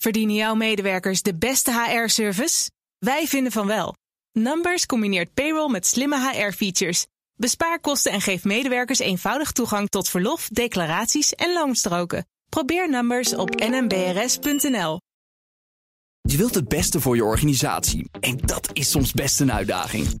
Verdienen 0.00 0.34
jouw 0.34 0.54
medewerkers 0.54 1.22
de 1.22 1.34
beste 1.34 1.72
HR-service? 1.72 2.70
Wij 2.98 3.26
vinden 3.26 3.52
van 3.52 3.66
wel. 3.66 3.94
Numbers 4.32 4.86
combineert 4.86 5.34
payroll 5.34 5.70
met 5.70 5.86
slimme 5.86 6.30
HR-features. 6.30 7.06
Bespaar 7.34 7.80
kosten 7.80 8.12
en 8.12 8.20
geef 8.20 8.44
medewerkers 8.44 8.98
eenvoudig 8.98 9.52
toegang 9.52 9.88
tot 9.88 10.08
verlof, 10.08 10.48
declaraties 10.48 11.34
en 11.34 11.52
loonstroken. 11.52 12.26
Probeer 12.48 12.90
Numbers 12.90 13.34
op 13.34 13.54
nmbrs.nl. 13.54 15.00
Je 16.20 16.36
wilt 16.36 16.54
het 16.54 16.68
beste 16.68 17.00
voor 17.00 17.16
je 17.16 17.24
organisatie 17.24 18.10
en 18.20 18.36
dat 18.36 18.70
is 18.72 18.90
soms 18.90 19.12
best 19.12 19.40
een 19.40 19.52
uitdaging. 19.52 20.20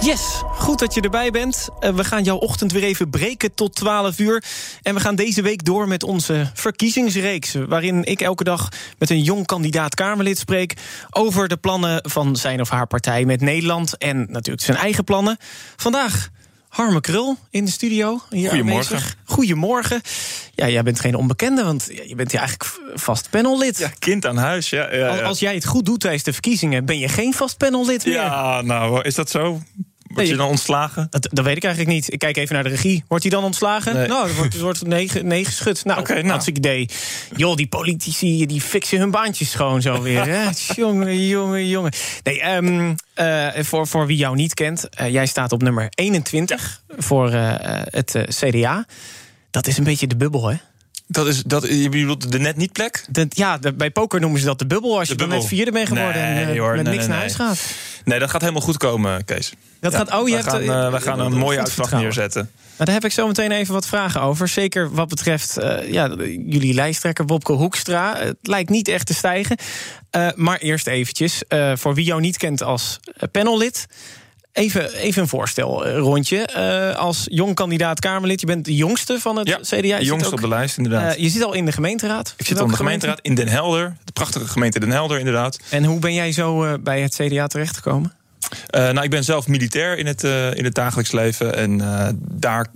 Yes, 0.00 0.42
goed 0.54 0.78
dat 0.78 0.94
je 0.94 1.00
erbij 1.00 1.30
bent. 1.30 1.68
Uh, 1.80 1.90
we 1.90 2.04
gaan 2.04 2.22
jouw 2.22 2.36
ochtend 2.36 2.72
weer 2.72 2.82
even 2.82 3.10
breken 3.10 3.54
tot 3.54 3.74
12 3.74 4.18
uur. 4.18 4.44
En 4.82 4.94
we 4.94 5.00
gaan 5.00 5.14
deze 5.14 5.42
week 5.42 5.64
door 5.64 5.88
met 5.88 6.02
onze 6.02 6.50
verkiezingsreeks. 6.54 7.54
Waarin 7.68 8.04
ik 8.04 8.20
elke 8.20 8.44
dag 8.44 8.68
met 8.98 9.10
een 9.10 9.22
jong 9.22 9.46
kandidaat 9.46 9.94
Kamerlid 9.94 10.38
spreek. 10.38 10.74
over 11.10 11.48
de 11.48 11.56
plannen 11.56 12.10
van 12.10 12.36
zijn 12.36 12.60
of 12.60 12.68
haar 12.68 12.86
partij 12.86 13.24
met 13.24 13.40
Nederland. 13.40 13.96
En 13.96 14.26
natuurlijk 14.30 14.64
zijn 14.64 14.78
eigen 14.78 15.04
plannen. 15.04 15.36
Vandaag 15.76 16.30
Harme 16.70 17.00
Krul 17.00 17.36
in 17.50 17.64
de 17.64 17.70
studio. 17.70 18.18
Goedemorgen. 18.28 18.60
Aanwezig. 18.60 19.16
Goedemorgen. 19.24 20.00
Ja, 20.54 20.68
jij 20.68 20.82
bent 20.82 21.00
geen 21.00 21.14
onbekende, 21.14 21.64
want 21.64 21.88
je 22.06 22.14
bent 22.14 22.30
hier 22.30 22.40
eigenlijk 22.40 22.80
vast 22.94 23.30
panellid. 23.30 23.78
Ja, 23.78 23.90
kind 23.98 24.26
aan 24.26 24.36
huis, 24.36 24.70
ja. 24.70 24.94
ja, 24.94 25.08
Als, 25.08 25.20
als 25.20 25.38
jij 25.38 25.54
het 25.54 25.66
goed 25.66 25.84
doet 25.84 26.00
tijdens 26.00 26.22
de 26.22 26.32
verkiezingen, 26.32 26.84
ben 26.84 26.98
je 26.98 27.08
geen 27.08 27.34
vast 27.34 27.56
panellid 27.56 28.04
meer. 28.04 28.14
Ja, 28.14 28.62
nou, 28.62 29.02
is 29.02 29.14
dat 29.14 29.30
zo? 29.30 29.60
Word 30.10 30.22
Nee, 30.22 30.30
je 30.30 30.36
dan 30.40 30.48
ontslagen? 30.48 31.06
Dat, 31.10 31.28
dat 31.32 31.44
weet 31.44 31.56
ik 31.56 31.64
eigenlijk 31.64 31.94
niet. 31.94 32.12
Ik 32.12 32.18
kijk 32.18 32.36
even 32.36 32.54
naar 32.54 32.62
de 32.62 32.68
regie. 32.68 33.04
Wordt 33.08 33.24
hij 33.24 33.32
dan 33.32 33.44
ontslagen? 33.44 33.94
Nee. 33.94 34.08
Nou, 34.08 34.28
er 34.28 34.34
wordt, 34.34 34.54
er 34.54 34.60
wordt 34.62 34.86
negen, 34.86 35.26
negen 35.26 35.52
geschud. 35.52 35.84
Nou, 35.84 36.00
Oké, 36.00 36.14
nou. 36.14 36.26
hartstikke 36.28 36.58
idee. 36.60 36.88
Joh, 37.36 37.56
die 37.56 37.66
politici 37.68 38.46
die 38.46 38.60
fixen 38.60 38.98
hun 38.98 39.10
baantjes 39.10 39.54
gewoon 39.54 39.82
zo 39.82 40.02
weer. 40.02 40.26
Hè? 40.26 40.48
jongen, 40.82 41.26
jongen, 41.26 41.68
jongen. 41.68 41.92
Nee, 42.22 42.40
ehm, 42.40 42.94
eh, 43.14 43.48
voor, 43.64 43.86
voor 43.86 44.06
wie 44.06 44.16
jou 44.16 44.36
niet 44.36 44.54
kent. 44.54 44.88
eh, 44.88 45.10
jij 45.12 45.26
staat 45.26 45.52
op 45.52 45.62
nummer 45.62 45.86
21 45.90 46.82
voor 46.98 47.30
eh, 47.32 47.52
het 47.84 48.18
CDA. 48.28 48.86
Dat 49.50 49.66
is 49.66 49.78
een 49.78 49.84
beetje 49.84 50.06
de 50.06 50.16
bubbel, 50.16 50.48
hè? 50.48 50.56
Dat 51.12 51.26
is, 51.26 51.42
dat, 51.42 51.66
je 51.68 51.88
bedoelt 51.88 52.32
de 52.32 52.38
net 52.38 52.56
niet 52.56 52.72
plek? 52.72 53.04
De- 53.08 53.26
ja, 53.28 53.58
de- 53.58 53.72
bij 53.72 53.90
poker 53.90 54.20
noemen 54.20 54.40
ze 54.40 54.46
dat 54.46 54.58
de 54.58 54.66
bubbel. 54.66 54.98
Als 54.98 55.08
je 55.08 55.14
De 55.14 55.18
dan 55.20 55.28
net 55.28 55.38
bubbel. 55.38 55.56
vierde 55.56 55.72
bent 55.72 55.88
geworden 55.88 56.22
en 56.22 56.48
eh, 56.52 56.58
hoor, 56.58 56.74
met 56.74 56.82
nee, 56.84 56.92
niks 56.92 56.98
nee, 56.98 57.08
naar 57.08 57.18
huis 57.18 57.34
gaat. 57.34 57.58
Nee, 58.04 58.18
dat 58.18 58.30
gaat 58.30 58.40
helemaal 58.40 58.62
goed 58.62 58.76
komen, 58.76 59.24
Kees. 59.24 59.52
Dat 59.80 59.92
Ja, 59.92 59.98
gaat, 59.98 60.12
oh, 60.14 60.28
je 60.28 60.34
wij 60.34 60.42
hebt, 60.42 60.52
gaan, 60.52 60.84
eh, 60.84 60.90
wij 60.90 61.00
gaan 61.00 61.20
een 61.20 61.32
mooie 61.32 61.58
uitslag 61.58 61.88
vertrouwen. 61.88 62.02
neerzetten. 62.02 62.50
Nou, 62.54 62.84
daar 62.84 62.94
heb 62.94 63.04
ik 63.04 63.12
zo 63.12 63.26
meteen 63.26 63.50
even 63.52 63.74
wat 63.74 63.86
vragen 63.86 64.20
over. 64.20 64.48
Zeker 64.48 64.90
wat 64.94 65.08
betreft 65.08 65.56
eh, 65.56 65.92
ja, 65.92 66.14
jullie 66.46 66.74
lijsttrekker 66.74 67.26
Wopke 67.26 67.52
Hoekstra. 67.52 68.16
Het 68.18 68.36
lijkt 68.42 68.70
niet 68.70 68.88
echt 68.88 69.06
te 69.06 69.14
stijgen. 69.14 69.56
Maar 70.34 70.58
eerst 70.58 70.86
eventjes, 70.86 71.42
voor 71.74 71.94
wie 71.94 72.04
jou 72.04 72.20
niet 72.20 72.36
kent 72.36 72.62
als 72.62 73.00
panellid... 73.32 73.86
Even, 74.52 74.92
even 74.92 75.22
een 75.22 75.28
voorstel, 75.28 75.86
eh, 75.86 75.96
rondje. 75.98 76.38
Eh, 76.46 76.96
als 76.96 77.26
jong 77.30 77.54
kandidaat 77.54 78.00
Kamerlid, 78.00 78.40
je 78.40 78.46
bent 78.46 78.64
de 78.64 78.74
jongste 78.74 79.20
van 79.20 79.36
het 79.36 79.48
Ja, 79.48 79.56
CDA. 79.56 79.76
Je 79.76 79.80
de 79.82 79.88
zit 79.96 80.06
jongste 80.06 80.26
ook, 80.26 80.32
op 80.32 80.40
de 80.40 80.48
lijst, 80.48 80.76
inderdaad. 80.76 81.14
eh, 81.14 81.22
je 81.22 81.28
zit 81.28 81.42
al 81.42 81.52
in 81.52 81.64
de 81.64 81.72
gemeenteraad. 81.72 82.34
ik 82.36 82.46
zit 82.46 82.60
op 82.60 82.68
de 82.68 82.76
gemeenteraad 82.76 83.18
in 83.22 83.34
Den 83.34 83.48
Helder. 83.48 83.96
De 84.04 84.12
prachtige 84.12 84.48
gemeente 84.48 84.80
Den 84.80 84.90
Helder, 84.90 85.18
inderdaad. 85.18 85.58
En 85.70 85.84
hoe 85.84 85.98
ben 85.98 86.14
jij 86.14 86.32
zo 86.32 86.78
bij 86.78 87.00
het 87.00 87.14
CDA 87.14 87.46
terechtgekomen? 87.46 88.12
Eh, 88.66 88.82
nou, 88.82 89.02
ik 89.02 89.10
ben 89.10 89.24
zelf 89.24 89.48
militair 89.48 89.98
in 89.98 90.06
het, 90.06 90.22
in 90.56 90.64
het 90.64 90.74
dagelijks 90.74 91.12
leven. 91.12 91.56
En 91.56 91.80
daar 92.20 92.66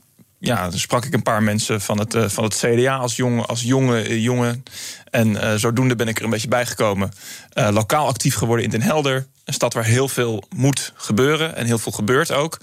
ja, 0.46 0.70
sprak 0.70 1.04
ik 1.04 1.14
een 1.14 1.22
paar 1.22 1.42
mensen 1.42 1.80
van 1.80 1.98
het, 1.98 2.14
eh, 2.14 2.28
van 2.28 2.44
het 2.44 2.54
CDA 2.54 2.96
als, 2.96 3.16
jong, 3.16 3.46
als 3.46 3.62
jonge 3.62 4.00
eh, 4.00 4.22
jongen. 4.22 4.62
En 5.10 5.40
eh, 5.40 5.54
zodoende 5.54 5.96
ben 5.96 6.08
ik 6.08 6.18
er 6.18 6.24
een 6.24 6.30
beetje 6.30 6.48
bijgekomen. 6.48 7.12
Lokaal 7.54 8.06
actief 8.06 8.34
geworden 8.34 8.64
in 8.64 8.70
Den 8.70 8.82
Helder. 8.82 9.26
Een 9.44 9.54
stad 9.54 9.74
waar 9.74 9.84
heel 9.84 10.08
veel 10.08 10.44
moet 10.56 10.92
gebeuren. 10.96 11.56
En 11.56 11.66
heel 11.66 11.78
veel 11.78 11.92
gebeurt 11.92 12.32
ook. 12.32 12.58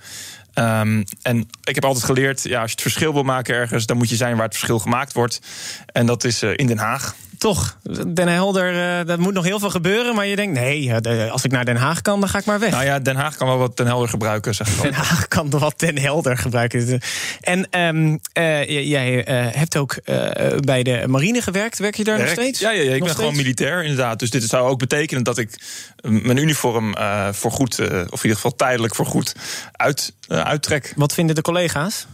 Ehm, 0.54 1.04
en 1.22 1.50
ik 1.64 1.76
heb 1.76 1.86
altijd 1.86 2.06
geleerd, 2.06 2.44
ja, 2.44 2.62
als 2.62 2.70
je 2.70 2.76
het 2.76 2.82
verschil 2.82 3.14
wil 3.14 3.24
maken 3.24 3.56
ergens... 3.56 3.86
dan 3.86 3.98
moet 3.98 4.10
je 4.10 4.16
zijn 4.16 4.36
waar 4.36 4.46
het 4.46 4.54
verschil 4.54 4.80
gemaakt 4.80 5.14
wordt. 5.14 5.40
En 5.86 6.06
dat 6.06 6.24
is 6.24 6.44
in 6.44 6.68
Den 6.68 6.78
Haag. 6.78 7.16
Toch, 7.42 7.78
Den 8.08 8.28
Helder, 8.28 9.00
eh, 9.00 9.06
dat 9.06 9.20
moet 9.20 9.34
nog 9.34 9.44
heel 9.44 9.60
veel 9.60 9.70
gebeuren. 9.70 10.16
Maar 10.16 10.26
je 10.26 10.36
denkt, 10.36 10.60
nee, 10.60 10.94
als 11.32 11.44
ik 11.44 11.52
naar 11.52 11.66
Den 11.66 11.76
Haag 11.76 12.02
kan, 12.02 12.20
dan 12.20 12.30
ga 12.30 12.38
ik 12.38 12.46
maar 12.46 12.60
weg. 12.60 12.72
Nou 12.72 12.84
ja, 12.84 13.00
Den 13.00 13.16
Haag 13.16 13.36
kan 13.36 13.48
wel 13.48 13.58
wat 13.58 13.78
Den 13.78 13.86
Helder 13.86 14.10
gebruiken, 14.10 14.56
zeg 14.56 14.82
Den. 14.82 14.94
Haag 14.94 15.28
kan 15.28 15.50
wat 15.50 15.80
Den 15.80 15.98
Helder 15.98 16.38
gebruiken. 16.38 17.02
En 17.40 17.70
ehm, 17.70 18.18
eh, 18.34 18.90
jij 18.90 19.24
eh, 19.24 19.56
hebt 19.56 19.78
ook 19.78 19.96
bij 20.60 20.84
de 20.84 21.04
marine 21.08 21.42
gewerkt. 21.42 21.80
Werk 21.80 21.96
je 21.96 22.04
daar 22.04 22.20
nog 22.20 22.30
steeds? 22.30 22.60
Ja, 22.60 22.72
ja, 22.72 22.82
ja 22.82 22.94
ik 22.94 23.00
Nog 23.00 23.08
ben 23.08 23.18
gewoon 23.18 23.36
militair 23.36 23.82
inderdaad. 23.82 24.20
Dus 24.20 24.30
dit 24.30 24.44
zou 24.44 24.70
ook 24.70 24.80
betekenen 24.80 25.24
dat 25.24 25.38
ik 25.38 25.62
mijn 26.02 26.38
uniform 26.38 26.96
voor 27.32 27.52
goed, 27.52 27.80
of 27.90 27.90
in 27.90 28.22
ieder 28.22 28.36
geval 28.36 28.56
tijdelijk 28.56 28.96
voor 28.96 29.06
goed, 29.06 29.36
uit, 29.72 30.14
uittrek. 30.28 30.94
Wat 30.96 31.14
vinden 31.14 31.36
de 31.36 31.42
collega's? 31.42 32.08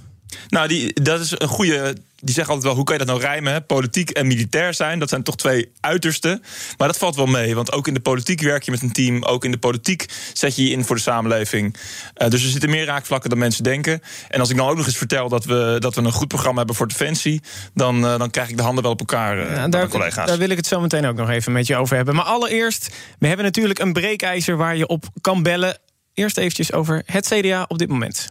Nou, 0.48 0.68
die, 0.68 1.02
dat 1.02 1.20
is 1.20 1.32
een 1.38 1.48
goede. 1.48 1.96
Die 2.20 2.34
zeggen 2.34 2.54
altijd 2.54 2.64
wel, 2.64 2.76
hoe 2.76 2.84
kan 2.84 2.98
je 2.98 3.06
dat 3.06 3.16
nou 3.16 3.30
rijmen? 3.30 3.54
Hè? 3.54 3.62
Politiek 3.62 4.10
en 4.10 4.28
militair 4.28 4.74
zijn, 4.74 5.00
dat 5.00 5.10
zijn 5.10 5.24
toch 5.24 5.36
twee 5.36 5.72
uitersten. 5.80 6.44
Maar 6.78 6.88
dat 6.88 6.98
valt 6.98 7.16
wel 7.16 7.26
mee, 7.26 7.56
want 7.56 7.72
ook 7.72 7.88
in 7.88 7.94
de 7.94 8.00
politiek 8.00 8.42
werk 8.42 8.64
je 8.64 8.72
met 8.72 8.82
een 8.82 8.92
team. 8.92 9.24
Ook 9.24 9.46
in 9.46 9.52
de 9.52 9.58
politiek 9.58 10.06
zet 10.34 10.56
je 10.56 10.64
je 10.64 10.70
in 10.70 10.86
voor 10.86 10.96
de 10.96 11.02
samenleving. 11.02 11.76
Eh, 12.14 12.30
dus 12.30 12.44
er 12.44 12.50
zitten 12.50 12.70
meer 12.70 12.86
raakvlakken 12.86 13.30
dan 13.30 13.40
mensen 13.40 13.64
denken. 13.64 14.02
En 14.28 14.40
als 14.40 14.50
ik 14.50 14.58
dan 14.58 14.68
ook 14.68 14.78
nog 14.78 14.86
eens 14.86 14.98
vertel 14.98 15.30
dat 15.30 15.46
we, 15.46 15.76
dat 15.80 15.96
we 15.96 16.02
een 16.02 16.12
goed 16.12 16.28
programma 16.28 16.58
hebben 16.58 16.76
voor 16.76 16.88
Defensie... 16.88 17.42
dan, 17.74 18.06
eh, 18.06 18.20
dan 18.20 18.30
krijg 18.30 18.50
ik 18.50 18.58
de 18.58 18.64
handen 18.64 18.84
wel 18.84 18.92
op 18.92 19.00
elkaar, 19.00 19.40
eh, 19.40 19.64
daar, 19.70 19.88
collega's. 19.88 20.28
daar 20.28 20.38
wil 20.38 20.50
ik 20.50 20.58
het 20.58 20.68
zo 20.68 20.80
meteen 20.80 21.06
ook 21.06 21.16
nog 21.16 21.30
even 21.30 21.52
met 21.52 21.68
je 21.68 21.76
over 21.76 21.96
hebben. 21.96 22.16
Maar 22.16 22.26
allereerst, 22.26 22.90
we 23.20 23.28
hebben 23.28 23.46
natuurlijk 23.46 23.80
een 23.80 23.94
breekijzer 23.94 24.58
waar 24.58 24.78
je 24.78 24.88
op 24.88 25.06
kan 25.22 25.44
bellen. 25.44 25.78
Eerst 26.14 26.38
eventjes 26.38 26.74
over 26.74 27.04
het 27.06 27.28
CDA 27.28 27.66
op 27.68 27.78
dit 27.78 27.90
moment. 27.90 28.28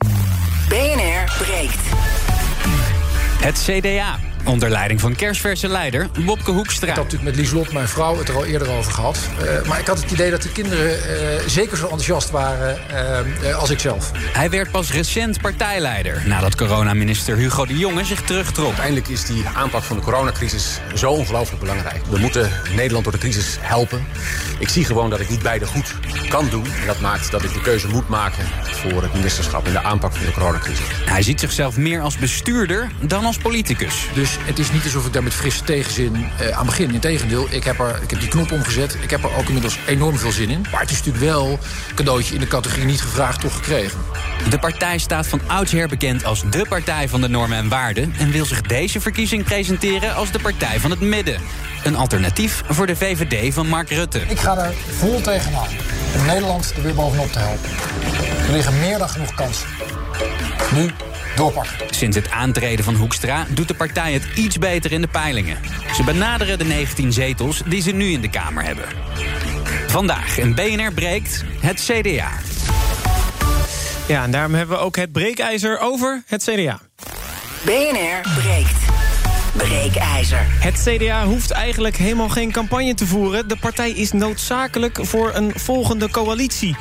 BNR 0.69 1.32
breekt. 1.38 1.81
Het 3.41 3.62
CDA, 3.66 4.19
onder 4.46 4.70
leiding 4.70 5.00
van 5.00 5.14
kerstverse 5.14 5.68
leider 5.68 6.08
Wopke 6.24 6.50
Hoekstra. 6.50 6.88
Ik 6.88 6.94
had 6.94 7.04
natuurlijk 7.04 7.30
met 7.30 7.36
Lieslot, 7.40 7.72
mijn 7.72 7.88
vrouw, 7.88 8.18
het 8.18 8.28
er 8.28 8.34
al 8.34 8.44
eerder 8.44 8.70
over 8.70 8.92
gehad. 8.92 9.18
Eh, 9.38 9.68
maar 9.68 9.78
ik 9.78 9.86
had 9.86 10.00
het 10.00 10.10
idee 10.10 10.30
dat 10.30 10.42
de 10.42 10.52
kinderen 10.52 10.90
eh, 10.90 11.46
zeker 11.46 11.76
zo 11.76 11.82
enthousiast 11.82 12.30
waren 12.30 12.78
eh, 12.88 13.18
eh, 13.50 13.58
als 13.58 13.70
ik 13.70 13.78
zelf. 13.78 14.10
Hij 14.32 14.50
werd 14.50 14.70
pas 14.70 14.92
recent 14.92 15.40
partijleider 15.40 16.22
nadat 16.26 16.54
coronaminister 16.54 17.36
Hugo 17.36 17.66
de 17.66 17.78
Jonge 17.78 18.04
zich 18.04 18.22
terugtrok. 18.22 18.66
Uiteindelijk 18.66 19.08
is 19.08 19.24
die 19.24 19.44
aanpak 19.54 19.82
van 19.82 19.96
de 19.96 20.02
coronacrisis 20.02 20.80
zo 20.94 21.10
ongelooflijk 21.10 21.60
belangrijk. 21.60 22.00
We 22.10 22.18
moeten 22.18 22.50
Nederland 22.74 23.04
door 23.04 23.12
de 23.12 23.18
crisis 23.18 23.56
helpen. 23.60 24.06
Ik 24.58 24.68
zie 24.68 24.84
gewoon 24.84 25.10
dat 25.10 25.20
ik 25.20 25.28
niet 25.28 25.42
beide 25.42 25.66
goed 25.66 25.94
kan 26.28 26.48
doen. 26.48 26.64
En 26.64 26.86
dat 26.86 27.00
maakt 27.00 27.30
dat 27.30 27.44
ik 27.44 27.52
de 27.52 27.60
keuze 27.60 27.88
moet 27.88 28.08
maken 28.08 28.44
voor 28.62 29.02
het 29.02 29.14
ministerschap 29.14 29.66
in 29.66 29.72
de 29.72 29.82
aanpak 29.82 30.12
van 30.12 30.26
de 30.26 30.32
coronacrisis. 30.32 30.86
Hij 31.04 31.22
ziet 31.22 31.40
zichzelf 31.40 31.76
meer 31.76 32.00
als 32.00 32.16
bestuurder 32.16 32.90
dan 33.00 33.24
als 33.24 33.36
politicus. 33.36 34.06
Dus 34.14 34.35
het 34.38 34.58
is 34.58 34.72
niet 34.72 34.84
alsof 34.84 35.06
ik 35.06 35.12
daar 35.12 35.22
met 35.22 35.34
frisse 35.34 35.64
tegenzin 35.64 36.26
eh, 36.38 36.48
aan 36.48 36.66
begin. 36.66 36.91
Integendeel, 36.91 37.47
ik 37.50 37.64
heb, 37.64 37.78
er, 37.78 38.00
ik 38.02 38.10
heb 38.10 38.20
die 38.20 38.28
knop 38.28 38.52
omgezet. 38.52 38.97
Ik 39.02 39.10
heb 39.10 39.24
er 39.24 39.36
ook 39.36 39.47
inmiddels 39.47 39.78
enorm 39.86 40.19
veel 40.19 40.32
zin 40.32 40.50
in. 40.50 40.66
Maar 40.70 40.80
het 40.80 40.91
is 40.91 40.97
natuurlijk 40.97 41.24
wel 41.24 41.50
een 41.88 41.94
cadeautje 41.94 42.34
in 42.34 42.41
de 42.41 42.46
categorie 42.46 42.84
niet 42.84 43.00
gevraagd, 43.00 43.41
toch 43.41 43.54
gekregen. 43.54 43.99
De 44.49 44.58
partij 44.58 44.99
staat 44.99 45.26
van 45.26 45.40
oudsher 45.46 45.88
bekend 45.88 46.25
als 46.25 46.43
de 46.50 46.66
partij 46.69 47.08
van 47.08 47.20
de 47.20 47.28
normen 47.28 47.58
en 47.58 47.69
waarden... 47.69 48.14
en 48.19 48.31
wil 48.31 48.44
zich 48.44 48.61
deze 48.61 49.00
verkiezing 49.00 49.44
presenteren 49.44 50.14
als 50.14 50.31
de 50.31 50.38
partij 50.38 50.81
van 50.81 50.90
het 50.90 51.00
midden. 51.00 51.40
Een 51.84 51.96
alternatief 51.96 52.62
voor 52.69 52.87
de 52.87 52.96
VVD 52.96 53.55
van 53.55 53.69
Mark 53.69 53.90
Rutte. 53.90 54.20
Ik 54.28 54.38
ga 54.38 54.58
er 54.58 54.75
vol 54.99 55.20
tegenaan 55.20 55.69
om 56.14 56.26
Nederland 56.26 56.72
er 56.76 56.82
weer 56.82 56.94
bovenop 56.94 57.32
te 57.32 57.38
helpen. 57.38 57.70
Er 58.46 58.52
liggen 58.52 58.78
meer 58.78 58.99
dan 58.99 59.08
genoeg 59.08 59.34
kansen. 59.34 59.69
Nu 60.75 60.90
doorpakken. 61.37 61.77
Sinds 61.91 62.17
het 62.17 62.31
aantreden 62.31 62.85
van 62.85 62.94
Hoekstra 62.94 63.47
doet 63.50 63.69
de 63.69 63.75
partij 63.75 64.12
het 64.12 64.25
iets 64.35 64.59
beter 64.59 64.93
in 64.93 65.00
de 65.00 65.09
peilingen. 65.09 65.59
Ze 65.94 66.03
benaderen 66.05 66.59
de 66.59 66.65
19 66.65 67.12
zetels 67.12 67.62
die 67.67 67.83
ze 67.83 67.91
nu 67.91 68.11
in 68.11 68.21
de 68.21 68.31
Kamer 68.31 68.65
hebben. 68.65 68.85
Vandaag 69.87 70.38
in 70.38 70.55
BNR 70.55 70.93
breekt 70.93 71.44
het 71.61 71.81
CDA. 71.81 72.31
Ja, 74.09 74.23
en 74.23 74.31
daarom 74.31 74.55
hebben 74.55 74.77
we 74.77 74.83
ook 74.83 74.97
het 74.97 75.12
breekijzer 75.12 75.79
over 75.79 76.23
het 76.27 76.43
CDA. 76.43 76.81
BNR 77.65 78.21
breekt. 78.41 78.85
Breekijzer. 79.56 80.47
Het 80.49 80.83
CDA 80.85 81.25
hoeft 81.25 81.50
eigenlijk 81.50 81.97
helemaal 81.97 82.29
geen 82.29 82.53
campagne 82.53 82.94
te 82.94 83.06
voeren. 83.06 83.49
De 83.49 83.56
partij 83.56 83.91
is 83.91 84.12
noodzakelijk 84.12 84.99
voor 85.03 85.35
een 85.35 85.53
volgende 85.55 86.11
coalitie. 86.11 86.77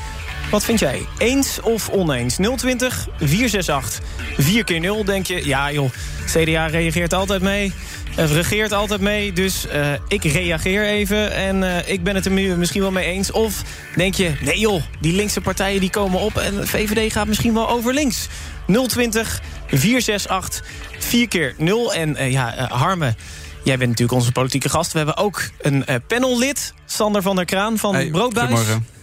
Wat 0.56 0.66
vind 0.66 0.80
jij? 0.80 1.06
Eens 1.18 1.60
of 1.62 1.90
oneens? 1.90 2.36
020 2.36 3.08
468 3.20 4.02
4 4.38 4.64
keer 4.64 4.80
0 4.80 5.04
denk 5.04 5.26
je... 5.26 5.46
ja 5.46 5.72
joh, 5.72 5.90
CDA 6.26 6.66
reageert 6.66 7.14
altijd 7.14 7.42
mee... 7.42 7.74
Het 8.10 8.32
regeert 8.32 8.72
altijd 8.72 9.02
mee, 9.02 9.34
dus 9.34 9.66
uh, 9.66 9.94
ik 10.08 10.24
reageer 10.24 10.86
even. 10.86 11.34
En 11.34 11.62
uh, 11.62 11.90
ik 11.90 12.04
ben 12.04 12.16
het 12.16 12.26
er 12.26 12.32
misschien 12.32 12.82
wel 12.82 12.92
mee 12.92 13.06
eens. 13.06 13.32
Of 13.32 13.62
denk 13.96 14.16
je, 14.16 14.32
nee 14.42 14.60
joh, 14.60 14.82
die 15.00 15.14
linkse 15.14 15.42
partijen 15.42 15.80
die 15.80 15.90
komen 15.90 16.20
op... 16.20 16.38
en 16.38 16.68
VVD 16.68 17.12
gaat 17.12 17.28
misschien 17.28 17.54
wel 17.54 17.70
over 17.70 17.94
links. 17.94 18.28
020 18.88 19.42
468 19.68 20.64
4 21.00 21.28
keer 21.28 21.54
0. 21.58 21.94
En 21.94 22.10
uh, 22.10 22.32
ja, 22.32 22.68
Harme, 22.70 23.16
jij 23.64 23.78
bent 23.78 23.90
natuurlijk 23.90 24.18
onze 24.18 24.32
politieke 24.32 24.70
gast. 24.70 24.92
We 24.92 24.98
hebben 24.98 25.18
ook 25.18 25.50
een 25.62 25.86
panellid, 26.08 26.74
Sander 26.86 27.22
van 27.22 27.36
der 27.36 27.46
Kraan 27.46 27.78
van 27.78 27.96
hey, 27.96 28.10
Broodbuis. 28.10 28.48
Goedemorgen. 28.48 28.95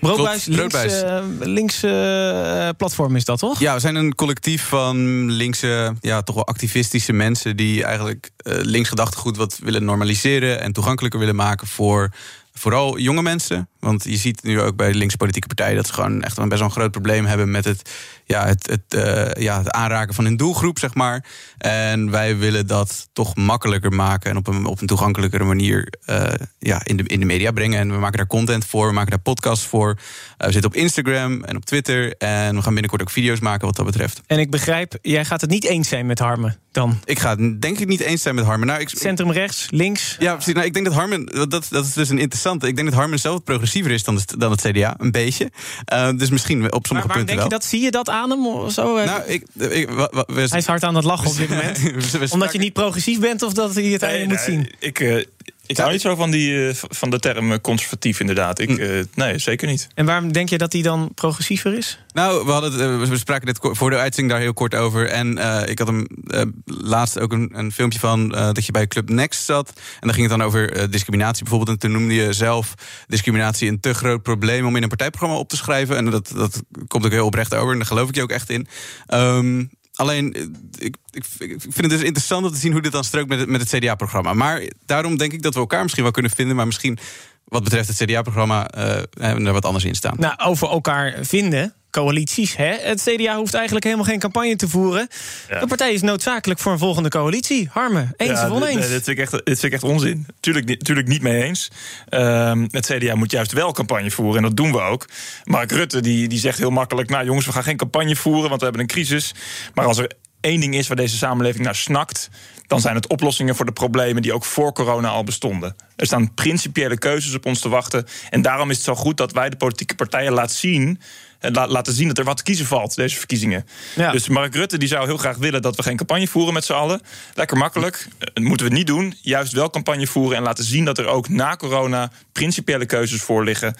Broodbuis, 0.00 0.46
links, 0.46 0.74
uh, 0.74 1.24
links 1.40 1.84
uh, 1.84 2.68
platform 2.76 3.16
is 3.16 3.24
dat, 3.24 3.38
toch? 3.38 3.58
Ja, 3.58 3.74
we 3.74 3.80
zijn 3.80 3.94
een 3.94 4.14
collectief 4.14 4.62
van 4.62 5.26
linkse, 5.30 5.94
ja, 6.00 6.22
toch 6.22 6.34
wel 6.34 6.46
activistische 6.46 7.12
mensen... 7.12 7.56
die 7.56 7.84
eigenlijk 7.84 8.30
uh, 8.42 8.54
links 8.62 8.88
gedachtegoed 8.88 9.36
wat 9.36 9.58
willen 9.62 9.84
normaliseren... 9.84 10.60
en 10.60 10.72
toegankelijker 10.72 11.20
willen 11.20 11.36
maken 11.36 11.66
voor 11.66 12.10
vooral 12.58 12.98
jonge 12.98 13.22
mensen. 13.22 13.68
Want 13.80 14.04
je 14.04 14.16
ziet 14.16 14.42
nu 14.42 14.60
ook 14.60 14.76
bij 14.76 14.92
de 14.92 14.98
linkse 14.98 15.16
politieke 15.16 15.46
partijen... 15.46 15.76
dat 15.76 15.86
ze 15.86 15.92
gewoon 15.92 16.22
echt 16.22 16.36
een 16.36 16.48
best 16.48 16.60
wel 16.60 16.68
een 16.68 16.74
groot 16.74 16.90
probleem 16.90 17.24
hebben... 17.24 17.50
met 17.50 17.64
het, 17.64 17.90
ja, 18.24 18.46
het, 18.46 18.66
het, 18.66 18.94
uh, 18.94 19.42
ja, 19.44 19.58
het 19.58 19.70
aanraken 19.70 20.14
van 20.14 20.24
hun 20.24 20.36
doelgroep, 20.36 20.78
zeg 20.78 20.94
maar. 20.94 21.24
En 21.58 22.10
wij 22.10 22.36
willen 22.36 22.66
dat 22.66 23.08
toch 23.12 23.36
makkelijker 23.36 23.92
maken... 23.92 24.30
en 24.30 24.36
op 24.36 24.46
een, 24.46 24.66
op 24.66 24.80
een 24.80 24.86
toegankelijkere 24.86 25.44
manier 25.44 25.92
uh, 26.06 26.24
ja, 26.58 26.80
in, 26.84 26.96
de, 26.96 27.02
in 27.02 27.20
de 27.20 27.26
media 27.26 27.50
brengen. 27.50 27.78
En 27.78 27.92
we 27.92 27.98
maken 27.98 28.16
daar 28.16 28.26
content 28.26 28.64
voor, 28.64 28.86
we 28.86 28.92
maken 28.92 29.10
daar 29.10 29.20
podcasts 29.20 29.66
voor. 29.66 29.88
Uh, 29.88 30.46
we 30.46 30.52
zitten 30.52 30.70
op 30.70 30.76
Instagram 30.76 31.44
en 31.44 31.56
op 31.56 31.64
Twitter. 31.64 32.16
En 32.16 32.54
we 32.54 32.62
gaan 32.62 32.72
binnenkort 32.72 33.02
ook 33.02 33.10
video's 33.10 33.40
maken 33.40 33.66
wat 33.66 33.76
dat 33.76 33.86
betreft. 33.86 34.20
En 34.26 34.38
ik 34.38 34.50
begrijp, 34.50 34.98
jij 35.02 35.24
gaat 35.24 35.40
het 35.40 35.50
niet 35.50 35.64
eens 35.64 35.88
zijn 35.88 36.06
met 36.06 36.18
Harmen 36.18 36.58
dan? 36.72 37.00
Ik 37.04 37.18
ga 37.18 37.36
het 37.36 37.62
denk 37.62 37.78
ik 37.78 37.86
niet 37.86 38.00
eens 38.00 38.22
zijn 38.22 38.34
met 38.34 38.44
Harmen. 38.44 38.66
Nou, 38.66 38.80
ik, 38.80 38.88
Centrum 38.88 39.30
rechts, 39.30 39.66
links? 39.70 40.16
Ja, 40.18 40.34
precies. 40.34 40.54
Nou, 40.54 40.66
ik 40.66 40.72
denk 40.72 40.86
dat 40.86 40.94
Harmen, 40.94 41.26
dat, 41.26 41.66
dat 41.70 41.84
is 41.84 41.92
dus 41.92 42.08
een 42.08 42.18
Ik 42.54 42.60
denk 42.76 42.88
dat 42.88 42.94
Harmen 42.94 43.18
zelf 43.18 43.42
progressiever 43.42 43.90
is 43.90 44.04
dan, 44.04 44.14
de, 44.14 44.22
dan 44.38 44.50
het 44.50 44.60
CDA, 44.60 44.94
een 44.98 45.10
beetje. 45.10 45.50
Uh, 45.92 46.10
dus 46.16 46.30
misschien 46.30 46.72
op 46.72 46.86
sommige 46.86 47.08
maar, 47.08 47.16
punten 47.16 47.36
denk 47.36 47.48
je 47.48 47.54
dat? 47.54 47.64
Zie 47.64 47.80
je 47.80 47.90
dat 47.90 48.08
aan 48.08 48.30
hem? 48.30 48.46
Of 48.46 48.72
zo? 48.72 49.04
Nou, 49.04 49.22
ik, 49.26 49.46
ik, 49.54 49.88
we, 49.90 50.46
Hij 50.48 50.58
is 50.58 50.66
hard 50.66 50.82
aan 50.82 50.94
het 50.94 51.04
lachen 51.04 51.30
op 51.30 51.36
dit 51.36 51.48
moment. 51.54 51.78
we, 51.80 52.26
Omdat 52.30 52.52
je 52.52 52.58
niet 52.58 52.72
progressief 52.72 53.20
bent 53.20 53.42
of 53.42 53.52
dat 53.52 53.74
hij 53.74 53.84
het 53.84 54.00
nee, 54.00 54.26
moet 54.26 54.28
nee, 54.28 54.44
zien? 54.44 54.70
Ik, 54.78 55.00
uh, 55.00 55.24
ik 55.68 55.76
hou 55.76 55.92
niet 55.92 56.00
zo 56.00 56.14
van, 56.14 56.30
die, 56.30 56.70
van 56.72 57.10
de 57.10 57.18
term 57.18 57.60
conservatief, 57.60 58.20
inderdaad. 58.20 58.58
Ik, 58.58 58.70
uh, 58.70 59.04
nee, 59.14 59.38
zeker 59.38 59.68
niet. 59.68 59.88
En 59.94 60.06
waarom 60.06 60.32
denk 60.32 60.48
je 60.48 60.58
dat 60.58 60.72
hij 60.72 60.82
dan 60.82 61.10
progressiever 61.14 61.74
is? 61.74 61.98
Nou, 62.12 62.44
we, 62.44 62.50
hadden 62.50 63.00
het, 63.00 63.08
we 63.08 63.18
spraken 63.18 63.46
dit 63.46 63.58
voor 63.60 63.90
de 63.90 63.96
uitzending 63.96 64.32
daar 64.34 64.42
heel 64.42 64.52
kort 64.54 64.74
over. 64.74 65.08
En 65.08 65.38
uh, 65.38 65.62
ik 65.66 65.78
had 65.78 65.86
hem 65.88 66.06
uh, 66.26 66.42
laatst 66.64 67.18
ook 67.18 67.32
een, 67.32 67.50
een 67.52 67.72
filmpje 67.72 67.98
van 67.98 68.28
dat 68.28 68.66
je 68.66 68.72
bij 68.72 68.86
Club 68.86 69.08
Next 69.08 69.44
zat. 69.44 69.68
En 69.68 69.84
dan 70.00 70.14
ging 70.14 70.28
het 70.28 70.38
dan 70.38 70.46
over 70.46 70.90
discriminatie 70.90 71.42
bijvoorbeeld. 71.42 71.70
En 71.70 71.78
toen 71.78 71.98
noemde 71.98 72.14
je 72.14 72.32
zelf 72.32 72.74
discriminatie 73.06 73.68
een 73.68 73.80
te 73.80 73.94
groot 73.94 74.22
probleem 74.22 74.66
om 74.66 74.76
in 74.76 74.82
een 74.82 74.88
partijprogramma 74.88 75.38
op 75.38 75.48
te 75.48 75.56
schrijven. 75.56 75.96
En 75.96 76.04
dat, 76.04 76.32
dat 76.34 76.62
komt 76.86 77.04
ook 77.04 77.12
heel 77.12 77.26
oprecht 77.26 77.54
over. 77.54 77.72
En 77.72 77.78
daar 77.78 77.86
geloof 77.86 78.08
ik 78.08 78.14
je 78.14 78.22
ook 78.22 78.30
echt 78.30 78.50
in. 78.50 78.66
Um, 79.14 79.70
Alleen, 79.98 80.34
ik, 80.78 80.96
ik, 81.10 81.24
ik, 81.38 81.60
vind 81.60 81.76
het 81.76 81.90
dus 81.90 82.02
interessant 82.02 82.44
om 82.46 82.52
te 82.52 82.58
zien 82.58 82.72
hoe 82.72 82.82
dit 82.82 82.92
dan 82.92 83.04
strookt 83.04 83.28
met 83.28 83.38
het, 83.38 83.48
met 83.48 83.60
het 83.60 83.70
CDA-programma. 83.70 84.32
Maar 84.32 84.62
daarom 84.86 85.16
denk 85.16 85.32
ik 85.32 85.42
dat 85.42 85.54
we 85.54 85.60
elkaar 85.60 85.82
misschien 85.82 86.02
wel 86.02 86.12
kunnen 86.12 86.30
vinden. 86.30 86.56
Maar 86.56 86.66
misschien 86.66 86.98
wat 87.44 87.64
betreft 87.64 87.88
het 87.88 87.96
CDA-programma 87.96 88.74
uh, 88.76 88.84
hebben 89.10 89.42
we 89.42 89.46
er 89.46 89.52
wat 89.52 89.64
anders 89.64 89.84
in 89.84 89.94
staan. 89.94 90.16
Nou, 90.18 90.34
over 90.38 90.68
elkaar 90.68 91.14
vinden, 91.20 91.74
coalities. 91.90 92.56
Hè? 92.56 92.74
Het 92.80 93.02
CDA 93.02 93.36
hoeft 93.36 93.54
eigenlijk 93.54 93.84
helemaal 93.84 94.06
geen 94.06 94.18
campagne 94.18 94.56
te 94.56 94.68
voeren. 94.68 95.08
Ja. 95.48 95.60
De 95.60 95.66
partij 95.66 95.92
is 95.92 96.02
noodzakelijk 96.02 96.60
voor 96.60 96.72
een 96.72 96.78
volgende 96.78 97.08
coalitie. 97.08 97.68
Harme, 97.72 98.06
eens 98.16 98.40
ja, 98.40 98.46
of 98.46 98.52
oneens? 98.52 98.80
Nee, 98.80 98.88
dit, 98.88 99.04
vind 99.04 99.18
ik 99.18 99.18
echt, 99.18 99.30
dit 99.30 99.42
vind 99.44 99.62
ik 99.62 99.72
echt 99.72 99.82
onzin. 99.82 100.26
Tuurlijk, 100.40 100.82
tuurlijk 100.82 101.08
niet 101.08 101.22
mee 101.22 101.42
eens. 101.42 101.70
Um, 102.10 102.68
het 102.70 102.86
CDA 102.86 103.14
moet 103.14 103.30
juist 103.30 103.52
wel 103.52 103.72
campagne 103.72 104.10
voeren 104.10 104.36
en 104.36 104.42
dat 104.42 104.56
doen 104.56 104.72
we 104.72 104.80
ook. 104.80 105.08
Mark 105.44 105.72
Rutte 105.72 106.00
die, 106.00 106.28
die 106.28 106.38
zegt 106.38 106.58
heel 106.58 106.70
makkelijk... 106.70 107.10
nou 107.10 107.24
jongens, 107.24 107.46
we 107.46 107.52
gaan 107.52 107.62
geen 107.62 107.76
campagne 107.76 108.16
voeren, 108.16 108.48
want 108.48 108.58
we 108.58 108.66
hebben 108.66 108.82
een 108.82 108.88
crisis. 108.88 109.34
Maar 109.74 109.86
als 109.86 109.98
er 109.98 110.12
één 110.40 110.60
ding 110.60 110.74
is 110.74 110.88
waar 110.88 110.96
deze 110.96 111.16
samenleving 111.16 111.64
naar 111.64 111.74
snakt... 111.74 112.30
dan 112.66 112.80
zijn 112.80 112.94
het 112.94 113.06
oplossingen 113.06 113.56
voor 113.56 113.66
de 113.66 113.72
problemen 113.72 114.22
die 114.22 114.32
ook 114.32 114.44
voor 114.44 114.72
corona 114.72 115.08
al 115.08 115.24
bestonden. 115.24 115.76
Er 115.96 116.06
staan 116.06 116.34
principiële 116.34 116.98
keuzes 116.98 117.34
op 117.34 117.46
ons 117.46 117.60
te 117.60 117.68
wachten. 117.68 118.06
En 118.30 118.42
daarom 118.42 118.70
is 118.70 118.76
het 118.76 118.84
zo 118.84 118.94
goed 118.94 119.16
dat 119.16 119.32
wij 119.32 119.50
de 119.50 119.56
politieke 119.56 119.94
partijen 119.94 120.32
laten 120.32 120.56
zien 120.56 120.86
en 120.88 120.98
laten 121.40 121.92
zien 121.92 122.08
dat 122.08 122.18
er 122.18 122.24
wat 122.24 122.36
te 122.36 122.42
kiezen 122.42 122.66
valt, 122.66 122.94
deze 122.94 123.16
verkiezingen. 123.16 123.66
Ja. 123.96 124.12
Dus 124.12 124.28
Mark 124.28 124.54
Rutte 124.54 124.78
die 124.78 124.88
zou 124.88 125.06
heel 125.06 125.16
graag 125.16 125.36
willen 125.36 125.62
dat 125.62 125.76
we 125.76 125.82
geen 125.82 125.96
campagne 125.96 126.28
voeren 126.28 126.54
met 126.54 126.64
z'n 126.64 126.72
allen. 126.72 127.00
Lekker 127.34 127.56
makkelijk. 127.56 128.08
Dat 128.18 128.44
moeten 128.44 128.66
we 128.66 128.72
niet 128.72 128.86
doen. 128.86 129.14
Juist 129.22 129.52
wel 129.52 129.70
campagne 129.70 130.06
voeren 130.06 130.36
en 130.36 130.42
laten 130.42 130.64
zien 130.64 130.84
dat 130.84 130.98
er 130.98 131.06
ook 131.06 131.28
na 131.28 131.56
corona 131.56 132.10
principiële 132.32 132.86
keuzes 132.86 133.20
voor 133.20 133.44
liggen 133.44 133.68
uh, 133.68 133.78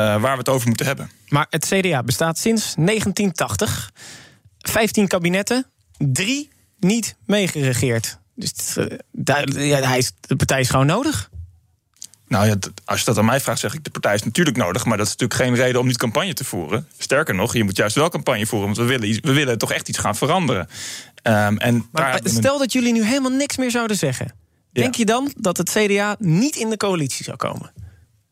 waar 0.00 0.32
we 0.32 0.38
het 0.38 0.48
over 0.48 0.68
moeten 0.68 0.86
hebben. 0.86 1.10
Maar 1.28 1.46
het 1.50 1.66
CDA 1.66 2.02
bestaat 2.02 2.38
sinds 2.38 2.74
1980. 2.74 3.90
15 4.58 5.06
kabinetten, 5.06 5.66
drie 5.98 6.50
niet 6.78 7.16
meegeregeerd. 7.26 8.18
Dus 8.34 8.76
uh, 8.76 8.86
ja, 9.68 9.80
hij 9.80 9.98
is, 9.98 10.12
de 10.20 10.36
partij 10.36 10.60
is 10.60 10.70
gewoon 10.70 10.86
nodig. 10.86 11.30
Nou 12.30 12.46
ja, 12.46 12.56
als 12.84 12.98
je 12.98 13.04
dat 13.04 13.18
aan 13.18 13.24
mij 13.24 13.40
vraagt, 13.40 13.60
zeg 13.60 13.74
ik: 13.74 13.84
de 13.84 13.90
partij 13.90 14.14
is 14.14 14.22
natuurlijk 14.22 14.56
nodig. 14.56 14.84
Maar 14.84 14.96
dat 14.96 15.06
is 15.06 15.12
natuurlijk 15.12 15.40
geen 15.40 15.54
reden 15.54 15.80
om 15.80 15.86
niet 15.86 15.96
campagne 15.96 16.34
te 16.34 16.44
voeren. 16.44 16.88
Sterker 16.98 17.34
nog, 17.34 17.54
je 17.54 17.64
moet 17.64 17.76
juist 17.76 17.94
wel 17.94 18.08
campagne 18.08 18.46
voeren. 18.46 18.74
Want 18.74 18.88
we 18.88 18.98
willen, 18.98 19.20
we 19.22 19.32
willen 19.32 19.58
toch 19.58 19.72
echt 19.72 19.88
iets 19.88 19.98
gaan 19.98 20.16
veranderen. 20.16 20.68
Um, 21.22 21.58
en 21.58 21.88
maar 21.92 22.20
stel 22.24 22.58
dat 22.58 22.72
jullie 22.72 22.92
nu 22.92 23.04
helemaal 23.04 23.30
niks 23.30 23.56
meer 23.56 23.70
zouden 23.70 23.96
zeggen. 23.96 24.34
Denk 24.72 24.94
je 24.94 25.04
dan 25.04 25.32
dat 25.36 25.56
het 25.56 25.70
CDA 25.70 26.16
niet 26.18 26.56
in 26.56 26.70
de 26.70 26.76
coalitie 26.76 27.24
zou 27.24 27.36
komen? 27.36 27.72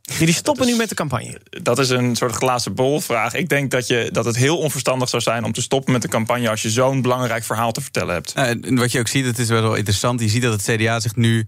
Jullie 0.02 0.34
stoppen 0.34 0.66
nu 0.66 0.76
met 0.76 0.88
de 0.88 0.94
campagne. 0.94 1.40
Dat 1.62 1.78
is 1.78 1.88
een 1.88 2.16
soort 2.16 2.34
glazen 2.34 2.74
bolvraag. 2.74 3.34
Ik 3.34 3.48
denk 3.48 3.70
dat, 3.70 3.86
je, 3.86 4.08
dat 4.12 4.24
het 4.24 4.36
heel 4.36 4.58
onverstandig 4.58 5.08
zou 5.08 5.22
zijn 5.22 5.44
om 5.44 5.52
te 5.52 5.62
stoppen 5.62 5.92
met 5.92 6.02
de 6.02 6.08
campagne 6.08 6.50
als 6.50 6.62
je 6.62 6.70
zo'n 6.70 7.02
belangrijk 7.02 7.44
verhaal 7.44 7.72
te 7.72 7.80
vertellen 7.80 8.14
hebt. 8.14 8.34
Uh, 8.36 8.78
wat 8.78 8.92
je 8.92 8.98
ook 8.98 9.08
ziet, 9.08 9.24
het 9.24 9.38
is 9.38 9.48
wel 9.48 9.74
interessant. 9.74 10.20
Je 10.20 10.28
ziet 10.28 10.42
dat 10.42 10.52
het 10.52 10.76
CDA 10.76 11.00
zich 11.00 11.16
nu 11.16 11.46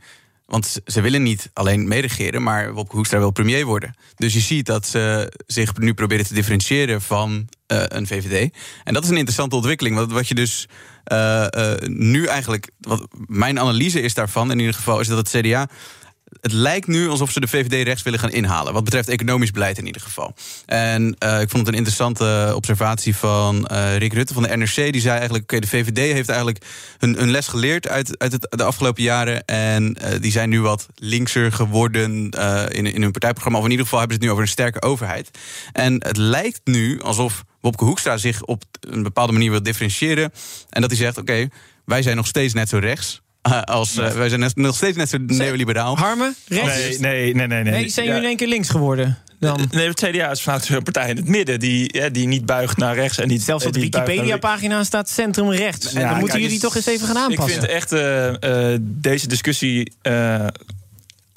want 0.51 0.81
ze 0.87 1.01
willen 1.01 1.23
niet 1.23 1.51
alleen 1.53 1.89
meeregeren, 1.89 2.43
maar 2.43 2.73
Wopke 2.73 2.97
Hoekstra 2.97 3.19
wil 3.19 3.31
premier 3.31 3.65
worden. 3.65 3.95
Dus 4.17 4.33
je 4.33 4.41
ziet 4.41 4.67
dat 4.67 4.87
ze 4.87 5.33
zich 5.47 5.77
nu 5.77 5.95
proberen 5.95 6.27
te 6.27 6.35
differentiëren 6.35 7.03
van 7.03 7.49
uh, 7.73 7.83
een 7.89 8.07
VVD. 8.07 8.55
En 8.85 8.95
dat 8.95 9.03
is 9.03 9.09
een 9.09 9.17
interessante 9.17 9.57
ontwikkeling. 9.57 9.97
Wat, 9.97 10.13
wat 10.13 10.29
je 10.29 10.35
dus 10.35 10.69
uh, 11.13 11.47
uh, 11.51 11.73
nu 11.87 12.27
eigenlijk. 12.27 12.71
Wat 12.81 13.09
mijn 13.27 13.61
analyse 13.61 14.01
is 14.01 14.15
daarvan, 14.15 14.51
in 14.51 14.59
ieder 14.59 14.75
geval, 14.75 15.01
is 15.01 15.09
dat 15.09 15.19
het 15.19 15.43
CDA 15.43 15.69
het 16.41 16.53
lijkt 16.53 16.87
nu 16.87 17.09
alsof 17.09 17.31
ze 17.31 17.41
de 17.41 17.49
VVD 17.49 17.85
rechts 17.87 18.03
willen 18.03 18.19
gaan 18.19 18.31
inhalen. 18.31 18.73
Wat 18.73 18.85
betreft 18.85 19.09
economisch 19.09 19.51
beleid 19.51 19.79
in 19.79 19.87
ieder 19.87 20.03
geval. 20.03 20.35
En 20.67 21.03
uh, 21.03 21.41
ik 21.41 21.51
vond 21.51 21.67
het 21.67 21.69
een 21.69 21.75
interessante 21.75 22.53
observatie 22.55 23.17
van 23.17 23.69
uh, 23.73 23.97
Rick 23.97 24.13
Rutte 24.13 24.35
van 24.35 24.43
de 24.43 24.57
NRC. 24.57 24.75
Die 24.75 25.01
zei 25.01 25.19
eigenlijk: 25.19 25.45
oké, 25.45 25.61
de 25.61 25.67
VVD 25.67 26.13
heeft 26.13 26.29
eigenlijk 26.29 26.65
hun, 26.99 27.31
les 27.31 27.49
geleerd 27.49 27.89
uit, 27.89 28.19
uit 28.19 28.33
het, 28.33 28.47
de 28.51 28.65
afgelopen 28.65 29.03
jaren. 29.03 29.45
En 29.45 29.97
uh, 30.03 30.21
die 30.21 30.33
zijn 30.33 30.49
nu 30.49 30.61
wat 30.61 30.87
linkser 30.95 31.53
geworden 31.53 32.31
in, 32.69 32.87
in 32.87 33.03
hun 33.03 33.11
partijprogramma. 33.11 33.59
Of 33.59 33.65
in 33.65 33.71
ieder 33.71 33.85
geval 33.85 33.99
hebben 34.01 34.17
ze 34.17 34.23
het 34.23 34.31
nu 34.31 34.31
over 34.31 34.43
een 34.43 34.57
sterke 34.57 34.83
overheid. 34.83 35.31
En 35.73 35.95
het 36.07 36.17
lijkt 36.17 36.61
nu 36.65 37.01
alsof 37.01 37.45
Wopke 37.61 37.85
Hoekstra 37.85 38.17
zich 38.17 38.43
op 38.43 38.65
een 38.81 39.03
bepaalde 39.03 39.33
manier 39.33 39.51
wil 39.51 39.63
differentiëren. 39.63 40.33
En 40.71 40.81
dat 40.81 40.91
hij 40.91 40.99
zegt: 40.99 41.19
oké, 41.19 41.49
wij 41.85 42.03
zijn 42.03 42.17
nog 42.17 42.27
steeds 42.27 42.55
net 42.55 42.69
zo 42.69 42.79
rechts. 42.79 43.21
Uh, 43.49 43.63
als, 43.63 43.99
uh, 43.99 44.13
wij 44.13 44.29
zijn 44.29 44.53
nog 44.55 44.77
steeds 44.77 44.97
net 44.97 45.09
zo 45.09 45.19
neoliberaal. 45.19 45.97
Harmen? 45.97 46.35
Rechts? 46.49 46.99
Nee, 46.99 47.35
nee, 47.35 47.47
nee. 47.47 47.63
nee, 47.63 47.73
nee. 47.73 47.89
zijn 47.89 48.07
jullie 48.07 48.21
in 48.21 48.27
één 48.27 48.37
keer 48.37 48.49
links 48.49 48.69
geworden? 48.69 49.19
Dan? 49.39 49.69
Nee, 49.71 49.89
het 49.89 50.01
CDA 50.01 50.31
is 50.31 50.43
vanuit 50.43 50.69
een 50.69 50.83
partij 50.83 51.09
in 51.09 51.17
het 51.17 51.29
midden 51.29 51.61
die, 51.61 51.99
ja, 51.99 52.09
die 52.09 52.27
niet 52.27 52.47
buigt 52.47 52.77
naar 52.77 52.95
rechts. 52.95 53.19
En 53.19 53.29
niet, 53.29 53.43
Zelfs 53.43 53.67
op 53.67 53.73
de 53.73 53.81
Wikipedia-pagina 53.81 54.85
staat 54.85 55.09
centrum 55.09 55.51
rechts. 55.51 55.93
Ja, 55.93 56.01
dan 56.01 56.09
moeten 56.09 56.29
kijk, 56.29 56.43
jullie 56.43 56.59
toch 56.59 56.77
eens 56.77 56.87
even 56.87 57.07
gaan 57.07 57.19
aanpassen. 57.19 57.55
Ik 57.55 57.61
vind 57.61 57.73
echt 57.73 57.93
uh, 57.93 58.75
deze 58.81 59.29
discussie 59.29 59.93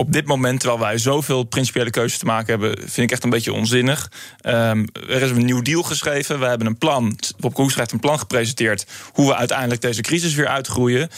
op 0.03 0.13
dit 0.13 0.25
moment, 0.25 0.59
terwijl 0.59 0.81
wij 0.81 0.97
zoveel 0.97 1.43
principiële 1.43 1.89
keuzes 1.89 2.17
te 2.19 2.25
maken 2.25 2.59
hebben, 2.59 2.77
vind 2.77 2.97
ik 2.97 3.11
echt 3.11 3.23
een 3.23 3.29
beetje 3.29 3.53
onzinnig. 3.53 4.11
Um, 4.41 4.85
er 4.93 5.21
is 5.21 5.29
een 5.29 5.45
nieuw 5.45 5.61
deal 5.61 5.83
geschreven. 5.83 6.39
We 6.39 6.45
hebben 6.45 6.67
een 6.67 6.77
plan. 6.77 7.17
Bob 7.37 7.53
Koes 7.53 7.75
heeft 7.75 7.91
een 7.91 7.99
plan 7.99 8.19
gepresenteerd 8.19 8.85
hoe 9.11 9.27
we 9.27 9.35
uiteindelijk 9.35 9.81
deze 9.81 10.01
crisis 10.01 10.33
weer 10.33 10.47
uitgroeien. 10.47 11.09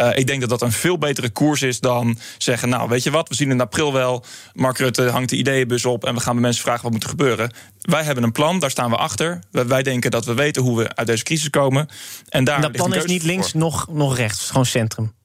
Uh, 0.00 0.16
ik 0.16 0.26
denk 0.26 0.40
dat 0.40 0.48
dat 0.48 0.62
een 0.62 0.72
veel 0.72 0.98
betere 0.98 1.30
koers 1.30 1.62
is 1.62 1.80
dan 1.80 2.18
zeggen: 2.38 2.68
Nou, 2.68 2.88
weet 2.88 3.02
je 3.02 3.10
wat, 3.10 3.28
we 3.28 3.34
zien 3.34 3.50
in 3.50 3.60
april 3.60 3.92
wel. 3.92 4.24
Mark 4.52 4.78
Rutte 4.78 5.08
hangt 5.08 5.30
de 5.30 5.36
ideeënbus 5.36 5.84
op 5.84 6.04
en 6.04 6.14
we 6.14 6.20
gaan 6.20 6.32
bij 6.32 6.42
mensen 6.42 6.62
vragen 6.62 6.82
wat 6.82 6.92
moet 6.92 7.02
er 7.02 7.08
gebeuren. 7.08 7.52
Wij 7.80 8.02
hebben 8.02 8.24
een 8.24 8.32
plan, 8.32 8.58
daar 8.58 8.70
staan 8.70 8.90
we 8.90 8.96
achter. 8.96 9.38
Wij 9.50 9.82
denken 9.82 10.10
dat 10.10 10.24
we 10.24 10.34
weten 10.34 10.62
hoe 10.62 10.78
we 10.78 10.94
uit 10.94 11.06
deze 11.06 11.24
crisis 11.24 11.50
komen. 11.50 11.88
En 12.28 12.44
daar 12.44 12.60
dat 12.60 12.72
plan 12.72 12.94
is 12.94 13.04
niet 13.04 13.22
links, 13.22 13.52
nog, 13.52 13.88
nog 13.90 14.16
rechts, 14.16 14.46
gewoon 14.46 14.66
centrum. 14.66 15.16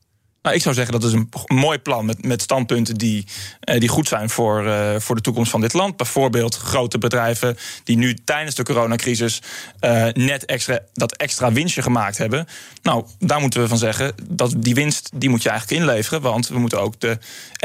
Nou, 0.44 0.56
ik 0.56 0.62
zou 0.62 0.76
zeggen 0.76 0.94
dat 0.94 1.04
is 1.04 1.14
een 1.14 1.30
mooi 1.48 1.78
plan 1.80 2.06
met, 2.06 2.26
met 2.26 2.42
standpunten 2.42 2.96
die, 2.96 3.26
eh, 3.60 3.80
die 3.80 3.90
goed 3.90 4.08
zijn 4.08 4.30
voor, 4.30 4.68
eh, 4.68 5.00
voor 5.00 5.16
de 5.16 5.22
toekomst 5.22 5.52
van 5.52 5.62
dit 5.62 5.74
land. 5.74 5.98
Bijvoorbeeld 5.98 6.56
grote 6.56 6.98
bedrijven 6.98 7.58
die 7.84 7.98
nu 7.98 8.14
tijdens 8.14 8.56
de 8.56 8.64
coronacrisis 8.64 9.42
eh, 9.80 10.08
net 10.14 10.46
extra, 10.46 10.80
dat 10.94 11.16
extra 11.16 11.52
winstje 11.52 11.82
gemaakt 11.82 12.18
hebben. 12.18 12.48
Nou, 12.82 13.06
daar 13.20 13.40
moeten 13.40 13.62
we 13.62 13.68
van 13.68 13.78
zeggen 13.78 14.14
dat 14.24 14.54
die 14.58 14.74
winst 14.74 15.10
die 15.14 15.30
moet 15.30 15.44
je 15.44 15.50
eigenlijk 15.50 15.82
inleveren. 15.82 16.22
Want 16.22 16.48
we 16.48 16.60
moeten 16.60 16.82
ook 16.82 17.00
de 17.00 17.18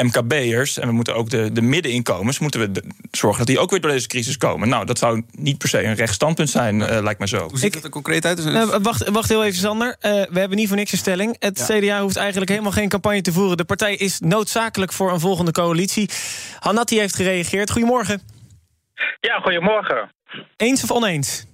MKB'ers 0.02 0.78
en 0.78 0.87
we 0.88 0.94
moeten 0.94 1.14
ook 1.14 1.30
de, 1.30 1.52
de 1.52 1.62
middeninkomens 1.62 2.38
moeten 2.38 2.61
we 2.61 2.73
de- 2.73 2.85
zorgen 3.11 3.38
dat 3.38 3.47
die 3.47 3.58
ook 3.58 3.70
weer 3.70 3.80
door 3.80 3.90
deze 3.90 4.06
crisis 4.06 4.37
komen. 4.38 4.68
Nou, 4.68 4.87
dat 4.87 4.99
zou 4.99 5.23
niet 5.32 5.58
per 5.58 5.68
se 5.68 5.85
een 5.85 5.94
recht 5.94 6.14
standpunt 6.14 6.50
zijn, 6.50 6.82
eh, 6.82 7.02
lijkt 7.02 7.18
mij 7.18 7.28
zo. 7.28 7.49
Hoe 7.49 7.58
ziet 7.58 7.73
dat 7.73 7.85
er 7.85 7.90
concreet 7.90 8.25
uit? 8.25 8.44
Eh, 8.47 8.75
wacht, 8.82 9.08
wacht 9.08 9.28
heel 9.28 9.44
even, 9.44 9.58
Sander. 9.61 9.97
Eh, 10.00 10.12
we 10.12 10.38
hebben 10.38 10.56
niet 10.58 10.68
voor 10.68 10.76
niks 10.76 10.92
een 10.92 10.99
stelling. 10.99 11.37
Het 11.38 11.64
CDA 11.70 12.00
hoeft 12.00 12.16
eigenlijk 12.16 12.50
helemaal 12.50 12.67
geen 12.72 12.88
campagne 12.88 13.20
te 13.20 13.32
voeren. 13.32 13.56
De 13.56 13.64
partij 13.64 13.94
is 13.94 14.20
noodzakelijk 14.20 14.92
voor 14.92 15.12
een 15.12 15.20
volgende 15.20 15.52
coalitie. 15.52 16.10
Hanatti 16.58 16.98
heeft 16.98 17.16
gereageerd. 17.16 17.70
Goedemorgen. 17.70 18.22
Ja, 19.20 19.38
goedemorgen. 19.38 20.10
Eens 20.56 20.82
of 20.82 20.90
oneens? 20.90 21.47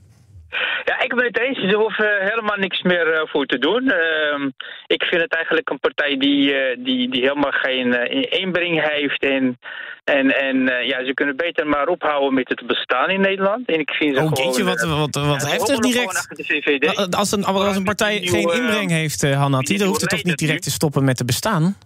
Ja, 0.84 1.00
ik 1.02 1.14
ben 1.14 1.25
het 1.25 1.38
eens. 1.40 1.58
Ze 1.58 1.76
hoeven 1.76 2.16
helemaal 2.20 2.56
niks 2.56 2.82
meer 2.82 3.12
eh, 3.12 3.26
voor 3.26 3.46
te 3.46 3.58
doen. 3.58 3.90
Ehm, 3.90 4.50
ik 4.87 5.02
vind 5.02 5.23
het 5.23 5.34
eigenlijk 5.34 5.70
een 5.70 5.78
partij 5.80 6.16
die, 6.16 6.54
eh, 6.54 6.76
die, 6.84 7.08
die 7.11 7.20
helemaal 7.23 7.50
geen 7.52 7.94
eh, 7.94 8.40
inbreng 8.40 8.88
heeft. 8.90 9.23
En, 9.23 9.58
en, 10.04 10.37
en 10.40 10.87
ja, 10.87 11.04
ze 11.04 11.14
kunnen 11.14 11.37
beter 11.37 11.66
maar 11.66 11.88
ophouden 11.88 12.34
met 12.34 12.49
het 12.49 12.66
bestaan 12.66 13.11
in 13.11 13.20
Nederland. 13.20 13.68
En 13.68 13.78
ik 13.78 13.90
vind 13.90 14.16
ze 14.16 14.23
Oh, 14.23 14.28
gewoon... 14.28 14.44
jeetje, 14.44 14.64
wat, 14.64 14.80
wat, 14.80 15.14
wat 15.14 15.42
ja, 15.42 15.49
heftig 15.49 15.78
direct. 15.78 16.37
de 16.80 17.16
Als 17.16 17.32
een, 17.32 17.44
als 17.44 17.76
een 17.76 17.84
partij 17.84 18.20
die 18.20 18.28
geen 18.30 18.52
inbreng 18.52 18.90
heeft, 18.90 19.32
Hannati, 19.34 19.78
dan 19.78 19.87
hoeft 19.88 20.00
het 20.00 20.11
toch 20.11 20.25
niet 20.25 20.38
direct 20.38 20.62
te 20.62 20.70
stoppen 20.70 21.04
met 21.04 21.16
te 21.16 21.25
bestaan? 21.25 21.76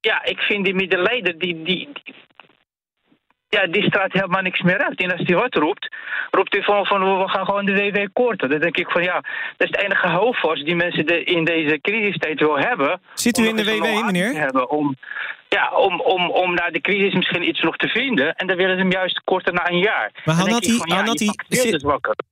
Ja, 0.00 0.24
ik 0.24 0.38
vind 0.38 0.64
die 0.64 0.74
middenleider, 0.74 1.38
die, 1.38 1.62
die, 1.62 1.88
die- 2.04 2.14
ja, 3.56 3.66
die 3.66 3.82
straalt 3.84 4.12
helemaal 4.12 4.42
niks 4.42 4.60
meer 4.62 4.78
uit. 4.86 5.00
En 5.02 5.12
als 5.12 5.26
die 5.26 5.36
wat 5.36 5.54
roept, 5.54 5.88
roept 6.30 6.52
hij 6.52 6.62
van, 6.62 6.86
van 6.86 7.18
we 7.18 7.28
gaan 7.28 7.44
gewoon 7.44 7.64
de 7.64 7.72
WW 7.74 8.06
korten. 8.12 8.50
Dan 8.50 8.60
denk 8.60 8.76
ik 8.76 8.90
van 8.90 9.02
ja, 9.02 9.14
dat 9.56 9.68
is 9.68 9.70
het 9.70 9.82
enige 9.84 10.06
houvast 10.08 10.64
die 10.64 10.76
mensen 10.76 11.06
de, 11.06 11.24
in 11.24 11.44
deze 11.44 11.78
crisistijd 11.80 12.38
wil 12.38 12.58
hebben. 12.58 13.00
Zit 13.14 13.38
u 13.38 13.46
in 13.48 13.56
de 13.56 13.64
WW, 13.64 14.04
meneer? 14.04 14.34
Hebben 14.34 14.70
om, 14.70 14.96
ja, 15.48 15.70
om, 15.76 16.00
om, 16.00 16.30
om 16.30 16.54
na 16.54 16.70
de 16.70 16.80
crisis 16.80 17.14
misschien 17.14 17.48
iets 17.48 17.60
nog 17.60 17.76
te 17.76 17.88
vinden. 17.88 18.34
En 18.34 18.46
dan 18.46 18.56
willen 18.56 18.74
ze 18.76 18.80
hem 18.82 18.90
juist 18.92 19.20
korten 19.24 19.54
na 19.54 19.70
een 19.70 19.78
jaar. 19.78 20.10
Maar 20.24 20.34
van, 20.34 20.44
ja, 20.88 21.02
zit- 21.18 21.44
dus. 21.82 21.82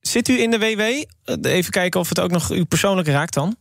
Zit 0.01 0.27
u 0.27 0.39
in 0.41 0.51
de 0.51 0.59
WW? 0.59 0.79
Eh, 0.81 1.53
Even 1.55 1.71
kijken 1.71 1.99
of 1.99 2.09
het 2.09 2.19
ook 2.21 2.31
nog 2.31 2.51
u 2.51 2.65
persoonlijk 2.65 3.07
raakt 3.07 3.33
dan. 3.33 3.55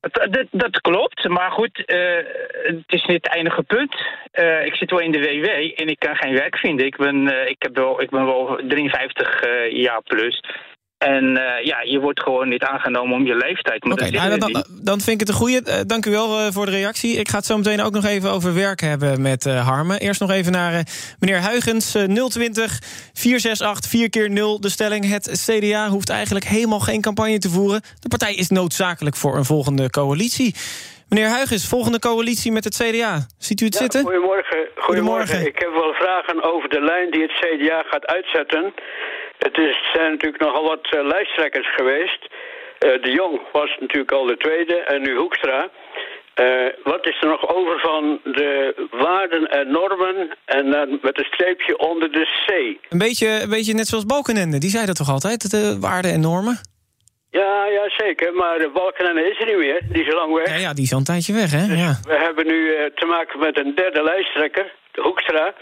Dat, 0.00 0.46
dat 0.50 0.80
klopt, 0.80 1.28
maar 1.28 1.50
goed, 1.50 1.84
eh, 1.84 2.16
het 2.62 2.84
is 2.86 3.04
niet 3.04 3.24
het 3.24 3.34
enige 3.34 3.62
punt. 3.62 3.94
Eh, 4.30 4.64
ik 4.64 4.74
zit 4.74 4.90
wel 4.90 5.00
in 5.00 5.12
de 5.12 5.18
WW 5.18 5.80
en 5.80 5.88
ik 5.88 5.98
kan 5.98 6.16
geen 6.16 6.34
werk 6.34 6.58
vinden. 6.58 6.86
Ik 6.86 6.96
ben, 6.96 7.28
eh, 7.28 7.48
ik 7.50 7.56
heb 7.58 7.76
wel, 7.76 8.02
ik 8.02 8.10
ben 8.10 8.24
wel 8.24 8.60
53 8.68 9.40
eh, 9.40 9.72
jaar 9.72 10.02
plus. 10.02 10.42
En 11.00 11.36
eh, 11.36 11.64
ja, 11.64 11.80
je 11.80 12.00
wordt 12.00 12.22
gewoon 12.22 12.48
niet 12.48 12.62
aangenomen 12.62 13.16
om 13.16 13.26
je 13.26 13.34
leeftijd. 13.34 13.84
Maar 13.84 13.92
Oké, 13.92 14.10
dat 14.10 14.12
nou, 14.12 14.38
dan, 14.38 14.64
dan, 14.82 15.00
vind 15.00 15.20
ik 15.20 15.20
het 15.20 15.28
een 15.28 15.34
goede. 15.34 15.62
Eh, 15.64 15.80
dank 15.86 16.06
u 16.06 16.10
wel 16.10 16.38
eh, 16.38 16.46
voor 16.50 16.64
de 16.66 16.70
reactie. 16.70 17.16
Ik 17.16 17.28
ga 17.28 17.36
het 17.36 17.46
zo 17.46 17.56
meteen 17.56 17.80
ook 17.80 17.92
nog 17.92 18.04
even 18.04 18.30
over 18.30 18.54
werk 18.54 18.80
hebben 18.80 19.22
met 19.22 19.46
eh 19.46 19.68
Harmen. 19.68 20.00
Eerst 20.00 20.20
nog 20.20 20.30
even 20.30 20.52
naar 20.52 20.72
eh, 20.72 20.80
meneer 21.18 21.40
Huigens. 21.40 21.94
eh, 21.94 22.02
020 22.02 22.78
468 23.12 23.90
4 23.90 24.10
keer 24.10 24.30
0 24.30 24.60
De 24.60 24.68
stelling: 24.68 25.08
het 25.08 25.44
CDA 25.46 25.88
hoeft 25.88 26.10
eigenlijk 26.10 26.44
helemaal 26.44 26.80
geen 26.80 27.00
campagne 27.00 27.38
te 27.38 27.48
voeren. 27.50 27.80
De 28.00 28.08
partij 28.08 28.34
is 28.34 28.48
noodzakelijk 28.48 29.16
voor 29.16 29.36
een 29.36 29.44
volgende 29.44 29.90
coalitie. 29.90 30.54
Meneer 31.08 31.28
Huigens, 31.28 31.68
volgende 31.68 31.98
coalitie 31.98 32.52
met 32.52 32.64
het 32.64 32.76
CDA. 32.82 33.26
Ziet 33.38 33.60
u 33.60 33.64
het 33.64 33.74
zitten? 33.74 34.02
Goedemorgen. 34.02 34.58
Goedemorgen. 34.74 35.26
Goedemorgen. 35.26 35.46
Ik 35.46 35.58
heb 35.58 35.72
wel 35.72 35.92
vragen 35.92 36.42
over 36.42 36.68
de 36.68 36.80
lijn 36.80 37.10
die 37.10 37.22
het 37.22 37.32
CDA 37.32 37.82
gaat 37.82 38.06
uitzetten. 38.06 38.72
Het 39.46 39.58
is, 39.58 39.76
zijn 39.92 40.10
natuurlijk 40.10 40.42
nogal 40.42 40.64
wat 40.64 40.84
eh, 40.90 41.06
lijsttrekkers 41.06 41.74
geweest. 41.74 42.22
Eh, 42.78 43.02
de 43.02 43.10
Jong 43.10 43.40
was 43.52 43.76
natuurlijk 43.80 44.12
al 44.12 44.24
de 44.26 44.36
tweede 44.36 44.74
en 44.74 45.02
nu 45.02 45.16
Hoekstra. 45.16 45.70
Eh, 46.34 46.46
wat 46.84 47.06
is 47.06 47.20
er 47.20 47.28
nog 47.28 47.54
over 47.56 47.80
van 47.80 48.20
de 48.24 48.74
waarden 48.90 49.50
en 49.50 49.70
normen 49.70 50.36
en 50.44 50.70
dan 50.70 50.98
met 51.02 51.18
een 51.18 51.24
streepje 51.24 51.78
onder 51.78 52.12
de 52.12 52.26
C? 52.46 52.50
Een 52.88 52.98
beetje, 52.98 53.28
een 53.42 53.48
beetje 53.48 53.74
net 53.74 53.86
zoals 53.86 54.06
Balkenende. 54.06 54.58
Die 54.58 54.70
zei 54.70 54.86
dat 54.86 54.96
toch 54.96 55.10
altijd? 55.10 55.50
De 55.50 55.76
waarden 55.80 56.12
en 56.12 56.20
normen? 56.20 56.60
Ja, 57.30 57.66
ja, 57.66 57.84
zeker. 57.96 58.34
Maar 58.34 58.58
de 58.58 58.70
Balkenende 58.74 59.30
is 59.30 59.40
er 59.40 59.46
niet 59.46 59.58
meer. 59.58 59.80
Die 59.92 60.02
is 60.04 60.12
al 60.12 60.18
lang 60.20 60.34
weg. 60.34 60.48
Ja, 60.48 60.56
ja 60.56 60.72
die 60.72 60.84
is 60.84 60.92
al 60.92 60.98
een 60.98 61.04
tijdje 61.04 61.32
weg, 61.32 61.50
hè? 61.50 61.64
Ja. 61.74 61.92
We 62.02 62.16
hebben 62.16 62.46
nu 62.46 62.90
te 62.94 63.06
maken 63.06 63.38
met 63.38 63.58
een 63.58 63.74
derde 63.74 64.02
lijsttrekker, 64.02 64.72
de 64.90 65.00
Hoekstra. 65.00 65.54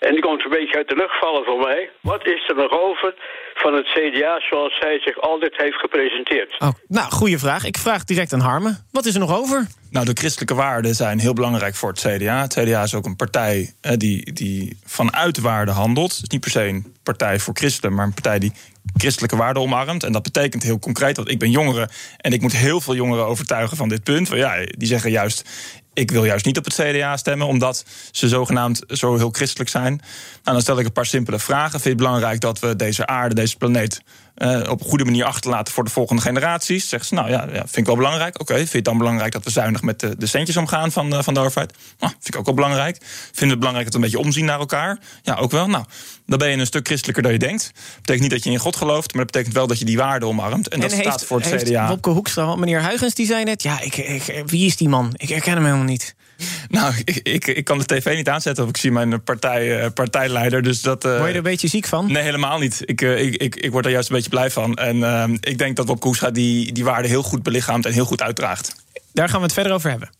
En 0.00 0.12
die 0.12 0.20
komt 0.20 0.44
een 0.44 0.50
beetje 0.50 0.76
uit 0.76 0.88
de 0.88 0.96
lucht 0.96 1.18
vallen 1.18 1.44
voor 1.44 1.58
mij. 1.58 1.90
Wat 2.00 2.26
is 2.26 2.48
er 2.48 2.54
nog 2.54 2.70
over 2.70 3.14
van 3.54 3.74
het 3.74 3.86
CDA 3.86 4.40
zoals 4.40 4.78
hij 4.78 5.00
zich 5.00 5.20
altijd 5.20 5.56
heeft 5.56 5.80
gepresenteerd? 5.80 6.56
Oh, 6.58 6.68
nou, 6.88 7.10
goede 7.10 7.38
vraag. 7.38 7.64
Ik 7.64 7.76
vraag 7.76 8.04
direct 8.04 8.32
aan 8.32 8.40
Harmen. 8.40 8.86
Wat 8.90 9.04
is 9.04 9.14
er 9.14 9.20
nog 9.20 9.38
over? 9.38 9.66
Nou, 9.90 10.06
de 10.06 10.12
christelijke 10.14 10.54
waarden 10.54 10.94
zijn 10.94 11.18
heel 11.18 11.32
belangrijk 11.32 11.74
voor 11.74 11.88
het 11.88 12.00
CDA. 12.00 12.40
Het 12.42 12.52
CDA 12.52 12.82
is 12.82 12.94
ook 12.94 13.06
een 13.06 13.16
partij 13.16 13.72
eh, 13.80 13.92
die, 13.96 14.32
die 14.32 14.78
vanuit 14.84 15.38
waarden 15.40 15.74
handelt. 15.74 16.12
Het 16.12 16.22
is 16.22 16.28
niet 16.28 16.40
per 16.40 16.50
se 16.50 16.64
een 16.64 16.94
partij 17.02 17.38
voor 17.38 17.54
christenen, 17.54 17.96
maar 17.96 18.06
een 18.06 18.14
partij 18.14 18.38
die 18.38 18.52
christelijke 18.96 19.36
waarden 19.36 19.62
omarmt. 19.62 20.04
En 20.04 20.12
dat 20.12 20.22
betekent 20.22 20.62
heel 20.62 20.78
concreet, 20.78 21.16
want 21.16 21.30
ik 21.30 21.38
ben 21.38 21.50
jongere 21.50 21.88
en 22.16 22.32
ik 22.32 22.40
moet 22.40 22.56
heel 22.56 22.80
veel 22.80 22.94
jongeren 22.94 23.26
overtuigen 23.26 23.76
van 23.76 23.88
dit 23.88 24.02
punt. 24.02 24.28
Want 24.28 24.40
ja, 24.40 24.54
die 24.66 24.88
zeggen 24.88 25.10
juist. 25.10 25.48
Ik 25.94 26.10
wil 26.10 26.24
juist 26.24 26.44
niet 26.44 26.58
op 26.58 26.64
het 26.64 26.74
CDA 26.74 27.16
stemmen, 27.16 27.46
omdat 27.46 27.84
ze 28.10 28.28
zogenaamd 28.28 28.82
zo 28.88 29.16
heel 29.16 29.30
christelijk 29.30 29.70
zijn. 29.70 29.92
Nou, 29.92 30.02
dan 30.42 30.60
stel 30.60 30.78
ik 30.78 30.86
een 30.86 30.92
paar 30.92 31.06
simpele 31.06 31.38
vragen. 31.38 31.70
Vind 31.70 31.82
je 31.82 31.88
het 31.88 31.98
belangrijk 31.98 32.40
dat 32.40 32.58
we 32.58 32.76
deze 32.76 33.06
aarde, 33.06 33.34
deze 33.34 33.56
planeet, 33.56 34.02
eh, 34.40 34.70
op 34.70 34.80
een 34.80 34.86
goede 34.86 35.04
manier 35.04 35.24
achterlaten 35.24 35.72
voor 35.72 35.84
de 35.84 35.90
volgende 35.90 36.22
generaties? 36.22 36.88
Zeggen 36.88 37.08
ze, 37.08 37.14
nou 37.14 37.30
ja, 37.30 37.46
ja 37.52 37.60
vind 37.60 37.76
ik 37.76 37.86
wel 37.86 37.96
belangrijk. 37.96 38.40
Oké, 38.40 38.54
vind 38.54 38.70
je 38.70 38.76
het 38.76 38.84
dan 38.84 38.98
belangrijk 38.98 39.32
dat 39.32 39.44
we 39.44 39.50
zuinig 39.50 39.82
met 39.82 40.00
de, 40.00 40.16
de 40.16 40.26
centjes 40.26 40.56
omgaan 40.56 40.92
van, 40.92 41.14
eh, 41.14 41.22
van 41.22 41.34
de 41.34 41.40
overheid? 41.40 41.72
Nou, 41.98 42.12
vind 42.12 42.34
ik 42.34 42.36
ook 42.36 42.44
wel 42.44 42.54
belangrijk. 42.54 42.96
Vind 43.00 43.38
je 43.38 43.46
het 43.46 43.58
belangrijk 43.58 43.84
dat 43.84 43.94
we 43.94 44.06
een 44.06 44.10
beetje 44.10 44.26
omzien 44.26 44.44
naar 44.44 44.58
elkaar? 44.58 44.98
Ja, 45.22 45.34
ook 45.34 45.50
wel. 45.50 45.68
Nou, 45.68 45.84
dan 46.26 46.38
ben 46.38 46.50
je 46.50 46.56
een 46.56 46.66
stuk 46.66 46.86
christelijker 46.86 47.22
dan 47.22 47.32
je 47.32 47.38
denkt. 47.38 47.70
Dat 47.74 47.94
betekent 47.94 48.22
niet 48.22 48.30
dat 48.30 48.44
je 48.44 48.50
in 48.50 48.58
God 48.58 48.76
gelooft, 48.76 49.14
maar 49.14 49.22
dat 49.22 49.32
betekent 49.32 49.54
wel 49.54 49.66
dat 49.66 49.78
je 49.78 49.84
die 49.84 49.96
waarden 49.96 50.28
omarmt. 50.28 50.68
En, 50.68 50.80
dat 50.80 50.92
staat 50.92 51.24
voor 51.24 51.38
het 51.38 51.50
heeft 51.50 51.64
CDA. 51.64 51.88
Wopke 51.88 52.10
Hoekstra, 52.10 52.56
meneer 52.56 52.82
Huygens 52.82 53.14
die 53.14 53.26
zei 53.26 53.44
net... 53.44 53.62
ja, 53.62 53.80
ik, 53.80 53.96
ik, 53.96 54.42
wie 54.46 54.66
is 54.66 54.76
die 54.76 54.88
man? 54.88 55.12
Ik 55.16 55.28
herken 55.28 55.54
hem 55.54 55.64
helemaal 55.64 55.84
niet. 55.84 56.14
Nou, 56.68 56.94
ik, 57.04 57.20
ik, 57.22 57.46
ik 57.46 57.64
kan 57.64 57.78
de 57.78 57.84
tv 57.84 58.16
niet 58.16 58.28
aanzetten 58.28 58.64
of 58.64 58.70
ik 58.70 58.76
zie 58.76 58.92
mijn 58.92 59.22
partij, 59.22 59.80
eh, 59.80 59.90
partijleider. 59.94 60.62
Dus 60.62 60.82
dat, 60.82 61.04
eh, 61.04 61.10
Word 61.10 61.22
je 61.22 61.30
er 61.30 61.36
een 61.36 61.42
beetje 61.42 61.68
ziek 61.68 61.86
van? 61.86 62.12
Nee, 62.12 62.22
helemaal 62.22 62.58
niet. 62.58 62.82
Ik, 62.84 63.02
eh, 63.02 63.22
ik, 63.22 63.36
ik, 63.36 63.56
ik 63.56 63.70
word 63.70 63.84
er 63.84 63.90
juist 63.90 64.08
een 64.08 64.14
beetje 64.14 64.30
blij 64.30 64.50
van. 64.50 64.74
En 64.74 65.38
ik 65.40 65.58
denk 65.58 65.76
dat 65.76 65.88
Hoekstra 66.00 66.30
die, 66.30 66.72
die 66.72 66.84
waarden 66.84 67.10
heel 67.10 67.22
goed 67.22 67.42
belichaamt 67.42 67.86
en 67.86 67.92
heel 67.92 68.04
goed 68.04 68.22
uitdraagt. 68.22 68.74
Daar 69.12 69.28
gaan 69.28 69.38
we 69.38 69.44
het 69.44 69.54
verder 69.54 69.72
over 69.72 69.90
hebben. 69.90 70.10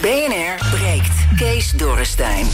BNR 0.00 0.78
breekt. 0.78 1.36
Kees 1.36 1.70
Dorrestein. 1.70 2.46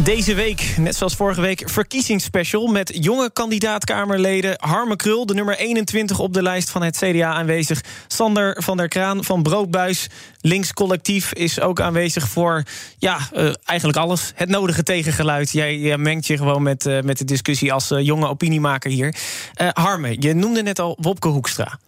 Deze 0.00 0.34
week, 0.34 0.74
net 0.78 0.96
zoals 0.96 1.14
vorige 1.14 1.40
week, 1.40 1.62
verkiezingsspecial... 1.64 2.66
met 2.66 2.90
jonge 3.04 3.30
kandidaat-Kamerleden. 3.32 4.54
Harme 4.56 4.96
Krul, 4.96 5.26
de 5.26 5.34
nummer 5.34 5.56
21 5.56 6.18
op 6.18 6.32
de 6.32 6.42
lijst 6.42 6.70
van 6.70 6.82
het 6.82 6.96
CDA 6.96 7.32
aanwezig. 7.32 7.80
Sander 8.06 8.62
van 8.62 8.76
der 8.76 8.88
Kraan 8.88 9.24
van 9.24 9.42
Broodbuis. 9.42 10.06
Links 10.40 10.72
Collectief 10.72 11.32
is 11.32 11.60
ook 11.60 11.80
aanwezig 11.80 12.28
voor 12.28 12.62
ja, 12.98 13.18
eh, 13.32 13.52
eigenlijk 13.64 13.98
alles. 13.98 14.32
Het 14.34 14.48
nodige 14.48 14.82
tegengeluid. 14.82 15.50
Jij, 15.50 15.98
mengt 15.98 16.26
je 16.26 16.36
gewoon 16.36 16.62
met, 16.62 16.86
eh, 16.86 17.00
met 17.00 17.18
de 17.18 17.24
discussie 17.24 17.72
als 17.72 17.90
eh, 17.90 18.04
jonge 18.04 18.28
opiniemaker 18.28 18.90
hier. 18.90 19.14
Harme, 19.72 20.16
je 20.18 20.34
noemde 20.34 20.62
net 20.62 20.78
al 20.78 20.96
Wopke 21.00 21.28
Hoekstra. 21.28 21.78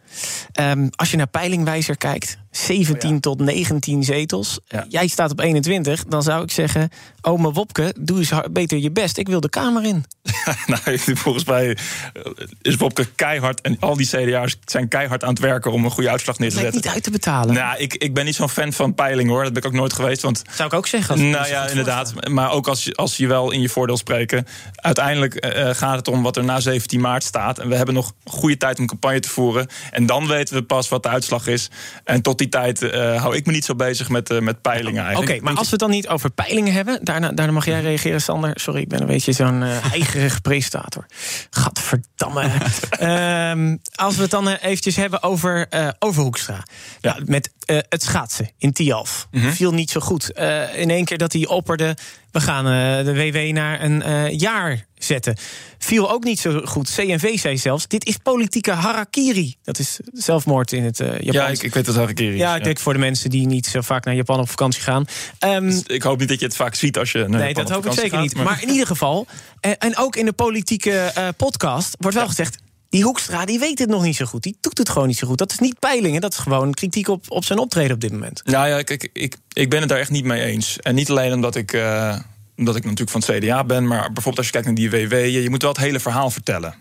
Ehm, 0.52 0.88
als 0.90 1.11
je 1.11 1.16
naar 1.16 1.26
Peilingwijzer 1.26 1.97
kijkt, 1.97 2.38
17 2.50 3.21
tot 3.21 3.40
19 3.40 4.02
zetels. 4.02 4.59
Jij 4.88 5.06
staat 5.06 5.30
op 5.30 5.40
21, 5.40 6.04
dan 6.04 6.23
zou 6.23 6.42
ik 6.42 6.50
zeggen... 6.50 6.90
Ome 7.21 7.52
Wopke, 7.52 7.94
doe 8.00 8.18
eens 8.18 8.33
beter 8.50 8.78
je 8.78 8.90
best. 8.90 9.18
Ik 9.18 9.28
wil 9.28 9.40
de 9.40 9.49
Kamer 9.49 9.85
in. 9.85 10.04
nou, 10.66 10.99
volgens 10.99 11.44
mij 11.44 11.71
eh, 12.12 12.23
is 12.62 12.76
Wopke 12.76 13.06
keihard 13.14 13.61
en 13.61 13.76
al 13.80 13.97
die 13.97 14.06
CDA's 14.06 14.56
zijn 14.64 14.88
keihard 14.88 15.23
aan 15.25 15.30
het 15.30 15.38
werken 15.38 15.73
om 15.73 15.85
een 15.85 15.90
goede 15.90 16.11
uitslag 16.11 16.38
neer 16.38 16.50
te 16.50 16.56
zetten. 16.56 16.75
niet 16.75 16.88
uit 16.88 17.02
te 17.02 17.11
betalen. 17.11 17.54
Nou, 17.54 17.78
ik, 17.78 17.94
ik 17.94 18.14
ben 18.14 18.25
niet 18.25 18.35
zo'n 18.35 18.49
fan 18.49 18.73
van 18.73 18.94
peiling 18.94 19.28
hoor. 19.28 19.42
Dat 19.42 19.52
ben 19.52 19.62
ik 19.62 19.68
ook 19.68 19.75
nooit 19.75 19.92
geweest. 19.92 20.23
Want, 20.23 20.42
Zou 20.50 20.68
ik 20.68 20.75
ook 20.75 20.87
zeggen. 20.87 21.30
Nou 21.30 21.49
ja, 21.49 21.68
inderdaad. 21.68 22.28
Maar 22.28 22.50
ook 22.50 22.68
als 22.68 22.85
je, 22.85 22.94
als 22.94 23.16
je 23.16 23.26
wel 23.26 23.50
in 23.50 23.61
je 23.61 23.68
voordeel 23.68 23.97
spreken. 23.97 24.47
Uiteindelijk 24.75 25.35
eh, 25.35 25.75
gaat 25.75 25.97
het 25.97 26.09
om 26.09 26.23
wat 26.23 26.37
er 26.37 26.44
na 26.44 26.61
17 26.61 27.00
maart 27.00 27.25
staat. 27.25 27.59
En 27.59 27.68
we 27.68 27.76
hebben 27.76 27.94
nog 27.94 28.12
goede 28.25 28.56
tijd 28.56 28.78
om 28.78 28.87
campagne 28.87 29.21
te 29.21 29.28
voeren. 29.28 29.66
En 29.90 30.03
En 30.04 30.11
dan 30.11 30.26
weten 30.26 30.54
we 30.54 30.62
pas 30.62 30.88
wat 30.88 31.02
de 31.02 31.08
uitslag 31.08 31.46
is. 31.46 31.70
En 32.04 32.23
tot 32.23 32.38
die 32.38 32.49
tijd 32.49 32.82
eh, 32.82 33.20
hou 33.23 33.37
ik 33.37 33.46
me 33.46 33.52
niet 33.52 33.64
zo 33.64 33.75
bezig 33.75 34.08
met, 34.08 34.30
eh, 34.30 34.38
met 34.38 34.62
peilingen 34.62 35.00
Oké, 35.00 35.08
eigenlijk. 35.08 35.42
maar 35.42 35.54
als 35.54 35.64
we 35.64 35.70
het 35.70 35.80
dan 35.80 35.90
niet 35.90 36.08
over 36.08 36.30
peilingen 36.30 36.73
hebben... 36.73 37.04
daarna, 37.04 37.32
daarna 37.32 37.52
mag 37.52 37.64
jij 37.64 37.80
reageren, 37.80 38.20
Sander. 38.20 38.50
Sorry, 38.54 38.80
ik 38.80 38.88
ben 38.88 39.00
een 39.00 39.06
beetje 39.06 39.32
zo'n 39.32 39.62
eh 39.62 39.68
heigerige 39.90 40.40
presentator. 40.40 41.06
Gadverdamme. 41.50 42.42
Ehm, 42.90 43.76
als 43.94 44.16
we 44.16 44.23
het 44.23 44.30
dan 44.30 44.49
eventjes 44.49 44.96
hebben 44.96 45.23
over, 45.23 45.68
over 45.99 46.23
Hoekstra. 46.23 46.62
Ja. 47.00 47.16
met 47.25 47.50
eh, 47.64 47.78
het 47.88 48.02
schaatsen 48.02 48.50
in 48.59 48.73
Tialf. 48.73 49.28
Viel 49.33 49.73
niet 49.73 49.90
zo 49.90 50.00
goed. 50.00 50.33
Eh, 50.33 50.78
in 50.78 50.90
één 50.90 51.04
keer 51.04 51.18
dat 51.18 51.33
hij 51.33 51.47
opperde... 51.47 51.97
we 52.30 52.40
gaan 52.40 52.66
eh, 52.66 53.04
de 53.04 53.14
WW 53.14 53.52
naar 53.52 53.83
een 53.83 54.37
jaar 54.37 54.87
zetten. 54.94 55.37
Viel 55.78 56.11
ook 56.11 56.25
niet 56.25 56.40
zo 56.40 56.61
goed. 56.64 56.94
CNV 56.94 57.38
zei 57.38 57.59
zelfs, 57.59 57.88
dit 57.88 58.06
is 58.06 58.16
politieke 58.16 58.71
harakiri. 58.71 59.56
Dat 59.62 59.78
is 59.78 60.00
zelfmoord 60.12 60.73
in 60.73 60.85
het 60.85 60.97
Japans. 60.97 61.25
Ja, 61.25 61.49
ik, 61.49 61.62
ik 61.62 61.75
weet 61.75 61.87
wat 61.87 61.97
harakiri 61.97 62.33
is. 62.33 62.38
Ja, 62.38 62.56
ik 62.56 62.64
denk 62.64 62.78
voor 62.78 62.92
de 62.92 62.99
mensen 62.99 63.30
die 63.30 63.47
niet 63.47 63.66
zo 63.66 63.80
vaak 63.80 64.04
naar 64.04 64.14
Japan 64.14 64.40
op 64.40 64.49
vakantie 64.49 64.83
gaan. 64.83 65.04
Ehm, 65.38 65.71
Dus 65.71 65.83
ik 65.83 66.02
hoop 66.02 66.18
niet 66.18 66.28
dat 66.28 66.40
je 66.40 66.47
het 66.47 66.56
vaak 66.56 66.75
ziet 66.75 66.99
als 66.99 67.12
je. 67.12 67.18
naar 67.18 67.28
nee, 67.28 67.49
Japan 67.49 67.64
dat 67.64 67.76
op 67.76 67.85
hoop 67.85 67.92
ik 67.92 67.99
zeker 67.99 68.18
gaat, 68.18 68.23
niet. 68.23 68.44
Maar 68.44 68.62
in 68.62 68.68
ieder 68.68 68.87
geval, 68.87 69.26
en 69.61 69.97
ook 69.97 70.16
in 70.16 70.25
de 70.25 70.33
politieke 70.33 71.12
podcast 71.37 71.97
wordt 71.99 72.16
wel 72.16 72.28
gezegd. 72.28 72.59
Die 72.94 73.02
Hoekstra 73.02 73.44
die 73.44 73.58
weet 73.58 73.78
het 73.78 73.88
nog 73.88 74.02
niet 74.02 74.16
zo 74.16 74.24
goed. 74.24 74.42
Die 74.42 74.56
doet 74.60 74.78
het 74.78 74.88
gewoon 74.88 75.08
niet 75.08 75.16
zo 75.16 75.26
goed. 75.26 75.38
Dat 75.38 75.50
is 75.50 75.58
niet 75.58 75.78
peilingen, 75.78 76.20
dat 76.20 76.32
is 76.32 76.38
gewoon 76.38 76.74
kritiek 76.74 77.08
op, 77.08 77.24
op 77.28 77.44
zijn 77.44 77.58
optreden 77.58 77.94
op 77.94 78.00
dit 78.00 78.12
moment. 78.12 78.40
Nou 78.44 78.68
ja, 78.68 78.82
kijk, 78.82 79.10
ik, 79.12 79.36
ik 79.52 79.70
ben 79.70 79.80
het 79.80 79.88
daar 79.88 79.98
echt 79.98 80.10
niet 80.10 80.24
mee 80.24 80.42
eens. 80.42 80.78
En 80.80 80.94
niet 80.94 81.10
alleen 81.10 81.32
omdat 81.32 81.54
ik, 81.54 81.72
eh, 81.72 82.18
omdat 82.56 82.76
ik 82.76 82.82
natuurlijk 82.84 83.10
van 83.10 83.22
het 83.26 83.44
CDA 83.44 83.64
ben, 83.64 83.86
maar 83.86 84.02
bijvoorbeeld 84.02 84.36
als 84.36 84.46
je 84.46 84.52
kijkt 84.52 84.66
naar 84.66 84.76
die 84.76 84.90
WW, 84.90 85.12
je, 85.12 85.42
je 85.42 85.50
moet 85.50 85.62
wel 85.62 85.70
het 85.70 85.80
hele 85.80 86.00
verhaal 86.00 86.30
vertellen. 86.30 86.74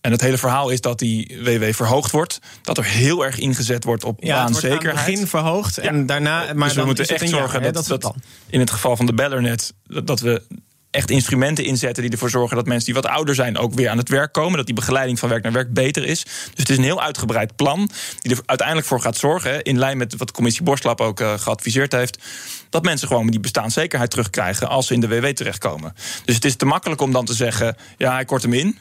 En 0.00 0.10
het 0.10 0.20
hele 0.20 0.38
verhaal 0.38 0.70
is 0.70 0.80
dat 0.80 0.98
die 0.98 1.38
WW 1.42 1.74
verhoogd 1.74 2.10
wordt. 2.10 2.38
Dat 2.62 2.78
er 2.78 2.84
heel 2.84 3.24
erg 3.24 3.38
ingezet 3.38 3.84
wordt 3.84 4.04
op 4.04 4.22
Ja, 4.22 4.28
het 4.28 4.36
aan 4.36 4.52
het 4.52 4.62
baanzekerheid. 4.62 5.06
begin 5.06 5.26
verhoogd 5.26 5.78
en 5.78 6.06
daarna. 6.06 6.38
Maar 6.38 6.54
dus 6.54 6.68
we 6.68 6.74
dan 6.74 6.86
moeten 6.86 7.06
echt 7.08 7.20
jaar, 7.20 7.30
zorgen 7.30 7.72
dat, 7.72 7.86
dat, 7.86 8.02
dan. 8.02 8.14
in 8.50 8.60
het 8.60 8.70
geval 8.70 8.96
van 8.96 9.06
de 9.06 9.14
Bellernet... 9.14 9.72
dat, 9.86 10.06
dat 10.06 10.20
we 10.20 10.42
echt 10.90 11.10
instrumenten 11.10 11.64
inzetten 11.64 12.02
die 12.02 12.12
ervoor 12.12 12.30
zorgen... 12.30 12.56
dat 12.56 12.66
mensen 12.66 12.84
die 12.84 13.02
wat 13.02 13.06
ouder 13.06 13.34
zijn 13.34 13.58
ook 13.58 13.74
weer 13.74 13.88
aan 13.88 13.98
het 13.98 14.08
werk 14.08 14.32
komen. 14.32 14.56
Dat 14.56 14.66
die 14.66 14.74
begeleiding 14.74 15.18
van 15.18 15.28
werk 15.28 15.42
naar 15.42 15.52
werk 15.52 15.72
beter 15.72 16.04
is. 16.04 16.24
Dus 16.24 16.52
het 16.56 16.68
is 16.68 16.76
een 16.76 16.82
heel 16.82 17.02
uitgebreid 17.02 17.56
plan... 17.56 17.90
die 18.20 18.32
er 18.32 18.42
uiteindelijk 18.46 18.86
voor 18.86 19.00
gaat 19.00 19.16
zorgen... 19.16 19.62
in 19.62 19.78
lijn 19.78 19.98
met 19.98 20.16
wat 20.16 20.26
de 20.26 20.34
commissie 20.34 20.62
Borslap 20.62 21.00
ook 21.00 21.20
eh, 21.20 21.38
geadviseerd 21.38 21.92
heeft... 21.92 22.18
dat 22.70 22.82
mensen 22.82 23.08
gewoon 23.08 23.26
die 23.26 23.40
bestaanszekerheid 23.40 24.10
terugkrijgen... 24.10 24.68
als 24.68 24.86
ze 24.86 24.94
in 24.94 25.00
de 25.00 25.08
WW 25.08 25.26
terechtkomen. 25.26 25.94
Dus 26.24 26.34
het 26.34 26.44
is 26.44 26.56
te 26.56 26.64
makkelijk 26.64 27.00
om 27.00 27.12
dan 27.12 27.24
te 27.24 27.34
zeggen... 27.34 27.76
ja, 27.96 28.20
ik 28.20 28.26
kort 28.26 28.42
hem 28.42 28.52
in... 28.52 28.78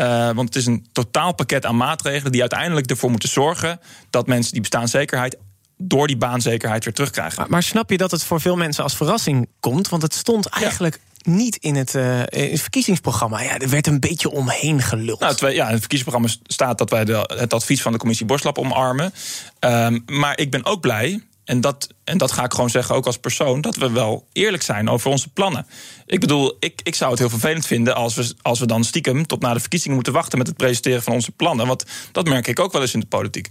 Uh, 0.00 0.30
want 0.30 0.48
het 0.48 0.56
is 0.56 0.66
een 0.66 0.86
totaalpakket 0.92 1.66
aan 1.66 1.76
maatregelen 1.76 2.32
die 2.32 2.40
uiteindelijk 2.40 2.90
ervoor 2.90 3.10
moeten 3.10 3.28
zorgen 3.28 3.80
dat 4.10 4.26
mensen 4.26 4.52
die 4.52 4.60
bestaanszekerheid 4.60 5.36
door 5.78 6.06
die 6.06 6.16
baanzekerheid 6.16 6.84
weer 6.84 6.94
terugkrijgen. 6.94 7.40
Maar, 7.40 7.50
maar 7.50 7.62
snap 7.62 7.90
je 7.90 7.96
dat 7.96 8.10
het 8.10 8.24
voor 8.24 8.40
veel 8.40 8.56
mensen 8.56 8.82
als 8.82 8.96
verrassing 8.96 9.48
komt? 9.60 9.88
Want 9.88 10.02
het 10.02 10.14
stond 10.14 10.46
eigenlijk 10.46 11.00
niet 11.26 11.56
in 11.56 11.74
het, 11.74 11.94
eh, 11.94 12.18
het 12.24 12.60
verkiezingsprogramma. 12.60 13.42
Ja, 13.42 13.58
er 13.58 13.68
werd 13.68 13.86
een 13.86 14.00
beetje 14.00 14.30
omheen 14.30 14.82
geluld. 14.82 15.20
Nou, 15.20 15.34
ja, 15.40 15.66
in 15.66 15.72
het 15.72 15.80
verkiezingsprogramma 15.80 16.28
staat 16.46 16.78
dat 16.78 16.90
wij 16.90 17.04
het 17.26 17.54
advies 17.54 17.82
van 17.82 17.92
de 17.92 17.98
commissie 17.98 18.26
Borslap 18.26 18.58
omarmen. 18.58 19.12
Um, 19.60 20.02
maar 20.06 20.38
ik 20.38 20.50
ben 20.50 20.64
ook 20.64 20.80
blij. 20.80 21.20
En 21.48 21.60
dat, 21.60 21.88
en 22.04 22.18
dat 22.18 22.32
ga 22.32 22.44
ik 22.44 22.52
gewoon 22.52 22.70
zeggen, 22.70 22.94
ook 22.94 23.06
als 23.06 23.18
persoon, 23.18 23.60
dat 23.60 23.76
we 23.76 23.90
wel 23.90 24.26
eerlijk 24.32 24.62
zijn 24.62 24.88
over 24.88 25.10
onze 25.10 25.28
plannen. 25.28 25.66
Ik 26.06 26.20
bedoel, 26.20 26.56
ik, 26.60 26.80
ik 26.82 26.94
zou 26.94 27.10
het 27.10 27.18
heel 27.18 27.28
vervelend 27.28 27.66
vinden 27.66 27.94
als 27.94 28.14
we, 28.14 28.34
als 28.42 28.58
we 28.58 28.66
dan 28.66 28.84
stiekem 28.84 29.26
tot 29.26 29.40
na 29.40 29.52
de 29.52 29.60
verkiezingen 29.60 29.94
moeten 29.94 30.12
wachten 30.12 30.38
met 30.38 30.46
het 30.46 30.56
presenteren 30.56 31.02
van 31.02 31.12
onze 31.12 31.30
plannen. 31.30 31.66
Want 31.66 31.84
dat 32.12 32.28
merk 32.28 32.46
ik 32.46 32.58
ook 32.58 32.72
wel 32.72 32.82
eens 32.82 32.94
in 32.94 33.00
de 33.00 33.06
politiek. 33.06 33.48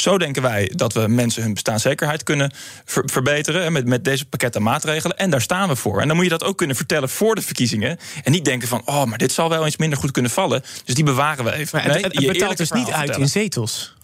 Zo 0.00 0.18
denken 0.18 0.42
wij 0.42 0.72
dat 0.74 0.92
we 0.92 1.08
mensen 1.08 1.42
hun 1.42 1.54
bestaanszekerheid 1.54 2.22
kunnen 2.22 2.52
ver 2.84 3.02
verbeteren. 3.06 3.72
Met, 3.72 3.86
met 3.86 4.04
deze 4.04 4.24
pakket 4.24 4.56
aan 4.56 4.62
maatregelen. 4.62 5.16
En 5.16 5.30
daar 5.30 5.40
staan 5.40 5.68
we 5.68 5.76
voor. 5.76 6.00
En 6.00 6.06
dan 6.06 6.16
moet 6.16 6.24
je 6.24 6.30
dat 6.30 6.44
ook 6.44 6.56
kunnen 6.56 6.76
vertellen 6.76 7.08
voor 7.08 7.34
de 7.34 7.42
verkiezingen. 7.42 7.98
En 8.22 8.32
niet 8.32 8.44
denken 8.44 8.68
van, 8.68 8.82
oh, 8.84 9.04
maar 9.04 9.18
dit 9.18 9.32
zal 9.32 9.48
wel 9.48 9.64
eens 9.64 9.76
minder 9.76 9.98
goed 9.98 10.10
kunnen 10.10 10.30
vallen. 10.30 10.62
Dus 10.84 10.94
die 10.94 11.04
bewaren 11.04 11.44
we 11.44 11.52
even. 11.52 11.78
Maar 11.78 11.94
het, 11.94 12.04
het, 12.04 12.14
het 12.14 12.26
betaalt 12.26 12.56
dus 12.56 12.70
niet 12.70 12.90
uit 12.90 13.16
in 13.16 13.28
zetels. 13.28 13.94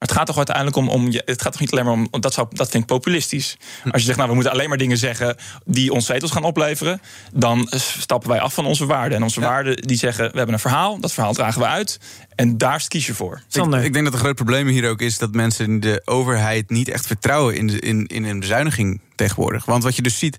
Maar 0.00 0.08
het 0.08 0.18
gaat 0.18 0.26
toch 0.26 0.36
uiteindelijk 0.36 0.76
om, 0.76 0.88
om 0.88 1.10
je, 1.10 1.22
het 1.24 1.42
gaat 1.42 1.52
toch 1.52 1.60
niet 1.60 1.72
alleen 1.72 1.84
maar 1.84 1.92
om, 2.10 2.20
dat, 2.20 2.32
zou, 2.32 2.46
dat 2.50 2.70
vind 2.70 2.82
ik 2.82 2.88
populistisch. 2.88 3.56
Als 3.84 4.00
je 4.00 4.06
zegt, 4.06 4.16
nou, 4.16 4.28
we 4.28 4.34
moeten 4.34 4.52
alleen 4.52 4.68
maar 4.68 4.78
dingen 4.78 4.98
zeggen 4.98 5.36
die 5.64 5.92
ons 5.92 6.06
zetels 6.06 6.30
gaan 6.30 6.44
opleveren, 6.44 7.00
dan 7.32 7.68
stappen 7.76 8.28
wij 8.28 8.40
af 8.40 8.54
van 8.54 8.66
onze 8.66 8.86
waarden. 8.86 9.16
En 9.16 9.22
onze 9.22 9.40
ja. 9.40 9.46
waarden 9.46 9.76
die 9.76 9.96
zeggen, 9.96 10.30
we 10.30 10.36
hebben 10.36 10.54
een 10.54 10.60
verhaal, 10.60 11.00
dat 11.00 11.12
verhaal 11.12 11.32
dragen 11.32 11.60
we 11.60 11.66
uit. 11.66 12.00
En 12.34 12.58
daar 12.58 12.84
kies 12.88 13.06
je 13.06 13.14
voor. 13.14 13.42
Ik, 13.52 13.64
ik, 13.64 13.92
denk 13.92 14.04
dat 14.04 14.14
een 14.14 14.20
groot 14.20 14.34
probleem 14.34 14.66
hier 14.66 14.88
ook 14.88 15.00
is 15.00 15.18
dat 15.18 15.32
mensen 15.32 15.64
in 15.64 15.80
de 15.80 16.02
overheid 16.04 16.70
niet 16.70 16.88
echt 16.88 17.06
vertrouwen 17.06 17.56
in, 17.56 17.66
de, 17.66 17.80
in, 17.80 18.06
in 18.06 18.24
een 18.24 18.40
bezuiniging 18.40 19.00
tegenwoordig. 19.14 19.64
Want 19.64 19.82
wat 19.82 19.96
je 19.96 20.02
dus 20.02 20.18
ziet 20.18 20.36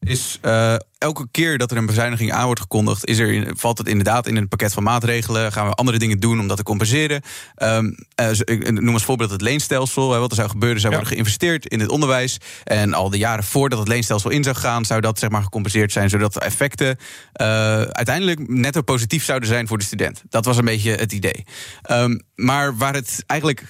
is 0.00 0.38
uh, 0.42 0.74
elke 0.98 1.28
keer 1.30 1.58
dat 1.58 1.70
er 1.70 1.76
een 1.76 1.86
bezuiniging 1.86 2.32
aan 2.32 2.44
wordt 2.44 2.60
gekondigd, 2.60 3.06
is 3.06 3.18
er, 3.18 3.52
valt 3.56 3.78
het 3.78 3.88
inderdaad 3.88 4.26
in 4.26 4.36
een 4.36 4.48
pakket 4.48 4.72
van 4.72 4.82
maatregelen. 4.82 5.52
Gaan 5.52 5.66
we 5.66 5.72
andere 5.72 5.98
dingen 5.98 6.20
doen 6.20 6.40
om 6.40 6.48
dat 6.48 6.56
te 6.56 6.62
compenseren? 6.62 7.22
Um, 7.56 7.96
uh, 8.20 8.30
ik 8.30 8.80
noem 8.80 8.94
als 8.94 9.04
voorbeeld 9.04 9.30
het 9.30 9.40
leenstelsel. 9.40 10.12
Hè, 10.12 10.18
wat 10.18 10.30
er 10.30 10.36
zou 10.36 10.48
gebeuren, 10.48 10.80
zou 10.80 10.92
ja. 10.92 10.98
worden 10.98 11.16
geïnvesteerd 11.16 11.66
in 11.66 11.80
het 11.80 11.90
onderwijs. 11.90 12.38
En 12.64 12.94
al 12.94 13.10
de 13.10 13.18
jaren 13.18 13.44
voordat 13.44 13.78
het 13.78 13.88
leenstelsel 13.88 14.30
in 14.30 14.44
zou 14.44 14.56
gaan, 14.56 14.84
zou 14.84 15.00
dat 15.00 15.18
zeg 15.18 15.30
maar 15.30 15.42
gecompenseerd 15.42 15.92
zijn, 15.92 16.10
zodat 16.10 16.32
de 16.32 16.40
effecten 16.40 16.96
uh, 17.40 17.46
uiteindelijk 17.82 18.48
netto 18.48 18.82
positief 18.82 19.24
zouden 19.24 19.48
zijn 19.48 19.68
voor 19.68 19.78
de 19.78 19.84
student. 19.84 20.22
Dat 20.28 20.44
was 20.44 20.56
een 20.56 20.64
beetje 20.64 20.94
het 20.94 21.12
idee. 21.12 21.44
Um, 21.90 22.22
maar 22.34 22.76
waar 22.76 22.94
het 22.94 23.22
eigenlijk 23.26 23.64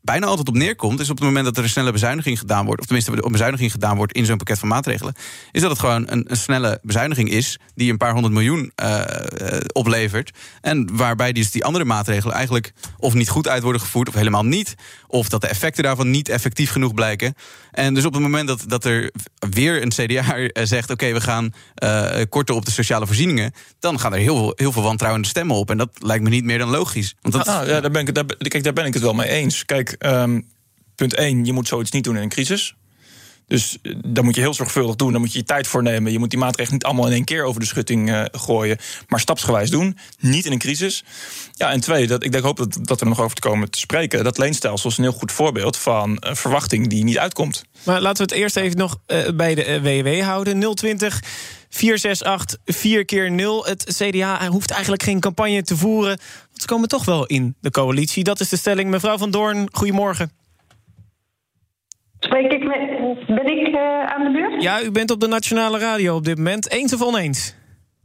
bijna 0.00 0.26
altijd 0.26 0.48
op 0.48 0.54
neerkomt, 0.54 1.00
is 1.00 1.10
op 1.10 1.16
het 1.16 1.26
moment 1.26 1.44
dat 1.44 1.56
er 1.56 1.62
een 1.62 1.68
snelle 1.68 1.92
bezuiniging 1.92 2.38
gedaan 2.38 2.64
wordt, 2.64 2.80
of 2.80 2.86
tenminste 2.86 3.24
een 3.24 3.32
bezuiniging 3.32 3.70
gedaan 3.70 3.96
wordt 3.96 4.12
in 4.12 4.24
zo'n 4.24 4.36
pakket 4.36 4.58
van 4.58 4.68
maatregelen, 4.68 5.14
is 5.52 5.60
dat 5.60 5.70
het 5.70 5.80
gewoon 5.80 6.04
een, 6.08 6.24
een 6.28 6.36
snelle 6.36 6.78
bezuiniging 6.82 7.30
is 7.30 7.58
die 7.74 7.90
een 7.90 7.96
paar 7.96 8.12
honderd 8.12 8.34
miljoen 8.34 8.72
uh, 8.82 9.00
oplevert. 9.72 10.30
En 10.60 10.96
waarbij 10.96 11.32
dus 11.32 11.50
die 11.50 11.64
andere 11.64 11.84
maatregelen 11.84 12.34
eigenlijk 12.34 12.72
of 12.96 13.14
niet 13.14 13.28
goed 13.28 13.48
uit 13.48 13.62
worden 13.62 13.80
gevoerd, 13.80 14.08
of 14.08 14.14
helemaal 14.14 14.44
niet, 14.44 14.74
of 15.06 15.28
dat 15.28 15.40
de 15.40 15.46
effecten 15.46 15.82
daarvan 15.82 16.10
niet 16.10 16.28
effectief 16.28 16.70
genoeg 16.70 16.94
blijken. 16.94 17.34
En 17.70 17.94
dus 17.94 18.04
op 18.04 18.12
het 18.12 18.22
moment 18.22 18.48
dat, 18.48 18.64
dat 18.66 18.84
er 18.84 19.12
weer 19.50 19.82
een 19.82 19.88
CDA 19.88 20.64
zegt: 20.64 20.90
oké, 20.90 21.12
we 21.12 21.20
gaan 21.20 21.54
uh, 21.82 22.10
korten 22.28 22.54
op 22.54 22.64
de 22.64 22.70
sociale 22.70 23.06
voorzieningen, 23.06 23.52
dan 23.78 24.00
gaan 24.00 24.12
er 24.12 24.18
heel 24.18 24.36
veel, 24.36 24.52
heel 24.56 24.72
veel 24.72 24.82
wantrouwende 24.82 25.28
stemmen 25.28 25.56
op. 25.56 25.70
En 25.70 25.78
dat 25.78 25.90
lijkt 25.98 26.24
me 26.24 26.30
niet 26.30 26.44
meer 26.44 26.58
dan 26.58 26.68
logisch. 26.68 27.14
Want 27.20 27.34
dat... 27.34 27.48
ah, 27.48 27.66
ja, 27.66 27.80
daar 27.80 27.90
ben 27.90 28.06
ik, 28.06 28.14
daar, 28.14 28.24
kijk, 28.24 28.64
daar 28.64 28.72
ben 28.72 28.86
ik 28.86 28.94
het 28.94 29.02
wel 29.02 29.14
mee 29.14 29.28
eens. 29.28 29.64
Kijk, 29.64 29.87
Um, 29.98 30.46
punt 30.94 31.14
1, 31.14 31.44
je 31.44 31.52
moet 31.52 31.68
zoiets 31.68 31.90
niet 31.90 32.04
doen 32.04 32.16
in 32.16 32.22
een 32.22 32.28
crisis. 32.28 32.74
Dus 33.48 33.78
dan 34.06 34.24
moet 34.24 34.34
je 34.34 34.40
heel 34.40 34.54
zorgvuldig 34.54 34.96
doen. 34.96 35.12
Dan 35.12 35.20
moet 35.20 35.32
je 35.32 35.38
je 35.38 35.44
tijd 35.44 35.66
voor 35.66 35.82
nemen. 35.82 36.12
Je 36.12 36.18
moet 36.18 36.30
die 36.30 36.38
maatregelen 36.38 36.72
niet 36.72 36.84
allemaal 36.84 37.06
in 37.06 37.12
één 37.12 37.24
keer 37.24 37.44
over 37.44 37.60
de 37.60 37.66
schutting 37.66 38.10
uh, 38.10 38.24
gooien. 38.32 38.78
Maar 39.08 39.20
stapsgewijs 39.20 39.70
doen. 39.70 39.98
Niet 40.18 40.46
in 40.46 40.52
een 40.52 40.58
crisis. 40.58 41.04
Ja, 41.52 41.70
en 41.70 41.80
twee, 41.80 42.06
dat, 42.06 42.24
ik 42.24 42.32
denk, 42.32 42.44
hoop 42.44 42.56
dat, 42.56 42.78
dat 42.82 42.98
we 42.98 43.04
er 43.04 43.10
nog 43.10 43.20
over 43.20 43.34
te 43.34 43.48
komen 43.48 43.70
te 43.70 43.78
spreken. 43.78 44.24
Dat 44.24 44.38
leenstelsel 44.38 44.90
is 44.90 44.96
een 44.96 45.04
heel 45.04 45.12
goed 45.12 45.32
voorbeeld 45.32 45.76
van 45.76 46.16
verwachting 46.20 46.88
die 46.88 47.04
niet 47.04 47.18
uitkomt. 47.18 47.64
Maar 47.82 48.00
laten 48.00 48.26
we 48.26 48.32
het 48.32 48.42
eerst 48.42 48.56
even 48.56 48.78
nog 48.78 48.98
uh, 49.06 49.28
bij 49.34 49.54
de 49.54 49.80
WW 49.82 50.22
houden. 50.22 50.74
020 50.74 51.22
468 51.68 52.58
4 52.64 53.04
keer 53.04 53.30
0. 53.30 53.64
Het 53.64 53.84
CDA 53.98 54.48
hoeft 54.48 54.70
eigenlijk 54.70 55.02
geen 55.02 55.20
campagne 55.20 55.62
te 55.62 55.76
voeren. 55.76 56.16
Want 56.48 56.60
ze 56.60 56.66
komen 56.66 56.88
toch 56.88 57.04
wel 57.04 57.26
in 57.26 57.54
de 57.60 57.70
coalitie. 57.70 58.24
Dat 58.24 58.40
is 58.40 58.48
de 58.48 58.56
stelling. 58.56 58.90
Mevrouw 58.90 59.18
van 59.18 59.30
Doorn, 59.30 59.68
goedemorgen. 59.72 60.30
Spreek 62.20 62.52
ik 62.52 62.64
met, 62.64 63.26
ben 63.26 63.58
ik 63.58 63.68
uh, 63.68 64.04
aan 64.04 64.24
de 64.24 64.30
beurt? 64.32 64.62
Ja, 64.62 64.82
u 64.82 64.90
bent 64.90 65.10
op 65.10 65.20
de 65.20 65.26
Nationale 65.26 65.78
Radio 65.78 66.16
op 66.16 66.24
dit 66.24 66.36
moment. 66.36 66.70
Eens 66.70 66.94
of 66.94 67.02
oneens? 67.02 67.57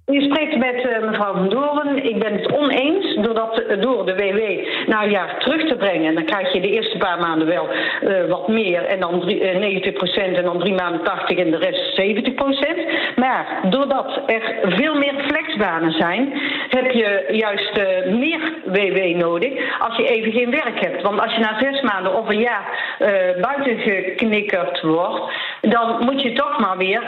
U 0.07 0.21
spreekt 0.21 0.57
met 0.57 0.75
uh, 0.75 1.09
mevrouw 1.09 1.33
Van 1.33 1.49
Doren. 1.49 2.05
Ik 2.05 2.19
ben 2.19 2.33
het 2.33 2.51
oneens 2.51 3.15
doordat, 3.15 3.63
uh, 3.69 3.81
door 3.81 4.05
de 4.05 4.15
WW 4.15 4.67
naar 4.89 5.03
een 5.03 5.09
jaar 5.09 5.39
terug 5.39 5.67
te 5.67 5.75
brengen. 5.75 6.15
Dan 6.15 6.25
krijg 6.25 6.53
je 6.53 6.61
de 6.61 6.71
eerste 6.71 6.97
paar 6.97 7.19
maanden 7.19 7.47
wel 7.47 7.67
uh, 8.01 8.29
wat 8.29 8.47
meer. 8.47 8.85
En 8.85 8.99
dan 8.99 9.19
drie, 9.19 9.93
90% 9.93 9.95
en 10.13 10.43
dan 10.43 10.59
drie 10.59 10.73
maanden 10.73 11.03
80 11.03 11.37
en 11.37 11.51
de 11.51 11.57
rest 11.57 12.01
70% 12.01 13.15
Maar 13.15 13.59
doordat 13.69 14.21
er 14.25 14.55
veel 14.63 14.95
meer 14.95 15.13
flexbanen 15.27 15.91
zijn, 15.91 16.33
heb 16.69 16.91
je 16.91 17.25
juist 17.31 17.81
meer 18.05 18.53
WW 18.65 19.15
nodig 19.15 19.79
als 19.79 19.97
je 19.97 20.07
even 20.07 20.31
geen 20.31 20.51
werk 20.51 20.79
hebt. 20.79 21.01
Want 21.01 21.21
als 21.21 21.33
je 21.33 21.39
na 21.39 21.59
zes 21.59 21.81
maanden 21.81 22.15
of 22.15 22.29
een 22.29 22.39
jaar 22.39 22.95
buiten 23.41 23.77
geknikkerd 23.77 24.81
wordt, 24.81 25.31
dan 25.61 25.97
moet 25.99 26.21
je 26.21 26.33
toch 26.33 26.59
maar 26.59 26.77
weer 26.77 27.01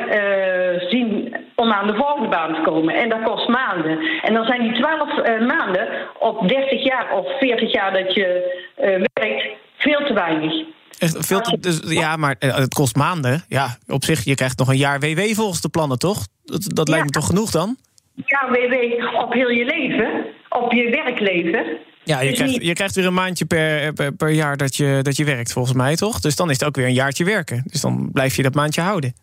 zien 0.90 1.36
om 1.56 1.72
aan 1.72 1.88
de 1.88 1.96
volgende 1.96 2.30
baan 2.30 2.54
te 2.54 2.62
komen. 2.62 2.85
En 2.94 3.10
dat 3.10 3.24
kost 3.24 3.48
maanden. 3.48 4.00
En 4.22 4.34
dan 4.34 4.46
zijn 4.46 4.62
die 4.62 4.74
12 4.74 5.18
uh, 5.18 5.48
maanden 5.48 5.88
op 6.20 6.48
30 6.48 6.84
jaar 6.84 7.12
of 7.12 7.38
40 7.40 7.72
jaar 7.72 7.94
dat 7.94 8.14
je 8.14 8.58
uh, 8.80 9.06
werkt 9.14 9.44
veel 9.78 10.06
te 10.06 10.14
weinig. 10.14 10.54
Echt 11.00 11.26
veel 11.26 11.42
te, 11.42 11.60
dus, 11.60 11.80
ja, 11.84 12.16
maar 12.16 12.36
het 12.40 12.74
kost 12.74 12.96
maanden. 12.96 13.44
Ja, 13.48 13.78
op 13.88 14.04
zich, 14.04 14.24
je 14.24 14.36
krijgt 14.36 14.58
nog 14.58 14.68
een 14.68 14.78
jaar 14.78 15.00
WW 15.00 15.20
volgens 15.20 15.62
de 15.62 15.70
plannen, 15.70 16.00
toch? 16.00 16.28
Dat, 16.44 16.62
dat 16.74 16.88
lijkt 16.88 17.04
ja. 17.04 17.20
me 17.20 17.20
toch 17.20 17.26
genoeg 17.26 17.52
dan? 17.52 17.78
jaar 18.16 18.50
WW 18.52 18.76
op 19.24 19.34
heel 19.34 19.50
je 19.50 19.66
leven, 19.66 20.26
op 20.50 20.74
je 20.74 20.90
werkleven. 20.90 21.78
Ja, 22.04 22.22
je 22.22 22.30
Dus 22.30 22.38
krijgt, 22.38 22.66
je 22.66 22.74
krijgt 22.74 22.96
weer 22.96 23.06
een 23.06 23.14
maandje 23.14 23.46
per, 23.46 23.94
per, 23.94 24.14
per 24.14 24.30
jaar 24.30 24.58
dat 24.58 24.76
je, 24.76 25.00
dat 25.02 25.18
je 25.18 25.26
werkt, 25.26 25.54
volgens 25.54 25.76
mij, 25.76 25.96
toch? 25.96 26.20
Dus 26.20 26.36
dan 26.36 26.50
is 26.50 26.60
het 26.60 26.68
ook 26.68 26.76
weer 26.76 26.86
een 26.86 26.94
jaartje 26.94 27.24
werken. 27.24 27.64
Dus 27.66 27.82
dan 27.82 28.10
blijf 28.12 28.36
je 28.36 28.44
dat 28.44 28.54
maandje 28.54 28.82
houden. 28.82 29.14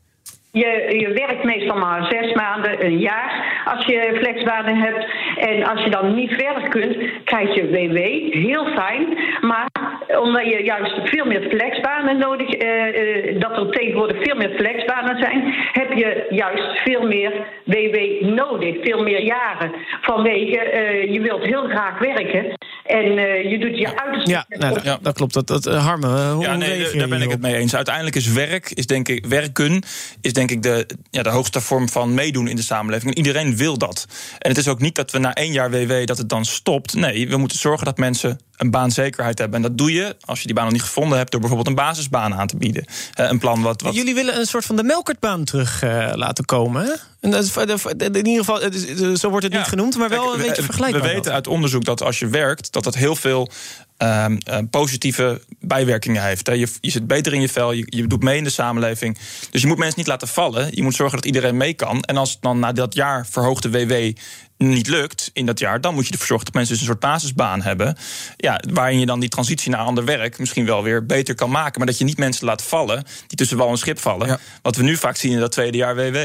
Je, 0.53 0.95
je 0.99 1.13
werkt 1.13 1.45
meestal 1.45 1.79
maar 1.79 2.07
zes 2.11 2.33
maanden, 2.33 2.85
een 2.85 2.99
jaar, 2.99 3.63
als 3.65 3.87
je 3.87 4.19
flexbanen 4.21 4.77
hebt. 4.77 5.07
En 5.37 5.65
als 5.65 5.85
je 5.85 5.91
dan 5.91 6.15
niet 6.15 6.31
verder 6.31 6.69
kunt, 6.69 6.97
krijg 7.25 7.55
je 7.55 7.71
WW, 7.71 7.97
heel 8.43 8.67
fijn. 8.67 9.07
Maar 9.41 9.71
omdat 10.21 10.45
je 10.45 10.63
juist 10.65 11.01
veel 11.05 11.25
meer 11.25 11.47
flexbanen 11.51 12.19
nodig, 12.19 12.49
eh, 12.49 12.89
eh, 12.89 13.41
dat 13.41 13.57
er 13.57 13.71
tegenwoordig 13.71 14.23
veel 14.23 14.37
meer 14.37 14.55
flexbanen 14.57 15.19
zijn, 15.23 15.55
heb 15.73 15.93
je 15.93 16.27
juist 16.31 16.83
veel 16.85 17.07
meer 17.07 17.33
WW 17.65 17.97
nodig, 18.21 18.77
veel 18.83 19.03
meer 19.03 19.23
jaren. 19.23 19.73
Vanwege, 20.01 20.59
eh, 20.59 21.13
je 21.13 21.21
wilt 21.21 21.45
heel 21.45 21.69
graag 21.69 21.99
werken 21.99 22.57
en 22.85 23.19
eh, 23.19 23.51
je 23.51 23.59
doet 23.59 23.79
je 23.79 24.01
uiterste. 24.01 24.31
Ja, 24.31 24.47
nou, 24.49 24.83
dat, 24.83 24.99
dat 25.03 25.15
klopt. 25.15 25.35
Dat, 25.35 25.47
dat, 25.47 25.67
eh, 25.67 25.87
Harmen, 25.87 26.11
eh, 26.11 26.33
hoe 26.33 26.43
Ja, 26.43 26.57
nee, 26.57 26.69
reageer 26.69 26.99
daar 26.99 27.09
ben 27.09 27.23
ik 27.23 27.31
het 27.31 27.41
mee 27.41 27.57
eens. 27.57 27.75
Uiteindelijk 27.75 28.17
is 28.17 28.33
werk, 28.33 28.71
is 28.71 28.87
denk 28.87 29.09
ik, 29.09 29.27
werken, 29.27 29.83
is 30.21 30.33
denk 30.33 30.42
ik 30.51 30.63
de, 30.63 30.87
ja, 31.11 31.23
de 31.23 31.29
hoogste 31.31 31.61
vorm 31.61 31.89
van 31.89 32.15
meedoen 32.15 32.49
in 32.49 32.57
de 32.57 32.63
samenleving. 32.63 33.11
En 33.11 33.17
iedereen 33.17 33.57
wil 33.57 33.79
dat. 33.79 34.07
En 34.39 34.49
het 34.49 34.59
is 34.59 34.69
ook 34.69 34.81
niet 34.81 34.95
dat 34.95 35.11
we 35.11 35.19
na 35.19 35.35
één 35.35 35.53
jaar 35.53 35.71
WW 35.71 36.07
dat 36.07 36.19
het 36.19 36.29
dan 36.29 36.45
stopt. 36.45 36.95
Nee, 36.95 37.29
we 37.29 37.37
moeten 37.37 37.59
zorgen 37.59 37.85
dat 37.85 37.99
mensen 37.99 38.41
een 38.57 38.71
baanzekerheid 38.71 39.39
hebben. 39.39 39.57
En 39.57 39.63
dat 39.63 39.79
doe 39.79 39.93
je, 39.93 40.17
als 40.21 40.41
je 40.41 40.47
die 40.47 40.55
baan 40.55 40.65
nog 40.65 40.73
niet 40.73 40.83
gevonden 40.83 41.19
hebt, 41.19 41.31
door 41.31 41.41
bijvoorbeeld 41.41 41.69
een 41.71 41.85
basisbaan 41.85 42.35
aan 42.35 42.47
te 42.47 42.57
bieden. 42.57 42.85
Eh, 43.15 43.29
een 43.29 43.39
plan 43.39 43.63
wat. 43.63 43.83
wat 43.83 43.95
Jullie 43.95 44.15
willen 44.15 44.39
een 44.39 44.47
soort 44.47 44.65
van 44.65 44.77
de 44.77 44.83
melkertbaan 44.83 45.45
terug 45.45 45.83
eh, 45.83 46.11
laten 46.15 46.45
komen, 46.45 46.85
hè? 46.85 46.93
En 47.21 47.31
dat 47.31 47.45
is, 47.45 47.53
de- 47.53 47.95
de- 47.97 48.05
in 48.05 48.27
ieder 48.27 48.45
geval, 48.45 48.61
het 48.61 48.75
is- 48.75 49.21
zo 49.21 49.29
wordt 49.31 49.45
het 49.45 49.55
niet 49.55 49.63
genoemd, 49.67 49.97
maar 49.97 50.09
wel 50.09 50.23
Kijk, 50.25 50.41
een 50.41 50.47
beetje 50.47 50.63
vergelijkbaar. 50.63 51.03
We 51.03 51.15
weten 51.15 51.33
uit 51.33 51.47
onderzoek 51.47 51.85
dat 51.85 52.03
als 52.03 52.19
je 52.19 52.27
werkt, 52.29 52.73
dat 52.73 52.85
dat 52.85 52.95
heel 52.95 53.17
veel 53.17 53.49
ehm, 54.03 54.37
eh, 54.37 54.59
positieve 54.71 55.41
bijwerkingen 55.61 56.23
heeft. 56.23 56.47
hè. 56.47 56.53
Je, 56.53 56.69
je 56.81 56.91
zit 56.91 57.07
beter 57.07 57.33
in 57.33 57.41
je 57.41 57.49
vel, 57.49 57.73
je, 57.73 57.85
je 57.87 58.07
doet 58.07 58.23
mee 58.23 58.37
in 58.37 58.45
de 58.45 58.51
samenleving. 58.51 59.19
Dus 59.51 59.61
je 59.61 59.67
moet 59.67 59.79
mensen 59.79 59.99
niet 59.99 60.07
laten 60.07 60.29
vallen. 60.29 60.69
Je 60.71 60.83
moet 60.83 60.95
zorgen 60.95 61.17
dat 61.17 61.27
iedereen 61.27 61.57
mee 61.57 61.75
kan. 61.75 62.03
En 62.03 62.17
als 62.17 62.31
het 62.31 62.43
dan 62.43 62.59
na 62.59 62.73
dat 62.73 62.95
jaar 62.95 63.27
verhoogde 63.27 63.71
WW 63.71 64.13
niet 64.57 64.89
lukt 64.89 65.31
in 65.33 65.47
dat 65.47 65.59
jaar, 65.59 65.81
dan 65.81 65.95
moet 65.95 66.07
je 66.07 66.13
ervoor 66.13 66.27
zorgen 66.27 66.45
dat 66.45 66.55
mensen 66.55 66.73
dus 66.73 66.83
een 66.83 66.89
soort 66.89 67.01
basisbaan 67.01 67.63
hebben. 67.63 67.97
Ja, 68.37 68.61
waarin 68.73 69.01
je 69.01 69.07
dan 69.07 69.21
die 69.21 69.29
transitie 69.29 69.71
naar 69.71 69.81
ander 69.81 70.05
werk 70.05 70.39
misschien 70.39 70.67
wel 70.67 70.83
weer 70.83 71.07
beter 71.07 71.35
kan 71.35 71.51
maken. 71.51 71.79
Maar 71.79 71.87
dat 71.87 71.99
je 71.99 72.05
niet 72.05 72.19
mensen 72.19 72.47
laat 72.47 72.63
vallen 72.63 73.05
die 73.27 73.39
tussen 73.39 73.57
wal 73.57 73.71
en 73.71 73.79
schip 73.79 73.99
vallen. 73.99 74.39
Wat 74.63 74.77
we 74.77 74.83
nu 74.83 74.97
vaak 74.97 75.17
zien 75.17 75.33
in 75.33 75.39
dat 75.39 75.53
tweede 75.53 75.77
jaar 75.77 75.95
WW. 75.97 76.17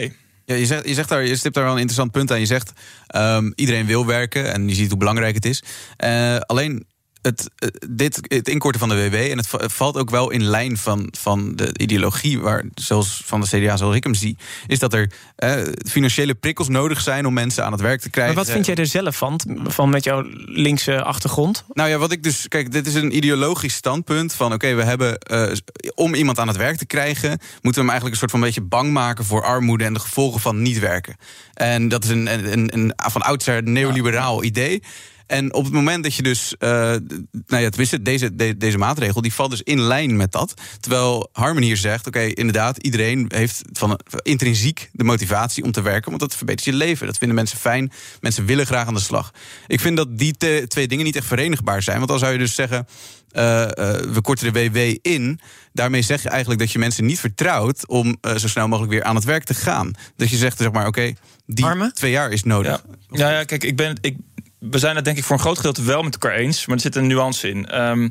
Ja, 0.46 0.56
je, 0.56 0.66
zegt, 0.66 0.88
je, 0.88 0.94
zegt 0.94 1.10
daar, 1.10 1.26
je 1.26 1.36
stipt 1.36 1.54
daar 1.54 1.64
wel 1.64 1.74
een 1.74 1.80
interessant 1.80 2.12
punt 2.12 2.32
aan. 2.32 2.40
Je 2.40 2.46
zegt, 2.46 2.72
ehm, 3.08 3.52
iedereen 3.56 3.86
wil 3.86 4.06
werken 4.06 4.54
en 4.54 4.70
je 4.70 4.76
ziet 4.76 4.90
hoe 4.90 4.98
belangrijk 4.98 5.36
het 5.36 5.46
is. 5.46 5.64
Eh, 5.98 6.38
alleen, 6.38 6.86
het, 7.22 7.50
eh, 7.56 7.70
dit, 7.90 8.20
het 8.22 8.48
inkorten 8.48 8.80
van 8.80 8.90
de 8.90 9.10
WW... 9.10 9.16
en 9.16 9.38
het 9.38 9.48
va- 9.48 9.70
valt 9.70 9.98
ook 9.98 10.10
wel 10.10 10.30
in 10.30 10.44
lijn 10.44 10.78
van, 10.78 11.14
van 11.18 11.56
de 11.56 11.78
ideologie... 11.78 12.40
Waar, 12.40 12.64
zoals 12.76 13.22
van 13.26 13.42
de 13.42 13.48
CDA, 13.48 13.78
zoals 13.78 13.96
ik 13.96 14.04
hem 14.04 14.14
zie... 14.14 14.38
is 14.68 14.80
dat 14.80 14.94
er 14.94 15.12
eh, 15.36 15.62
financiële 15.90 16.36
prikkels 16.36 16.68
nodig 16.68 17.02
zijn 17.02 17.26
om 17.26 17.34
mensen 17.34 17.66
aan 17.66 17.72
het 17.72 17.82
werk 17.82 18.02
te 18.02 18.10
krijgen. 18.10 18.36
Maar 18.36 18.44
wat 18.44 18.54
vind 18.54 18.66
jij 18.66 18.76
er 18.76 18.86
zelf 18.86 19.16
van, 19.18 19.40
van 19.68 19.90
met 19.90 20.04
jouw 20.04 20.24
linkse 20.46 21.04
achtergrond? 21.04 21.64
Nou 21.74 21.90
ja, 21.90 21.98
wat 21.98 22.12
ik 22.12 22.24
dus. 22.24 22.48
Kijk, 22.48 22.72
dit 22.72 22.88
is 22.88 22.94
een 22.94 23.16
ideologisch 23.16 23.74
standpunt. 23.74 24.34
Van 24.34 24.54
oké, 24.54 24.74
we 24.74 24.84
hebben. 24.84 25.18
eh, 25.18 25.52
om 25.96 26.14
iemand 26.14 26.40
aan 26.40 26.48
het 26.48 26.58
werk 26.58 26.78
te 26.78 26.86
krijgen. 26.86 27.30
moeten 27.30 27.62
we 27.62 27.72
hem 27.80 27.90
eigenlijk 27.90 28.12
een 28.14 28.20
soort 28.20 28.32
van 28.32 28.40
beetje 28.40 28.62
bang 28.62 28.92
maken 28.92 29.26
voor 29.26 29.44
armoede 29.44 29.84
en 29.84 29.94
de 29.94 30.00
gevolgen 30.00 30.42
van 30.42 30.62
niet 30.62 30.80
werken. 30.80 31.16
En 31.54 31.88
dat 31.88 32.04
is 32.04 32.10
een, 32.10 32.34
een, 32.34 32.52
een, 32.54 32.70
een 32.74 32.94
van 33.12 33.22
oudsher 33.22 33.64
neoliberaal 33.64 34.44
idee. 34.44 34.84
En 35.28 35.54
op 35.54 35.64
het 35.64 35.74
moment 35.74 36.04
dat 36.04 36.16
je 36.16 36.24
dus, 36.24 36.56
eh, 36.58 36.70
nou 36.70 37.64
ja, 37.64 37.70
tenminste, 37.70 38.02
deze, 38.02 38.36
de- 38.36 38.58
deze 38.58 38.78
maatregel, 38.78 39.22
die 39.22 39.34
valt 39.34 39.50
dus 39.52 39.62
in 39.62 39.80
lijn 39.82 40.16
met 40.18 40.32
dat. 40.32 40.54
Terwijl 40.80 41.30
Harmon 41.32 41.64
hier 41.64 41.78
zegt, 41.78 42.08
oké, 42.08 42.20
inderdaad, 42.20 42.78
iedereen 42.78 43.26
heeft 43.36 43.62
van 43.72 44.00
intrinsiek 44.22 44.90
de 44.92 45.04
motivatie 45.04 45.64
om 45.64 45.72
te 45.72 45.82
werken, 45.82 46.10
want 46.10 46.22
dat 46.22 46.36
verbetert 46.36 46.66
je 46.66 46.74
leven. 46.74 47.06
Dat 47.06 47.18
vinden 47.18 47.36
mensen 47.36 47.58
fijn. 47.58 47.92
Mensen 48.22 48.46
willen 48.46 48.66
graag 48.66 48.88
aan 48.88 48.94
de 48.94 49.00
slag. 49.00 49.32
Ik 49.68 49.80
vind 49.80 49.98
dat 49.98 50.18
die 50.18 50.34
te- 50.38 50.66
twee 50.68 50.88
dingen 50.88 51.06
niet 51.06 51.16
echt 51.16 51.26
verenigbaar 51.28 51.82
zijn. 51.84 51.98
Want 51.98 52.10
dan 52.10 52.20
zou 52.20 52.32
je 52.32 52.38
dus 52.38 52.56
zeggen, 52.56 52.88
eh, 53.32 53.64
eh, 53.64 53.70
we 54.14 54.22
korten 54.22 54.54
de 54.54 54.70
WW 54.70 54.98
in. 55.02 55.40
Daarmee 55.74 56.02
zeg 56.02 56.24
je 56.24 56.30
eigenlijk 56.30 56.60
dat 56.60 56.72
je 56.72 56.80
mensen 56.80 57.06
niet 57.06 57.20
vertrouwt 57.20 57.88
om 57.88 58.18
zo 58.38 58.48
snel 58.48 58.68
mogelijk 58.68 58.94
weer 58.94 59.04
aan 59.04 59.16
het 59.16 59.24
werk 59.24 59.44
te 59.44 59.54
gaan. 59.54 59.92
Dat 60.16 60.30
je 60.30 60.36
zegt, 60.38 60.58
zeg 60.58 60.72
maar, 60.72 60.88
oké, 60.88 61.14
die 61.46 61.66
twee 61.94 62.12
jaar 62.12 62.32
is 62.32 62.44
nodig. 62.44 62.72
Ja, 63.12 63.18
ja, 63.30 63.32
ja 63.38 63.44
kijk, 63.44 63.64
ik 63.64 63.76
ben, 63.76 63.98
ik, 64.02 64.18
we 64.60 64.78
zijn 64.78 64.96
het 64.96 65.06
denk 65.06 65.18
ik 65.18 65.24
voor 65.24 65.36
een 65.36 65.42
groot 65.42 65.58
gedeelte 65.58 65.84
wel 65.84 66.04
met 66.04 66.14
elkaar 66.14 66.38
eens, 66.38 66.66
maar 66.66 66.76
er 66.76 66.82
zit 66.82 66.96
een 66.96 67.08
nuance 67.08 67.50
in. 67.50 67.66
Ehm, 67.66 68.10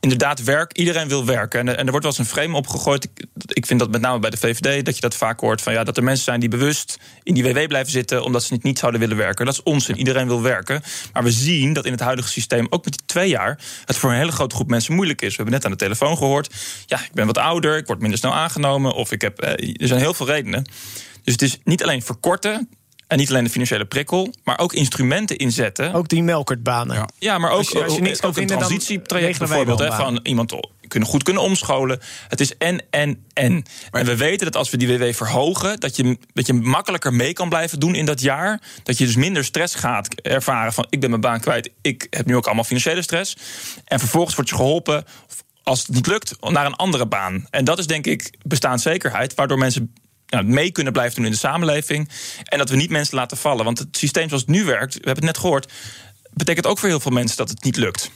inderdaad, 0.00 0.42
werk, 0.42 0.76
iedereen 0.76 1.08
wil 1.08 1.24
werken. 1.24 1.60
En, 1.60 1.68
en 1.68 1.84
er 1.84 1.90
wordt 1.90 2.06
wel 2.06 2.14
eens 2.16 2.18
een 2.18 2.34
frame 2.36 2.56
opgegooid. 2.56 3.04
Ik, 3.04 3.26
ik 3.46 3.66
vind 3.66 3.80
dat 3.80 3.90
met 3.90 4.00
name 4.00 4.18
bij 4.18 4.30
de 4.30 4.36
VVD, 4.36 4.84
dat 4.84 4.94
je 4.94 5.00
dat 5.00 5.14
vaak 5.14 5.40
hoort 5.40 5.62
van 5.62 5.72
ja, 5.72 5.84
dat 5.84 5.96
er 5.96 6.02
mensen 6.04 6.24
zijn 6.24 6.40
die 6.40 6.48
bewust 6.48 6.98
in 7.22 7.34
die 7.34 7.42
WW 7.42 7.66
blijven 7.66 7.92
zitten 7.92 8.24
omdat 8.24 8.42
ze 8.42 8.52
niet, 8.52 8.62
niet 8.62 8.78
zouden 8.78 9.00
willen 9.00 9.16
werken. 9.16 9.44
Dat 9.44 9.54
is 9.54 9.62
onzin. 9.62 9.96
Iedereen 9.96 10.26
wil 10.26 10.42
werken. 10.42 10.82
Maar 11.12 11.22
we 11.22 11.30
zien 11.30 11.72
dat 11.72 11.84
in 11.84 11.92
het 11.92 12.00
huidige 12.00 12.28
systeem, 12.28 12.66
ook 12.70 12.84
met 12.84 12.96
die 12.96 13.06
twee 13.06 13.28
jaar, 13.28 13.58
het 13.84 13.96
voor 13.96 14.10
een 14.10 14.16
hele 14.16 14.32
grote 14.32 14.54
groep 14.54 14.68
mensen 14.68 14.94
moeilijk 14.94 15.22
is. 15.22 15.28
We 15.30 15.36
hebben 15.36 15.54
net 15.54 15.64
aan 15.64 15.70
de 15.70 15.76
telefoon 15.76 16.16
gehoord. 16.16 16.54
Ja, 16.86 17.00
ik 17.00 17.12
ben 17.12 17.26
wat 17.26 17.38
ouder, 17.38 17.76
ik 17.76 17.86
word 17.86 18.00
minder 18.00 18.18
snel 18.18 18.34
aangenomen. 18.34 18.92
Of 18.94 19.12
ik 19.12 19.20
heb. 19.20 19.38
eh, 19.40 19.74
er 19.80 19.86
zijn 19.86 20.00
heel 20.00 20.14
veel 20.14 20.26
redenen. 20.26 20.64
Dus 21.22 21.32
het 21.32 21.42
is 21.42 21.58
niet 21.64 21.82
alleen 21.82 22.02
verkorten. 22.02 22.68
En 23.08 23.18
niet 23.18 23.28
alleen 23.30 23.44
de 23.44 23.50
financiële 23.50 23.84
prikkel, 23.84 24.34
maar 24.44 24.58
ook 24.58 24.72
instrumenten 24.72 25.36
inzetten. 25.36 25.92
Ook 25.92 26.08
die 26.08 26.22
melkertbanen. 26.22 27.12
Ja, 27.18 27.38
maar 27.38 27.50
ook, 27.50 27.58
Als 27.58 27.68
je- 27.68 27.84
als 27.84 27.94
je 27.94 28.00
niks 28.00 28.22
ook 28.22 28.36
een 28.36 28.46
transitietraject 28.46 29.38
bijvoorbeeld. 29.38 29.78
Hè, 29.78 29.92
van 29.92 30.20
iemand 30.22 30.54
kunnen, 30.88 31.08
goed 31.08 31.22
kunnen 31.22 31.42
omscholen. 31.42 32.00
Het 32.28 32.40
is 32.40 32.56
en, 32.56 32.82
en, 32.90 33.24
en. 33.32 33.64
En 33.90 34.04
we 34.06 34.16
weten 34.16 34.44
dat 34.46 34.56
als 34.56 34.70
we 34.70 34.76
die 34.76 34.98
WW 34.98 35.12
verhogen... 35.14 35.80
Dat 35.80 35.96
je, 35.96 36.18
dat 36.32 36.46
je 36.46 36.52
makkelijker 36.52 37.14
mee 37.14 37.32
kan 37.32 37.48
blijven 37.48 37.80
doen 37.80 37.94
in 37.94 38.06
dat 38.06 38.20
jaar. 38.20 38.60
Dat 38.82 38.98
je 38.98 39.04
dus 39.04 39.16
minder 39.16 39.44
stress 39.44 39.74
gaat 39.74 40.14
ervaren 40.14 40.72
van... 40.72 40.86
ik 40.90 41.00
ben 41.00 41.10
mijn 41.10 41.22
baan 41.22 41.40
kwijt, 41.40 41.70
ik 41.82 42.06
heb 42.10 42.26
nu 42.26 42.36
ook 42.36 42.46
allemaal 42.46 42.64
financiële 42.64 43.02
stress. 43.02 43.36
En 43.84 43.98
vervolgens 43.98 44.34
word 44.34 44.48
je 44.48 44.54
geholpen, 44.54 45.04
als 45.62 45.78
het 45.80 45.88
niet 45.88 46.06
lukt, 46.06 46.36
naar 46.40 46.66
een 46.66 46.76
andere 46.76 47.06
baan. 47.06 47.46
En 47.50 47.64
dat 47.64 47.78
is 47.78 47.86
denk 47.86 48.06
ik 48.06 48.30
bestaanszekerheid... 48.42 49.34
waardoor 49.34 49.58
mensen 49.58 49.92
nou, 50.28 50.44
mee 50.44 50.70
kunnen 50.70 50.92
blijven 50.92 51.16
doen 51.16 51.24
in 51.24 51.30
de 51.30 51.38
samenleving. 51.38 52.08
En 52.44 52.58
dat 52.58 52.70
we 52.70 52.76
niet 52.76 52.90
mensen 52.90 53.16
laten 53.16 53.36
vallen. 53.36 53.64
Want 53.64 53.78
het 53.78 53.96
systeem 53.96 54.28
zoals 54.28 54.42
het 54.42 54.50
nu 54.50 54.64
werkt, 54.64 54.94
we 54.94 55.00
hebben 55.04 55.24
het 55.24 55.34
net 55.34 55.38
gehoord... 55.38 55.72
betekent 56.32 56.66
ook 56.66 56.78
voor 56.78 56.88
heel 56.88 57.00
veel 57.00 57.12
mensen 57.12 57.36
dat 57.36 57.48
het 57.48 57.64
niet 57.64 57.76
lukt. 57.76 58.10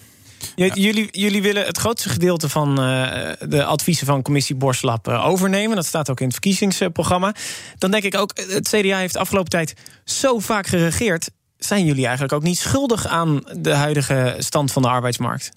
Jullie, 0.55 1.09
jullie 1.11 1.42
willen 1.42 1.64
het 1.64 1.79
grootste 1.79 2.09
gedeelte 2.09 2.48
van 2.48 2.83
eh, 2.83 3.31
de 3.48 3.64
adviezen 3.64 4.07
van 4.07 4.22
commissie 4.22 4.57
Borslap 4.57 5.09
eh, 5.09 5.27
overnemen. 5.27 5.77
Dat 5.77 5.87
staat 5.87 6.11
ook 6.11 6.18
in 6.20 6.25
het 6.25 6.35
verkiezingsprogramma. 6.35 7.35
Dan 7.79 7.90
denk 7.90 8.03
ik 8.03 8.16
ook, 8.16 8.33
het 8.35 8.68
CDA 8.68 8.98
heeft 8.98 9.12
de 9.12 9.18
afgelopen 9.18 9.51
tijd 9.51 9.75
zo 10.05 10.38
vaak 10.38 10.66
geregeerd. 10.66 11.31
Zijn 11.59 11.85
jullie 11.85 12.05
eigenlijk 12.05 12.35
ook 12.35 12.42
niet 12.42 12.59
schuldig 12.59 13.07
aan 13.07 13.44
de 13.57 13.75
huidige 13.75 14.37
stand 14.38 14.72
van 14.72 14.83
de 14.83 14.88
arbeidsmarkt? 14.88 15.51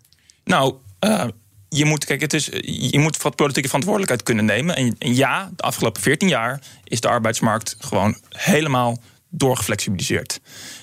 Nou, 0.44 0.76
eh, 1.00 1.28
je 1.76 1.86
moet, 1.86 2.06
kijk, 2.06 2.22
het 2.22 2.34
is, 2.34 2.50
je 2.66 3.00
moet 3.00 3.36
politieke 3.36 3.68
verantwoordelijkheid 3.68 4.24
kunnen 4.24 4.46
nemen. 4.46 4.76
En, 4.76 4.96
en 5.00 5.16
ja, 5.16 5.50
de 5.56 5.64
afgelopen 5.64 6.02
14 6.02 6.28
jaar 6.28 6.62
is 6.84 7.02
de 7.02 7.08
arbeidsmarkt 7.08 7.76
gewoon 7.80 8.18
helemaal 8.30 9.02
doorgeflexibiliseerd. 9.30 10.40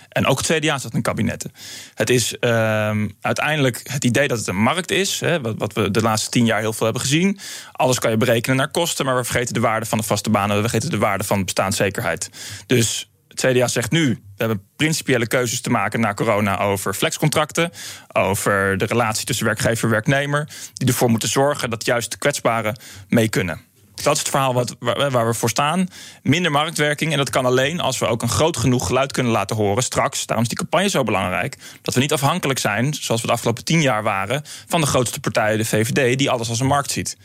En 0.08 0.26
ook 0.26 0.38
het 0.38 0.46
CDA 0.46 0.78
zat 0.78 0.94
in 0.94 1.02
kabinetten. 1.02 1.52
Het 1.94 2.10
is 2.10 2.38
ehm, 2.38 3.08
uiteindelijk 3.20 3.80
het 3.84 4.04
idee 4.04 4.28
dat 4.28 4.38
het 4.38 4.46
een 4.46 4.62
markt 4.62 4.90
is, 4.90 5.20
hè, 5.20 5.40
wat, 5.40 5.54
wat 5.58 5.72
we 5.72 5.90
de 5.90 6.02
laatste 6.02 6.30
tien 6.30 6.44
jaar 6.44 6.60
heel 6.60 6.72
veel 6.72 6.84
hebben 6.84 7.02
gezien. 7.02 7.38
Alles 7.72 7.98
kan 7.98 8.10
je 8.10 8.16
berekenen 8.16 8.56
naar 8.56 8.70
kosten, 8.70 9.04
maar 9.04 9.16
we 9.16 9.24
vergeten 9.24 9.54
de 9.54 9.60
waarde 9.60 9.86
van 9.86 9.98
de 9.98 10.04
vaste 10.04 10.30
banen, 10.30 10.56
we 10.56 10.62
vergeten 10.62 10.90
de 10.90 10.98
waarde 10.98 11.24
van 11.24 11.44
bestaanszekerheid. 11.44 12.30
Dus 12.66 13.10
het 13.34 13.52
CDA 13.52 13.68
zegt 13.68 13.90
nu: 13.90 14.08
we 14.08 14.20
hebben 14.36 14.62
principiële 14.76 15.26
keuzes 15.26 15.60
te 15.60 15.70
maken 15.70 16.00
na 16.00 16.14
corona 16.14 16.58
over 16.58 16.94
flexcontracten, 16.94 17.70
over 18.12 18.78
de 18.78 18.84
relatie 18.84 19.26
tussen 19.26 19.44
werkgever 19.44 19.84
en 19.84 19.90
werknemer, 19.90 20.48
die 20.74 20.88
ervoor 20.88 21.10
moeten 21.10 21.28
zorgen 21.28 21.70
dat 21.70 21.84
juist 21.84 22.10
de 22.10 22.18
kwetsbaren 22.18 22.76
mee 23.08 23.28
kunnen. 23.28 23.60
Dat 23.94 24.12
is 24.12 24.18
het 24.18 24.28
verhaal 24.28 24.54
wat, 24.54 24.76
waar, 24.78 25.26
we 25.26 25.34
voor 25.34 25.48
staan. 25.48 25.88
Minder 26.22 26.50
marktwerking. 26.50 27.12
En 27.12 27.18
dat 27.18 27.30
kan 27.30 27.46
alleen 27.46 27.80
als 27.80 27.98
we 27.98 28.06
ook 28.06 28.22
een 28.22 28.28
groot 28.28 28.56
genoeg 28.56 28.86
geluid 28.86 29.12
kunnen 29.12 29.32
laten 29.32 29.56
horen 29.56 29.82
straks. 29.82 30.26
Daarom 30.26 30.44
is 30.44 30.50
die 30.50 30.58
campagne 30.58 30.88
zo 30.88 31.02
belangrijk. 31.02 31.58
Dat 31.82 31.94
we 31.94 32.00
niet 32.00 32.12
afhankelijk 32.12 32.58
zijn, 32.58 32.94
zoals 32.94 33.20
we 33.20 33.26
de 33.26 33.32
afgelopen 33.32 33.64
tien 33.64 33.80
jaar 33.80 34.02
waren, 34.02 34.42
van 34.66 34.80
de 34.80 34.86
grootste 34.86 35.20
partij, 35.20 35.56
de 35.56 35.64
VVD, 35.64 36.18
die 36.18 36.30
alles 36.30 36.48
als 36.48 36.60
een 36.60 36.66
markt 36.66 36.90
ziet. 36.90 37.16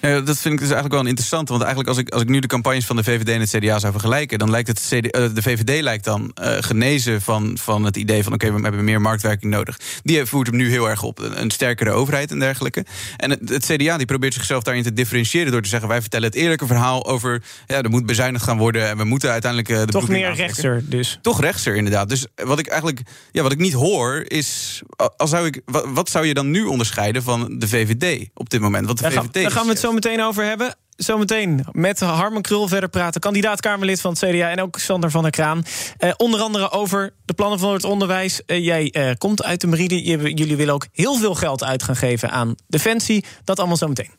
Ja, 0.00 0.20
dat 0.20 0.38
vind 0.38 0.54
ik 0.54 0.60
dus 0.60 0.60
eigenlijk 0.60 0.90
wel 0.92 1.00
een 1.00 1.06
interessante. 1.06 1.50
Want 1.52 1.64
eigenlijk 1.64 1.88
als 1.96 1.98
ik, 1.98 2.10
als 2.12 2.22
ik 2.22 2.28
nu 2.28 2.38
de 2.38 2.46
campagnes 2.46 2.86
van 2.86 2.96
de 2.96 3.04
VVD 3.04 3.28
en 3.28 3.40
het 3.40 3.50
CDA 3.50 3.78
zou 3.78 3.92
vergelijken... 3.92 4.38
dan 4.38 4.50
lijkt 4.50 4.68
het 4.68 4.78
CD, 4.88 5.10
eh, 5.10 5.24
de 5.34 5.42
VVD 5.42 5.82
lijkt 5.82 6.04
dan 6.04 6.30
eh, 6.34 6.56
genezen 6.60 7.22
van, 7.22 7.58
van 7.60 7.84
het 7.84 7.96
idee 7.96 8.22
van... 8.24 8.32
oké, 8.32 8.52
we 8.52 8.60
hebben 8.60 8.84
meer 8.84 9.00
marktwerking 9.00 9.52
nodig. 9.52 9.78
Die 10.02 10.24
voert 10.24 10.46
hem 10.46 10.56
nu 10.56 10.70
heel 10.70 10.88
erg 10.88 11.02
op. 11.02 11.18
Een, 11.18 11.40
een 11.40 11.50
sterkere 11.50 11.90
overheid 11.90 12.30
en 12.30 12.38
dergelijke. 12.38 12.84
En 13.16 13.30
het, 13.30 13.48
het 13.48 13.64
CDA 13.66 13.96
die 13.96 14.06
probeert 14.06 14.34
zichzelf 14.34 14.62
daarin 14.62 14.82
te 14.82 14.92
differentiëren... 14.92 15.52
door 15.52 15.62
te 15.62 15.68
zeggen, 15.68 15.88
wij 15.88 16.00
vertellen. 16.00 16.26
Het 16.26 16.36
eerlijke 16.36 16.66
verhaal 16.66 17.06
over. 17.06 17.42
Ja, 17.66 17.82
er 17.82 17.90
moet 17.90 18.06
bezuinigd 18.06 18.44
gaan 18.44 18.58
worden. 18.58 18.88
En 18.88 18.96
we 18.96 19.04
moeten 19.04 19.30
uiteindelijk. 19.30 19.70
eh, 19.72 19.80
de 19.80 19.86
Toch 19.86 20.08
meer 20.08 20.28
aantrekken. 20.28 20.44
rechtser 20.46 20.82
dus. 20.90 21.18
Toch 21.22 21.40
rechtser, 21.40 21.76
inderdaad. 21.76 22.08
Dus 22.08 22.26
wat 22.34 22.58
ik 22.58 22.66
eigenlijk. 22.66 23.00
Ja, 23.32 23.42
wat 23.42 23.52
ik 23.52 23.58
niet 23.58 23.72
hoor 23.72 24.24
is. 24.26 24.82
Als 25.16 25.30
zou 25.30 25.46
ik, 25.46 25.60
wat, 25.64 25.86
wat 25.88 26.08
zou 26.10 26.26
je 26.26 26.34
dan 26.34 26.50
nu 26.50 26.64
onderscheiden 26.64 27.22
van 27.22 27.58
de 27.58 27.68
VVD 27.68 28.28
op 28.34 28.50
dit 28.50 28.60
moment? 28.60 28.86
Want 28.86 28.98
de 28.98 29.04
Daar 29.04 29.12
gaan, 29.12 29.24
VVD 29.24 29.42
daar 29.42 29.50
gaan 29.50 29.64
we 29.64 29.70
het 29.70 29.78
zo 29.80 29.89
meteen 29.92 30.22
over 30.22 30.44
hebben. 30.44 30.74
Zometeen 30.96 31.64
met 31.72 32.00
Harmen 32.00 32.42
Krul 32.42 32.68
verder 32.68 32.88
praten. 32.88 33.20
Kandidaat 33.20 33.60
Kamerlid 33.60 34.00
van 34.00 34.10
het 34.10 34.20
CDA 34.20 34.50
en 34.50 34.60
ook 34.60 34.78
Sander 34.78 35.10
van 35.10 35.22
der 35.22 35.30
Kraan. 35.30 35.64
Eh, 35.98 36.10
onder 36.16 36.40
andere 36.40 36.70
over 36.70 37.12
de 37.24 37.32
plannen 37.32 37.58
van 37.58 37.72
het 37.72 37.84
onderwijs. 37.84 38.44
Eh, 38.44 38.64
jij 38.64 38.90
eh, 38.90 39.10
komt 39.18 39.42
uit 39.42 39.60
de 39.60 39.66
marine. 39.66 40.04
Je- 40.04 40.34
jullie 40.34 40.56
willen 40.56 40.74
ook 40.74 40.86
heel 40.92 41.14
veel 41.14 41.34
geld 41.34 41.64
uit 41.64 41.82
gaan 41.82 41.96
geven 41.96 42.30
aan 42.30 42.54
Defensie. 42.68 43.24
Dat 43.44 43.58
allemaal 43.58 43.76
zometeen. 43.76 44.10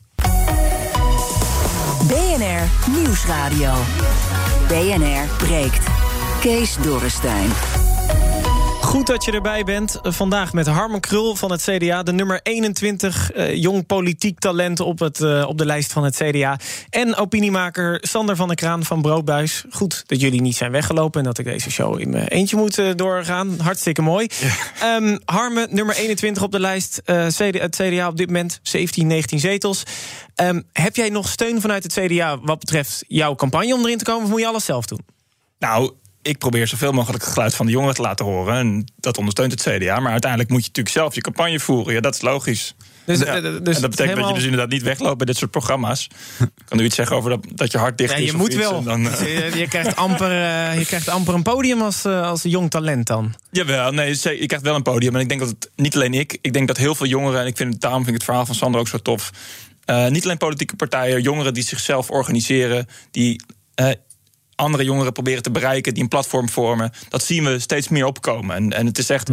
BNR 2.08 2.90
Nieuwsradio. 2.90 3.72
BNR 4.68 5.26
breekt. 5.36 5.86
Kees 6.40 6.76
Dorrestein. 6.82 7.50
Goed 8.92 9.06
dat 9.06 9.24
je 9.24 9.32
erbij 9.32 9.64
bent. 9.64 9.98
Vandaag 10.02 10.52
met 10.52 10.66
Harmen 10.66 11.00
Krul 11.00 11.36
van 11.36 11.50
het 11.50 11.62
CDA. 11.62 12.02
De 12.02 12.12
nummer 12.12 12.40
21 12.42 13.32
eh, 13.32 13.54
jong 13.54 13.86
politiek 13.86 14.38
talent 14.38 14.80
op, 14.80 14.98
het, 14.98 15.20
eh, 15.20 15.44
op 15.48 15.58
de 15.58 15.66
lijst 15.66 15.92
van 15.92 16.04
het 16.04 16.16
CDA. 16.16 16.58
En 16.90 17.16
opiniemaker 17.16 17.98
Sander 18.00 18.36
van 18.36 18.46
der 18.46 18.56
Kraan 18.56 18.84
van 18.84 19.02
Broodbuis. 19.02 19.64
Goed 19.70 20.02
dat 20.06 20.20
jullie 20.20 20.40
niet 20.40 20.56
zijn 20.56 20.70
weggelopen... 20.70 21.20
en 21.20 21.26
dat 21.26 21.38
ik 21.38 21.44
deze 21.44 21.70
show 21.70 22.00
in 22.00 22.10
mijn 22.10 22.26
eentje 22.28 22.56
moet 22.56 22.78
eh, 22.78 22.90
doorgaan. 22.96 23.60
Hartstikke 23.60 24.02
mooi. 24.02 24.28
Ehm, 24.80 25.18
Harmen, 25.24 25.68
nummer 25.70 25.94
21 25.96 26.42
op 26.42 26.52
de 26.52 26.60
lijst. 26.60 27.02
CD, 27.28 27.58
het 27.58 27.76
CDA 27.76 28.08
op 28.08 28.16
dit 28.16 28.26
moment 28.26 28.60
17, 28.62 29.06
19 29.06 29.38
zetels. 29.38 29.82
Ehm, 30.34 30.60
heb 30.72 30.96
jij 30.96 31.08
nog 31.08 31.28
steun 31.28 31.60
vanuit 31.60 31.82
het 31.82 31.92
CDA... 31.92 32.38
wat 32.38 32.58
betreft 32.58 33.04
jouw 33.08 33.34
campagne 33.34 33.74
om 33.74 33.84
erin 33.84 33.98
te 33.98 34.04
komen... 34.04 34.24
of 34.24 34.30
moet 34.30 34.40
je 34.40 34.46
alles 34.46 34.64
zelf 34.64 34.86
doen? 34.86 35.00
Nou, 35.58 35.92
ik 36.22 36.38
probeer 36.38 36.66
zoveel 36.66 36.92
mogelijk 36.92 37.24
het 37.24 37.32
geluid 37.32 37.54
van 37.54 37.66
de 37.66 37.72
jongeren 37.72 37.94
te 37.94 38.02
laten 38.02 38.24
horen. 38.24 38.54
En 38.54 38.84
dat 38.96 39.18
ondersteunt 39.18 39.52
het 39.52 39.62
CDA. 39.62 40.00
Maar 40.00 40.12
uiteindelijk 40.12 40.50
moet 40.50 40.60
je 40.60 40.66
natuurlijk 40.66 40.94
zelf 40.96 41.14
je 41.14 41.20
campagne 41.20 41.60
voeren. 41.60 41.94
Ja, 41.94 42.00
dat 42.00 42.14
is 42.14 42.20
logisch. 42.20 42.74
Dus, 43.04 43.18
Ja. 43.18 43.24
eh, 43.24 43.42
dus 43.42 43.76
en 43.76 43.80
dat 43.80 43.90
betekent 43.90 44.16
dat 44.18 44.28
je 44.28 44.34
dus 44.34 44.42
inderdaad 44.42 44.68
niet 44.68 44.82
wegloopt 44.82 45.16
bij 45.16 45.26
dit 45.26 45.36
soort 45.36 45.50
programma's. 45.50 46.08
Ik 46.38 46.48
kan 46.64 46.78
nu 46.78 46.84
iets 46.84 46.94
zeggen 46.96 47.16
over 47.16 47.30
dat, 47.30 47.46
dat 47.54 47.72
je 47.72 47.78
hart 47.78 47.98
dicht 47.98 48.12
Ja, 48.12 48.16
is. 48.18 48.30
je 48.30 48.36
moet 48.36 48.46
iets, 48.52 48.56
wel. 48.56 48.82
Dan, 48.82 49.08
eh, 49.10 49.50
je, 49.52 49.58
je 49.58 49.68
krijgt 49.68 49.96
amper, 49.96 50.30
eh, 50.30 50.78
je 50.78 50.86
krijgt 50.86 51.08
amper 51.08 51.34
een 51.34 51.42
podium 51.42 51.82
als, 51.82 52.04
als 52.04 52.42
jong 52.42 52.70
talent 52.70 53.06
dan. 53.06 53.34
Jawel, 53.50 53.92
nee, 53.92 54.08
je 54.22 54.46
krijgt 54.46 54.64
wel 54.64 54.74
een 54.74 54.82
podium. 54.82 55.14
En 55.14 55.20
ik 55.20 55.28
denk 55.28 55.40
dat 55.40 55.48
het 55.48 55.70
niet 55.76 55.94
alleen 55.94 56.14
ik. 56.14 56.38
Ik 56.40 56.52
denk 56.52 56.68
dat 56.68 56.76
heel 56.76 56.94
veel 56.94 57.06
jongeren, 57.06 57.40
en 57.40 57.46
ik 57.46 57.56
vind, 57.56 57.80
daarom 57.80 57.98
vind 58.04 58.10
ik 58.14 58.20
het 58.20 58.24
verhaal 58.24 58.46
van 58.46 58.54
Sander 58.54 58.80
ook 58.80 58.88
zo 58.88 58.98
tof. 58.98 59.30
niet 60.08 60.24
alleen 60.24 60.36
politieke 60.38 60.76
partijen, 60.76 61.22
jongeren 61.22 61.54
die 61.54 61.62
zichzelf 61.64 62.10
organiseren, 62.10 62.86
die 63.10 63.40
andere 64.54 64.84
jongeren 64.84 65.12
proberen 65.12 65.42
te 65.42 65.50
bereiken, 65.50 65.94
die 65.94 66.02
een 66.02 66.08
platform 66.08 66.48
vormen. 66.48 66.92
Dat 67.08 67.24
zien 67.24 67.44
we 67.44 67.58
steeds 67.58 67.88
meer 67.88 68.06
opkomen. 68.06 68.56
En, 68.56 68.72
en 68.72 68.86
het 68.86 68.98
is 68.98 69.10
echt. 69.10 69.30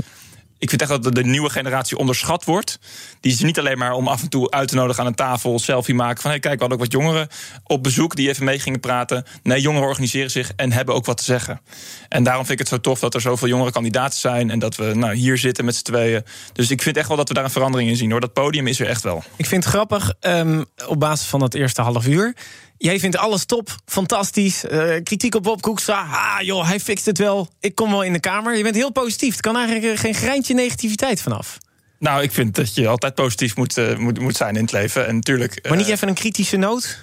Ik 0.57 0.69
vind 0.69 0.81
echt 0.81 1.03
dat 1.03 1.15
de- 1.15 1.23
nieuwe 1.23 1.49
generatie 1.49 1.97
onderschat 1.97 2.45
wordt. 2.45 2.79
Die 3.19 3.31
is 3.31 3.39
niet 3.39 3.59
alleen 3.59 3.77
maar 3.77 3.91
om 3.93 4.07
af 4.07 4.21
en 4.21 4.29
toe 4.29 4.51
uit 4.51 4.67
te 4.67 4.75
nodigen 4.75 5.01
aan 5.01 5.07
een 5.09 5.15
tafel, 5.15 5.59
selfie 5.59 5.95
maken. 5.95 6.21
Van 6.21 6.31
hey, 6.31 6.39
kijk, 6.39 6.53
we 6.53 6.59
hadden 6.59 6.77
ook 6.77 6.83
wat 6.83 7.01
jongeren 7.01 7.27
op 7.63 7.83
bezoek 7.83 8.15
die 8.15 8.29
even 8.29 8.45
mee 8.45 8.59
gingen 8.59 8.79
praten. 8.79 9.25
Nee, 9.43 9.61
jongeren 9.61 9.87
organiseren 9.87 10.31
zich 10.31 10.51
en 10.55 10.71
hebben 10.71 10.95
ook 10.95 11.05
wat 11.05 11.17
te 11.17 11.23
zeggen. 11.23 11.61
En 12.09 12.23
daarom 12.23 12.45
vind 12.45 12.59
ik 12.59 12.67
het 12.67 12.75
zo 12.75 12.81
tof 12.81 12.99
dat 12.99 13.13
er 13.13 13.21
zoveel 13.21 13.47
jongere 13.47 13.71
kandidaten 13.71 14.19
zijn. 14.19 14.49
En 14.49 14.59
dat 14.59 14.75
we 14.75 14.91
nou, 14.95 15.13
hier 15.15 15.37
zitten 15.37 15.65
met 15.65 15.75
z'n 15.75 15.83
tweeën. 15.83 16.23
Dus 16.53 16.71
ik 16.71 16.81
vind 16.81 16.97
echt 16.97 17.07
wel 17.07 17.17
dat 17.17 17.27
we 17.27 17.33
daar 17.33 17.43
een 17.43 17.49
verandering 17.49 17.89
in 17.89 17.95
zien 17.95 18.11
hoor. 18.11 18.19
Dat 18.19 18.33
podium 18.33 18.67
is 18.67 18.79
er 18.79 18.87
echt 18.87 19.03
wel. 19.03 19.23
Ik 19.35 19.45
vind 19.45 19.63
het 19.63 19.73
grappig, 19.73 20.13
ehm, 20.19 20.63
op 20.87 20.99
basis 20.99 21.27
van 21.27 21.39
dat 21.39 21.53
eerste 21.53 21.81
half 21.81 22.07
uur. 22.07 22.35
Jij 22.81 22.99
vindt 22.99 23.17
alles 23.17 23.45
top, 23.45 23.75
fantastisch. 23.85 24.65
eh, 24.65 24.95
kritiek 25.03 25.35
op 25.35 25.43
Bob 25.43 25.61
Koekstra. 25.61 26.01
Ah 26.11 26.41
joh, 26.45 26.67
hij 26.67 26.79
fixt 26.79 27.05
het 27.05 27.17
wel. 27.17 27.49
Ik 27.59 27.75
kom 27.75 27.89
wel 27.89 28.03
in 28.03 28.13
de 28.13 28.19
Kamer. 28.19 28.57
Je 28.57 28.63
bent 28.63 28.75
heel 28.75 28.91
positief. 28.91 29.35
Er 29.35 29.41
kan 29.41 29.55
eigenlijk 29.55 29.93
eh, 29.93 29.99
geen 29.99 30.13
greintje 30.13 30.53
negativiteit 30.53 31.21
vanaf. 31.21 31.57
Nou, 31.99 32.21
ik 32.21 32.31
vind 32.31 32.55
dat 32.55 32.75
je 32.75 32.87
altijd 32.87 33.15
positief 33.15 33.55
moet, 33.55 33.77
eh, 33.77 33.97
moet, 33.97 34.19
moet 34.19 34.35
zijn 34.35 34.55
in 34.55 34.61
het 34.61 34.71
leven. 34.71 35.07
En 35.07 35.15
natuurlijk. 35.15 35.67
Maar 35.67 35.77
niet 35.77 35.87
even 35.87 36.07
een 36.07 36.13
kritische 36.13 36.57
noot? 36.57 36.99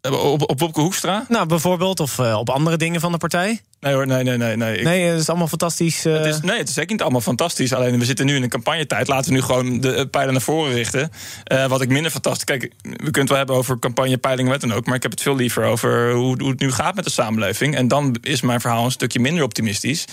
op, 0.00 0.50
op 0.50 0.60
Wopke 0.60 0.80
Hoekstra? 0.80 1.24
Nou, 1.28 1.46
bijvoorbeeld. 1.46 2.00
Of 2.00 2.18
op 2.18 2.50
andere 2.50 2.76
dingen 2.76 3.00
van 3.00 3.12
de 3.12 3.18
partij? 3.18 3.60
Nee 3.80 3.94
hoor, 3.94 4.06
nee, 4.06 4.22
nee, 4.24 4.36
nee. 4.36 4.56
nee. 4.56 4.76
Ik- 4.78 4.84
Nee, 4.84 5.04
het 5.04 5.20
is 5.20 5.28
allemaal 5.28 5.48
fantastisch. 5.48 6.04
eh, 6.04 6.12
Het 6.16 6.26
is, 6.26 6.40
nee, 6.40 6.58
het 6.58 6.68
is 6.68 6.74
zeker 6.74 6.90
niet 6.92 7.02
allemaal 7.02 7.20
fantastisch. 7.20 7.72
Alleen 7.72 7.98
we 7.98 8.04
zitten 8.04 8.26
nu 8.26 8.34
in 8.36 8.42
een 8.42 8.48
campagnetijd. 8.48 9.08
Laten 9.08 9.30
we 9.30 9.36
nu 9.36 9.42
gewoon 9.42 9.80
de 9.80 9.92
eh, 9.94 10.04
pijlen 10.10 10.32
naar 10.32 10.42
voren 10.42 10.72
richten. 10.72 11.10
Eh, 11.44 11.66
wat 11.66 11.80
ik 11.80 11.88
minder 11.88 12.10
fantastisch. 12.10 12.44
Kijk, 12.44 12.62
we 12.82 12.88
kunnen 12.96 13.20
het 13.20 13.28
wel 13.28 13.36
hebben 13.38 13.56
over 13.56 13.78
campagnepeilingen, 13.78 14.50
wat 14.52 14.60
dan 14.60 14.72
ook. 14.72 14.86
Maar 14.86 14.94
ik 14.94 15.02
heb 15.02 15.10
het 15.10 15.22
veel 15.22 15.36
liever 15.36 15.64
over 15.64 16.12
hoe, 16.12 16.36
hoe 16.42 16.50
het 16.50 16.60
nu 16.60 16.72
gaat 16.72 16.94
met 16.94 17.04
de 17.04 17.10
samenleving. 17.10 17.76
En 17.76 17.88
dan 17.88 18.16
is 18.22 18.40
mijn 18.40 18.60
verhaal 18.60 18.84
een 18.84 18.90
stukje 18.90 19.20
minder 19.20 19.44
optimistisch. 19.44 20.04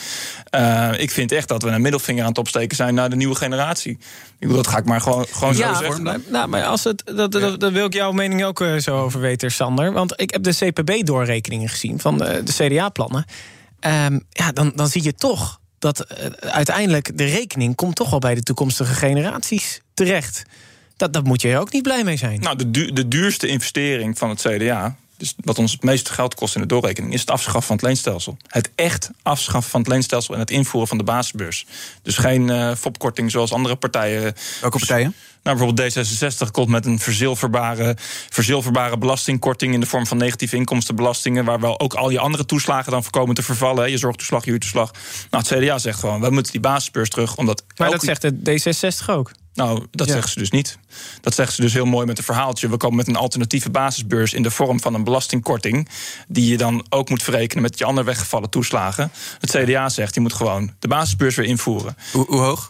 Eh, 0.50 0.90
ik 0.98 1.12
vind 1.12 1.32
echt 1.32 1.48
dat 1.48 1.62
we 1.64 1.70
een 1.70 1.82
middelvinger 1.82 2.22
aan 2.24 2.30
het 2.30 2.38
opsteken 2.38 2.76
zijn 2.78 2.94
naar 2.94 3.10
de 3.10 3.16
nieuwe 3.16 3.36
generatie. 3.36 3.92
Ik 3.92 4.00
bedoel, 4.50 4.56
dat 4.56 4.68
ga 4.68 4.78
ik 4.78 4.86
maar 4.86 5.02
gewoon, 5.02 5.26
gewoon 5.32 5.56
ja, 5.58 5.74
zo 5.76 5.84
zeggen. 5.84 6.24
Nou, 6.30 6.48
maar 6.48 6.64
als 6.64 6.84
het, 6.84 7.04
dat, 7.16 7.32
dat, 7.32 7.60
daar 7.60 7.72
wil 7.72 7.86
ik 7.86 7.94
jouw 7.94 8.12
mening 8.12 8.44
ook 8.44 8.62
eh, 8.62 8.76
zo 8.78 8.98
over 8.98 9.20
weten, 9.20 9.52
Sander. 9.52 9.92
Want 9.94 10.22
ik 10.22 10.32
heb 10.32 10.44
de 10.44 10.54
CPB-doorrekeningen 10.56 11.70
gezien 11.70 12.00
van 12.00 12.18
de, 12.18 12.42
de 12.44 12.54
CDA-plannen. 12.54 13.26
Ehm, 13.84 14.20
ja, 14.30 14.52
dan, 14.52 14.72
dan 14.76 14.88
zie 14.88 15.04
je 15.04 15.14
toch 15.16 15.60
dat 15.80 16.00
eh, 16.00 16.26
uiteindelijk 16.40 17.18
de 17.18 17.26
rekening 17.26 17.76
komt 17.76 17.96
toch 17.96 18.10
wel 18.10 18.20
bij 18.20 18.36
de 18.36 18.44
toekomstige 18.44 18.94
generaties 18.94 19.82
terecht. 19.94 20.44
Dat, 20.98 21.14
dat 21.14 21.24
moet 21.24 21.42
je 21.42 21.50
er 21.50 21.60
ook 21.60 21.72
niet 21.72 21.84
blij 21.84 22.04
mee 22.04 22.18
zijn. 22.18 22.40
Nou, 22.40 22.56
de, 22.56 22.72
du- 22.72 22.92
de 22.94 23.08
duurste 23.08 23.48
investering 23.48 24.18
van 24.18 24.30
het 24.30 24.42
CDA, 24.42 24.96
dus 25.18 25.36
wat 25.38 25.58
ons 25.60 25.72
het 25.72 25.84
meeste 25.84 26.14
geld 26.14 26.36
kost 26.36 26.56
in 26.56 26.62
de 26.62 26.68
doorrekening, 26.68 27.14
is 27.14 27.20
het 27.20 27.30
afschaffen 27.30 27.64
van 27.64 27.76
het 27.76 27.86
leenstelsel. 27.86 28.38
Het 28.48 28.70
echt 28.76 29.10
afschaffen 29.22 29.72
van 29.72 29.80
het 29.80 29.90
leenstelsel 29.90 30.34
en 30.34 30.40
het 30.40 30.52
invoeren 30.52 30.88
van 30.88 30.98
de 30.98 31.04
basisbeurs. 31.04 31.66
Dus 32.02 32.18
geen 32.18 32.50
eh 32.50 32.76
fopkorting 32.76 33.32
zoals 33.32 33.52
andere 33.52 33.76
partijen. 33.76 34.36
Welke 34.62 34.78
partijen? 34.78 35.16
Nou, 35.44 35.58
bijvoorbeeld 35.58 35.94
D66 36.48 36.52
komt 36.52 36.68
met 36.70 36.86
een 36.86 37.00
verzilverbare, 37.00 37.98
verzilverbare 38.30 38.98
belastingkorting 38.98 39.74
in 39.74 39.80
de 39.80 39.86
vorm 39.86 40.08
van 40.08 40.18
negatieve 40.18 40.56
inkomstenbelastingen, 40.56 41.46
waar 41.46 41.60
wel 41.60 41.80
ook 41.80 41.94
al 41.94 42.10
je 42.10 42.20
andere 42.20 42.46
toeslagen 42.46 42.92
dan 42.92 43.04
voorkomen 43.04 43.36
te 43.36 43.44
vervallen. 43.44 43.84
hè, 43.84 43.90
Je 43.90 43.98
zorgtoeslag, 43.98 44.44
je 44.46 44.50
huurtoeslag. 44.50 44.92
Nou, 45.30 45.44
het 45.48 45.64
CDA 45.64 45.78
zegt 45.78 46.00
gewoon, 46.00 46.22
we 46.22 46.30
moeten 46.30 46.52
die 46.52 46.62
basisbeurs 46.62 47.10
terug, 47.10 47.36
omdat. 47.38 47.64
maar 47.78 47.90
dat 47.92 48.04
zegt 48.04 48.22
de 48.22 48.34
D66 49.02 49.06
ook. 49.10 49.32
nou, 49.54 49.86
dat 49.92 50.08
Ja. 50.08 50.14
zeggen 50.14 50.32
ze 50.32 50.40
dus 50.40 50.50
niet. 50.52 50.78
Dat 51.22 51.36
zeggen 51.36 51.56
ze 51.56 51.62
dus 51.62 51.74
heel 51.74 51.86
mooi 51.86 52.06
met 52.06 52.18
een 52.18 52.24
verhaaltje. 52.24 52.70
We 52.70 52.78
komen 52.78 52.98
met 52.98 53.08
een 53.08 53.16
alternatieve 53.16 53.70
basisbeurs 53.70 54.34
in 54.34 54.44
de 54.44 54.52
vorm 54.52 54.80
van 54.80 54.94
een 54.94 55.04
belastingkorting. 55.04 55.90
Die 56.28 56.50
je 56.52 56.58
dan 56.58 56.86
ook 56.90 57.10
moet 57.10 57.24
verrekenen 57.24 57.64
met 57.64 57.78
je 57.78 57.86
andere 57.86 58.06
weggevallen 58.08 58.50
toeslagen. 58.50 59.12
Het 59.40 59.50
CDA 59.52 59.90
zegt, 59.90 60.14
je 60.16 60.22
moet 60.22 60.34
gewoon 60.34 60.72
de 60.80 60.88
basisbeurs 60.88 61.36
weer 61.36 61.46
invoeren. 61.46 61.98
Hoe, 62.12 62.26
hoe 62.26 62.40
hoog? 62.40 62.70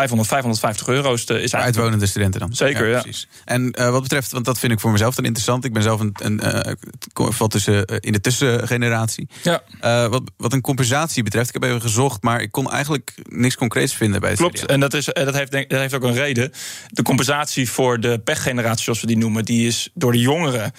500, 0.00 0.28
550 0.28 0.88
euro 0.88 1.14
is, 1.14 1.26
de, 1.26 1.34
is 1.34 1.38
eigenlijk... 1.38 1.64
Uitwonende 1.64 2.06
studenten 2.06 2.40
dan. 2.40 2.54
Zeker, 2.54 2.88
ja. 2.88 3.00
precies. 3.00 3.28
En 3.44 3.72
eh, 3.72 3.90
wat 3.90 4.02
betreft, 4.02 4.32
want 4.32 4.44
dat 4.44 4.58
vind 4.58 4.72
ik 4.72 4.80
voor 4.80 4.90
mezelf 4.90 5.14
dan 5.14 5.24
interessant. 5.24 5.64
Ik 5.64 5.72
ben 5.72 5.82
zelf 5.82 6.00
een, 6.00 6.14
een 6.22 6.40
eh, 6.40 7.46
tussen, 7.46 7.84
eh, 7.86 7.96
in 8.00 8.12
de 8.12 8.20
tussengeneratie. 8.20 9.28
Ja. 9.42 9.62
Wat, 10.08 10.22
wat 10.36 10.52
een 10.52 10.60
compensatie 10.60 11.22
betreft, 11.22 11.48
ik 11.48 11.54
heb 11.54 11.62
even 11.62 11.80
gezocht, 11.80 12.22
maar 12.22 12.40
ik 12.40 12.50
kon 12.50 12.70
eigenlijk 12.70 13.14
niks 13.28 13.56
concreets 13.56 13.94
vinden 13.94 14.20
bij 14.20 14.30
het 14.30 14.38
Klopt, 14.38 14.66
en 14.66 14.80
dat, 14.80 14.94
is, 14.94 15.04
dat, 15.04 15.34
heeft, 15.34 15.50
denk- 15.50 15.70
dat 15.70 15.80
heeft 15.80 15.94
ook 15.94 16.02
een 16.02 16.14
reden. 16.14 16.52
De 16.88 17.02
compensatie 17.02 17.70
voor 17.70 18.00
de 18.00 18.18
pechgeneratie, 18.18 18.84
zoals 18.84 19.00
we 19.00 19.06
die 19.06 19.18
noemen, 19.18 19.44
die 19.44 19.66
is 19.66 19.90
door 19.94 20.12
de 20.12 20.18
jongeren. 20.18 20.72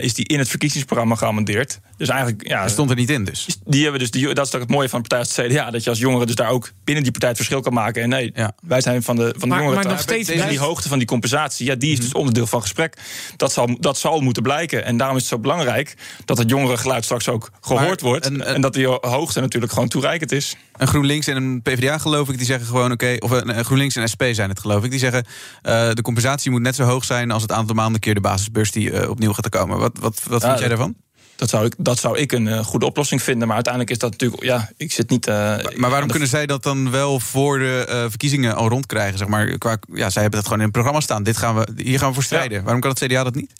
is 0.00 0.14
die 0.14 0.28
in 0.28 0.38
het 0.38 0.48
verkiezingsprogramma 0.48 1.14
geamendeerd. 1.14 1.80
Dus 2.06 2.14
eigenlijk, 2.14 2.48
ja. 2.48 2.62
Dat 2.62 2.70
stond 2.70 2.90
er 2.90 2.96
niet 2.96 3.10
in, 3.10 3.24
dus. 3.24 3.46
Die 3.64 3.82
hebben 3.82 4.00
dus 4.00 4.10
die, 4.10 4.34
dat 4.34 4.44
is 4.44 4.50
toch 4.50 4.60
het 4.60 4.70
mooie 4.70 4.88
van 4.88 5.02
de 5.02 5.08
partij 5.08 5.26
als 5.26 5.36
het 5.36 5.52
CDA. 5.52 5.70
Dat 5.70 5.84
je 5.84 5.90
als 5.90 5.98
jongere 5.98 6.26
dus 6.26 6.34
daar 6.34 6.48
ook 6.48 6.70
binnen 6.84 7.02
die 7.02 7.12
partij 7.12 7.28
het 7.28 7.38
verschil 7.38 7.60
kan 7.60 7.72
maken. 7.72 8.02
En 8.02 8.08
nee, 8.08 8.32
wij 8.62 8.80
zijn 8.80 9.02
van 9.02 9.16
de, 9.16 9.22
van 9.22 9.40
de 9.40 9.46
Maar- 9.46 9.58
jongeren. 9.58 9.82
maar 9.82 9.92
nog 9.92 10.00
steeds 10.02 10.28
Dus 10.28 10.46
die 10.48 10.58
hoogte 10.58 10.88
van 10.88 10.98
die 10.98 11.06
compensatie, 11.06 11.66
ja, 11.66 11.74
die 11.74 11.92
is 11.92 12.00
dus 12.00 12.12
onderdeel 12.12 12.46
van 12.46 12.60
gesprek. 12.60 12.96
Dat 13.36 13.52
zal, 13.52 13.76
dat 13.80 13.98
zal 13.98 14.20
moeten 14.20 14.42
blijken. 14.42 14.84
En 14.84 14.96
daarom 14.96 15.16
is 15.16 15.22
het 15.22 15.32
zo 15.32 15.38
belangrijk 15.38 15.94
dat 16.24 16.38
het 16.38 16.50
jongerengeluid 16.50 17.04
straks 17.04 17.28
ook 17.28 17.50
gehoord 17.60 18.02
Maar 18.02 18.10
wordt. 18.10 18.26
En, 18.26 18.60
dat 18.60 18.74
die 18.74 18.86
hoogte 18.86 19.40
natuurlijk 19.40 19.72
gewoon 19.72 19.88
toereikend 19.88 20.32
is. 20.32 20.56
Een 20.76 20.86
GroenLinks 20.86 21.26
en 21.26 21.36
een 21.36 21.62
PvdA 21.62 21.98
geloof 21.98 22.28
ik, 22.28 22.36
die 22.36 22.46
zeggen 22.46 22.66
gewoon 22.66 22.92
oké, 22.92 23.16
of 23.18 23.30
een, 23.30 23.58
een 23.58 23.64
GroenLinks 23.64 23.96
en 23.96 24.08
SP 24.14 24.22
zijn 24.30 24.48
het 24.48 24.60
geloof 24.60 24.84
ik, 24.84 24.90
die 24.90 24.98
zeggen 24.98 25.24
eh, 25.62 25.90
de 25.92 26.02
compensatie 26.02 26.50
moet 26.50 26.62
net 26.62 26.74
zo 26.74 26.82
hoog 26.84 27.04
zijn 27.04 27.30
als 27.30 27.42
het 27.42 27.52
aantal 27.52 27.74
maanden 27.74 28.00
keer 28.00 28.14
de 28.14 28.20
basisbeurs 28.20 28.70
die 28.70 28.90
eh, 28.90 29.10
opnieuw 29.10 29.32
gaat 29.32 29.48
komen. 29.48 29.78
Wat, 29.78 29.98
wat, 30.00 30.20
wat 30.28 30.42
Ja, 30.42 30.48
vind 30.48 30.58
jij 30.58 30.68
daarvan? 30.68 30.94
Dat 31.36 31.48
zou, 31.48 31.64
ik, 31.64 31.74
dat 31.78 31.98
zou 31.98 32.18
ik 32.18 32.32
een 32.32 32.48
eh, 32.48 32.58
goede 32.64 32.86
oplossing 32.86 33.22
vinden. 33.22 33.46
Maar 33.46 33.54
uiteindelijk 33.54 33.92
is 33.94 33.98
dat 34.00 34.10
natuurlijk. 34.10 34.42
Ja, 34.42 34.70
ik 34.76 34.92
zit 34.92 35.10
niet. 35.10 35.26
eh, 35.26 35.56
Maar 35.74 35.90
waarom 35.90 36.08
kunnen 36.10 36.28
zij 36.28 36.46
dat 36.46 36.62
dan 36.62 36.90
wel 36.90 37.20
voor 37.20 37.58
de 37.58 37.84
eh, 37.88 38.00
verkiezingen 38.08 38.54
al 38.54 38.68
rondkrijgen? 38.68 39.18
Zeg 39.18 39.28
maar, 39.28 39.58
qua, 39.58 39.76
ja, 39.92 40.10
zij 40.10 40.22
hebben 40.22 40.40
dat 40.40 40.42
gewoon 40.48 40.58
in 40.58 40.64
het 40.64 40.72
programma 40.72 41.00
staan. 41.00 41.22
Dit 41.22 41.36
gaan 41.36 41.54
we, 41.56 41.68
hier 41.76 41.98
gaan 41.98 42.08
we 42.08 42.14
voor 42.14 42.22
strijden. 42.22 42.62
Waarom 42.62 42.80
kan 42.80 42.90
het 42.90 42.98
CDA 43.04 43.24
dat 43.24 43.34
niet? 43.34 43.52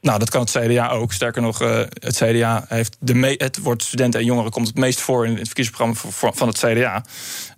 Nou, 0.00 0.18
dat 0.18 0.30
kan 0.30 0.40
het 0.40 0.50
CDA 0.50 0.88
ook. 0.88 1.12
Sterker 1.12 1.42
nog, 1.42 1.58
het 1.88 2.16
CDA 2.16 2.64
heeft 2.68 2.96
de 3.00 3.14
me 3.14 3.34
het 3.36 3.58
woord 3.58 3.82
studenten 3.82 4.20
en 4.20 4.26
jongeren 4.26 4.50
komt 4.50 4.66
het 4.66 4.76
meest 4.76 5.00
voor 5.00 5.26
in 5.26 5.36
het 5.36 5.46
verkiezingsprogramma 5.46 6.36
van 6.36 6.48
het 6.48 6.58
CDA. 6.58 7.04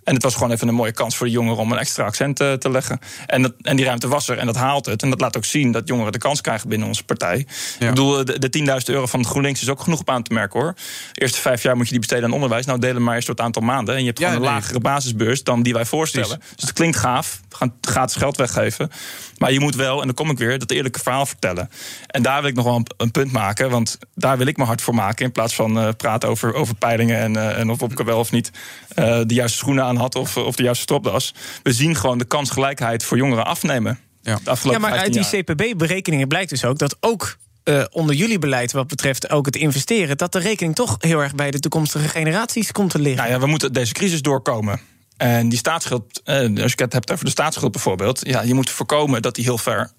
En 0.05 0.15
het 0.15 0.23
was 0.23 0.35
gewoon 0.35 0.51
even 0.51 0.69
een 0.69 0.75
mooie 0.75 0.93
kans 0.93 1.17
voor 1.17 1.27
de 1.27 1.33
jongeren 1.33 1.59
om 1.59 1.73
een 1.73 1.79
extra 1.79 2.05
accent 2.05 2.37
te, 2.37 2.57
te 2.59 2.71
leggen. 2.71 2.99
En, 3.27 3.43
dat, 3.43 3.53
en 3.63 3.77
die 3.77 3.85
ruimte 3.85 4.09
was 4.09 4.29
er 4.29 4.39
en 4.39 4.47
dat 4.47 4.57
haalt 4.57 4.87
het. 4.87 5.03
En 5.03 5.11
dat 5.11 5.21
laat 5.21 5.37
ook 5.37 5.45
zien 5.45 5.73
dat 5.73 5.89
jongeren 5.89 6.13
de 6.13 6.19
kans 6.19 6.41
krijgen 6.41 6.69
binnen 6.69 6.89
onze 6.89 7.05
partij. 7.05 7.39
Ik 7.79 7.89
bedoel, 7.89 8.25
de, 8.25 8.49
de 8.49 8.59
10.000 8.59 8.67
euro 8.85 9.07
van 9.07 9.25
GroenLinks 9.25 9.63
is 9.63 9.69
ook 9.69 9.81
genoeg 9.81 10.01
op 10.01 10.11
aan 10.11 10.23
te 10.23 10.33
merken 10.33 10.61
hoor. 10.61 10.75
De 11.13 11.21
eerste 11.21 11.41
vijf 11.41 11.63
jaar 11.63 11.77
moet 11.77 11.85
je 11.85 11.91
die 11.91 12.01
besteden 12.01 12.25
aan 12.25 12.35
onderwijs. 12.35 12.67
Nou, 12.67 12.79
delen 12.79 13.03
maar 13.03 13.15
eens 13.15 13.25
door 13.25 13.35
het 13.35 13.45
aantal 13.45 13.63
maanden. 13.63 13.95
En 13.95 14.01
je 14.01 14.07
hebt 14.07 14.19
Ja, 14.19 14.27
gewoon 14.27 14.43
een 14.43 14.49
nee. 14.49 14.59
lagere 14.59 14.81
basisbeurs 14.81 15.43
dan 15.43 15.63
die 15.63 15.73
wij 15.73 15.85
voorstellen. 15.85 16.41
Dus 16.55 16.65
het 16.65 16.73
klinkt 16.73 16.97
gaaf. 16.97 17.41
We 17.49 17.57
gaan 17.57 17.75
gratis 17.81 18.17
geld 18.17 18.37
weggeven. 18.37 18.91
Maar 19.39 19.53
je 19.53 19.61
moet 19.61 19.75
wel, 19.75 20.01
en 20.01 20.07
dan 20.07 20.15
kom 20.15 20.31
ik 20.31 20.39
weer, 20.39 20.59
dat 20.59 20.71
eerlijke 20.71 20.99
verhaal 20.99 21.27
vertellen. 21.27 21.71
En 22.07 22.23
daar 22.23 22.41
wil 22.41 22.51
ik 22.51 22.57
nog 22.57 22.65
wel 22.65 22.77
een, 22.77 22.87
een 22.97 23.11
punt 23.11 23.33
maken. 23.33 23.71
Want 23.71 23.99
daar 24.15 24.39
wil 24.39 24.47
ik 24.47 24.57
me 24.57 24.65
hard 24.65 24.83
voor 24.83 24.95
maken. 24.95 25.25
In 25.25 25.33
plaats 25.33 25.55
van 25.55 25.79
eh, 25.79 25.89
praten 25.97 26.29
over, 26.29 26.55
over 26.55 26.75
peilingen 26.75 27.19
en, 27.19 27.37
eh, 27.37 27.59
en 27.59 27.71
of 27.71 27.81
ik 27.81 27.99
wel 27.99 28.19
of 28.19 28.31
niet 28.33 28.51
eh, 28.89 29.21
de 29.27 29.35
juiste 29.35 29.59
schoenen 29.59 29.85
aan 29.85 29.92
had 29.97 30.15
of, 30.15 30.37
of 30.37 30.57
de 30.57 30.63
juiste 30.63 30.83
stropdas. 30.83 31.35
We 31.63 31.73
zien 31.73 31.97
gewoon 31.97 32.19
de 32.19 32.25
kansgelijkheid 32.25 33.05
voor 33.05 33.17
jongeren 33.17 33.45
afnemen. 33.45 33.99
Ja. 34.23 34.39
De 34.45 34.57
Ja, 34.63 34.79
maar 34.79 34.91
uit 34.91 35.15
15 35.15 35.45
die. 35.45 35.55
CPB-berekeningen 35.55 36.29
blijkt 36.29 36.51
dus 36.51 36.65
ook 36.65 36.79
dat 36.79 36.97
ook 37.01 37.37
eh, 37.63 37.85
onder 37.91 38.15
jullie 38.15 38.39
beleid, 38.39 38.73
wat 38.73 38.87
betreft 38.87 39.31
ook 39.31 39.47
het 39.47 39.57
investeren, 39.57 40.17
dat 40.17 40.33
de 40.33 40.39
rekening 40.39 40.75
toch 40.75 40.97
heel 40.99 41.21
erg 41.21 41.35
bij 41.35 41.51
de 41.51 41.59
toekomstige 41.59 42.09
generaties 42.09 42.73
komt 42.73 42.91
te 42.91 42.99
liggen. 42.99 43.23
Nou 43.23 43.35
ja, 43.35 43.41
we 43.41 43.47
moeten 43.47 43.73
deze 43.73 43.93
crisis 43.93 44.23
doorkomen. 44.23 44.81
En 45.17 45.49
die 45.49 45.59
staatsschuld, 45.59 46.21
eh, 46.25 46.37
als 46.63 46.73
je 46.77 46.83
het 46.83 46.93
hebt 46.93 47.13
over 47.13 47.25
de 47.25 47.31
staatsschuld 47.31 47.73
bijvoorbeeld, 47.73 48.27
ja, 48.27 48.43
je 48.43 48.55
moet 48.55 48.71
voorkomen 48.71 49.23
dat 49.23 49.35
die 49.35 49.45
heel 49.45 49.59
ver 49.59 49.91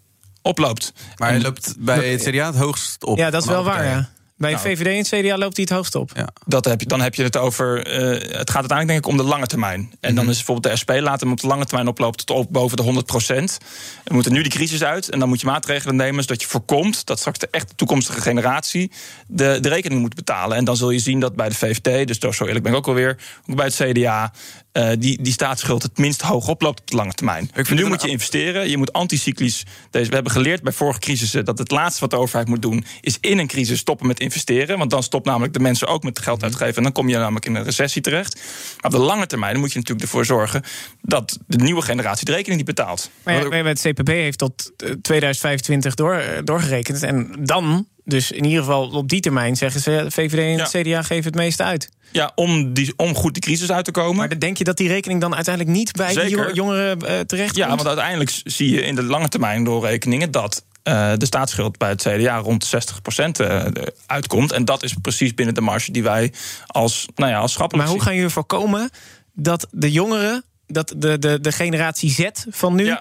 oploopt. 0.42 0.94
Maar 1.16 1.30
hij 1.30 1.42
loopt 1.42 1.76
bij 1.80 2.12
het 2.12 2.24
CDA 2.24 2.46
het 2.46 2.56
hoogst 2.56 3.04
op. 3.04 3.18
ja, 3.18 3.30
dat 3.30 3.42
is 3.42 3.48
wel 3.48 3.64
waar. 3.64 3.86
Ja. 3.86 4.10
Bij 4.44 4.52
Nou. 4.52 4.64
VVD 4.64 5.12
en 5.12 5.22
CDA 5.22 5.38
loopt 5.38 5.56
hij 5.56 5.66
het 5.70 5.74
hoogst 5.74 5.96
op. 5.96 6.12
Ja. 6.16 6.28
Dat 6.46 6.66
heb 6.66 6.80
je, 6.80 6.86
dan 6.88 7.02
heb 7.02 7.16
je 7.16 7.24
het 7.24 7.38
over. 7.38 7.86
eh, 7.86 8.02
het 8.38 8.50
gaat 8.50 8.60
uiteindelijk 8.60 8.88
denk 8.88 9.00
ik 9.00 9.08
om 9.08 9.18
de 9.18 9.24
lange 9.24 9.48
termijn. 9.48 9.92
En 10.00 10.16
dan 10.16 10.30
is 10.30 10.36
bijvoorbeeld 10.36 10.74
de 10.74 10.80
SP 10.82 10.92
laat 11.00 11.20
hem 11.20 11.32
op 11.32 11.42
de 11.42 11.48
lange 11.48 11.66
termijn 11.66 11.88
oplopen 11.88 12.26
tot 12.26 12.38
op 12.38 12.48
boven 12.52 12.78
de 12.78 12.84
100 12.84 13.06
procent. 13.06 13.58
We 14.04 14.14
moeten 14.14 14.32
nu 14.34 14.42
die 14.42 14.52
crisis 14.52 14.84
uit. 14.84 15.10
En 15.10 15.20
dan 15.20 15.30
moet 15.30 15.42
je 15.42 15.48
maatregelen 15.48 15.96
nemen 15.96 16.24
zodat 16.24 16.42
je 16.42 16.48
voorkomt 16.48 17.06
dat 17.06 17.20
straks 17.20 17.40
de 17.40 17.48
echte 17.52 17.76
toekomstige 17.76 18.22
generatie 18.22 18.92
de, 19.28 19.58
de 19.62 19.70
rekening 19.70 20.02
moet 20.02 20.16
betalen. 20.16 20.58
En 20.58 20.66
dan 20.66 20.78
zul 20.78 20.90
je 20.90 21.00
zien 21.00 21.20
dat 21.20 21.36
bij 21.36 21.50
de 21.50 21.56
VVD, 21.56 22.08
dus 22.08 22.38
zo 22.38 22.46
eerlijk 22.46 22.64
ben 22.64 22.72
ik 22.72 22.78
ook 22.78 22.88
alweer, 22.88 23.18
ook 23.50 23.56
bij 23.56 23.66
het 23.66 23.76
CDA. 23.76 24.34
Eh, 24.74 24.90
die, 25.00 25.22
die 25.22 25.34
staatsschuld 25.34 25.84
het 25.84 25.98
minst 25.98 26.22
hoog 26.22 26.48
oploopt 26.48 26.80
op 26.80 26.88
de 26.88 26.96
lange 26.96 27.14
termijn. 27.14 27.50
vind 27.54 27.70
nu 27.70 27.86
moet 27.86 28.02
je 28.02 28.10
investeren. 28.10 28.70
Je 28.70 28.78
moet 28.78 28.94
anticyclisch. 28.94 29.66
Deze, 29.90 30.10
we 30.10 30.16
hebben 30.16 30.32
geleerd 30.32 30.62
bij 30.64 30.74
vorige 30.74 31.00
crisissen 31.00 31.46
dat 31.46 31.58
het 31.58 31.72
laatste 31.72 32.00
wat 32.00 32.10
de 32.10 32.16
overheid 32.18 32.48
moet 32.48 32.62
doen, 32.62 32.86
is 33.02 33.18
in 33.20 33.40
een 33.40 33.48
crisis 33.48 33.80
stoppen 33.80 34.08
met 34.08 34.20
investeren. 34.20 34.78
Want 34.78 34.90
dan 34.90 35.04
stopt 35.04 35.26
namelijk 35.26 35.54
de 35.54 35.60
mensen 35.60 35.88
ook 35.88 36.04
met 36.04 36.20
geld 36.20 36.44
uitgeven. 36.44 36.76
En 36.76 36.84
dan 36.84 36.92
kom 36.92 37.10
je 37.10 37.18
namelijk 37.18 37.46
in 37.46 37.56
een 37.56 37.64
recessie 37.64 38.02
terecht. 38.02 38.36
Maar 38.82 38.92
op 38.92 39.00
de 39.00 39.06
lange 39.06 39.28
termijn 39.28 39.60
moet 39.60 39.72
je 39.72 39.78
natuurlijk 39.78 40.06
ervoor 40.06 40.26
zorgen 40.26 40.64
dat 41.02 41.40
de 41.48 41.58
nieuwe 41.58 41.82
generatie 41.82 42.26
de 42.26 42.32
rekening 42.32 42.58
niet 42.58 42.76
betaalt. 42.76 43.12
Maar 43.24 43.34
ja, 43.34 43.50
maar 43.50 43.66
het 43.66 43.82
CPB 43.82 44.08
heeft 44.08 44.38
tot 44.38 44.72
eh, 44.78 44.90
2025 45.02 45.96
door, 45.96 46.14
eh, 46.14 46.40
doorgerekend. 46.44 47.04
En 47.04 47.36
dan, 47.40 47.88
dus 48.06 48.32
in 48.32 48.44
ieder 48.44 48.60
geval 48.60 48.90
op 48.90 49.10
die 49.10 49.20
termijn, 49.20 49.56
zeggen 49.56 49.82
ze... 49.82 50.06
VVD 50.10 50.40
en 50.40 50.60
het 50.60 50.70
CDA 50.70 51.02
geven 51.02 51.26
het 51.26 51.36
meeste 51.36 51.64
uit. 51.64 51.90
Ja, 52.12 52.32
om, 52.36 52.74
die, 52.74 52.94
om 52.98 53.16
goed 53.16 53.34
die 53.34 53.42
crisis 53.42 53.72
uit 53.72 53.86
te 53.86 53.92
komen. 53.92 54.16
Maar 54.16 54.40
denk 54.40 54.58
je 54.58 54.64
dat 54.64 54.78
die 54.78 54.88
rekening 54.88 55.22
dan 55.22 55.36
uiteindelijk 55.36 55.78
niet 55.78 55.92
bij 55.92 56.14
jonge- 56.14 56.54
jongeren 56.54 57.00
eh, 57.00 57.20
terecht 57.20 57.56
Ja, 57.56 57.68
want 57.68 57.88
uiteindelijk 57.88 58.42
zie 58.44 58.70
je 58.70 58.82
in 58.82 58.96
de 58.96 59.04
lange 59.04 59.30
termijn 59.30 59.64
doorrekeningen 59.64 60.32
dat 60.32 60.64
eh, 60.84 61.12
de 61.18 61.26
staatsschuld 61.26 61.78
bij 61.78 61.90
het 61.90 62.02
CDA 62.02 62.38
rond 62.38 62.72
60% 63.16 63.26
eh, 63.32 63.66
uitkomt. 64.06 64.52
En 64.52 64.66
dat 64.66 64.84
is 64.84 64.96
precies 65.02 65.34
binnen 65.34 65.56
de 65.56 65.62
marge 65.62 65.92
die 65.92 66.04
wij 66.04 66.34
als, 66.68 67.08
nou 67.16 67.32
ja, 67.32 67.40
als 67.40 67.52
schappelijk 67.52 67.88
Maar 67.88 67.96
hoe 67.96 68.06
gaan 68.06 68.16
jullie 68.16 68.30
voorkomen 68.30 68.90
dat 69.34 69.68
de 69.72 69.92
jongeren, 69.92 70.44
dat 70.68 70.94
de, 70.98 71.20
de, 71.20 71.40
de 71.40 71.52
generatie 71.52 72.10
Z 72.10 72.30
van 72.50 72.76
nu, 72.76 72.96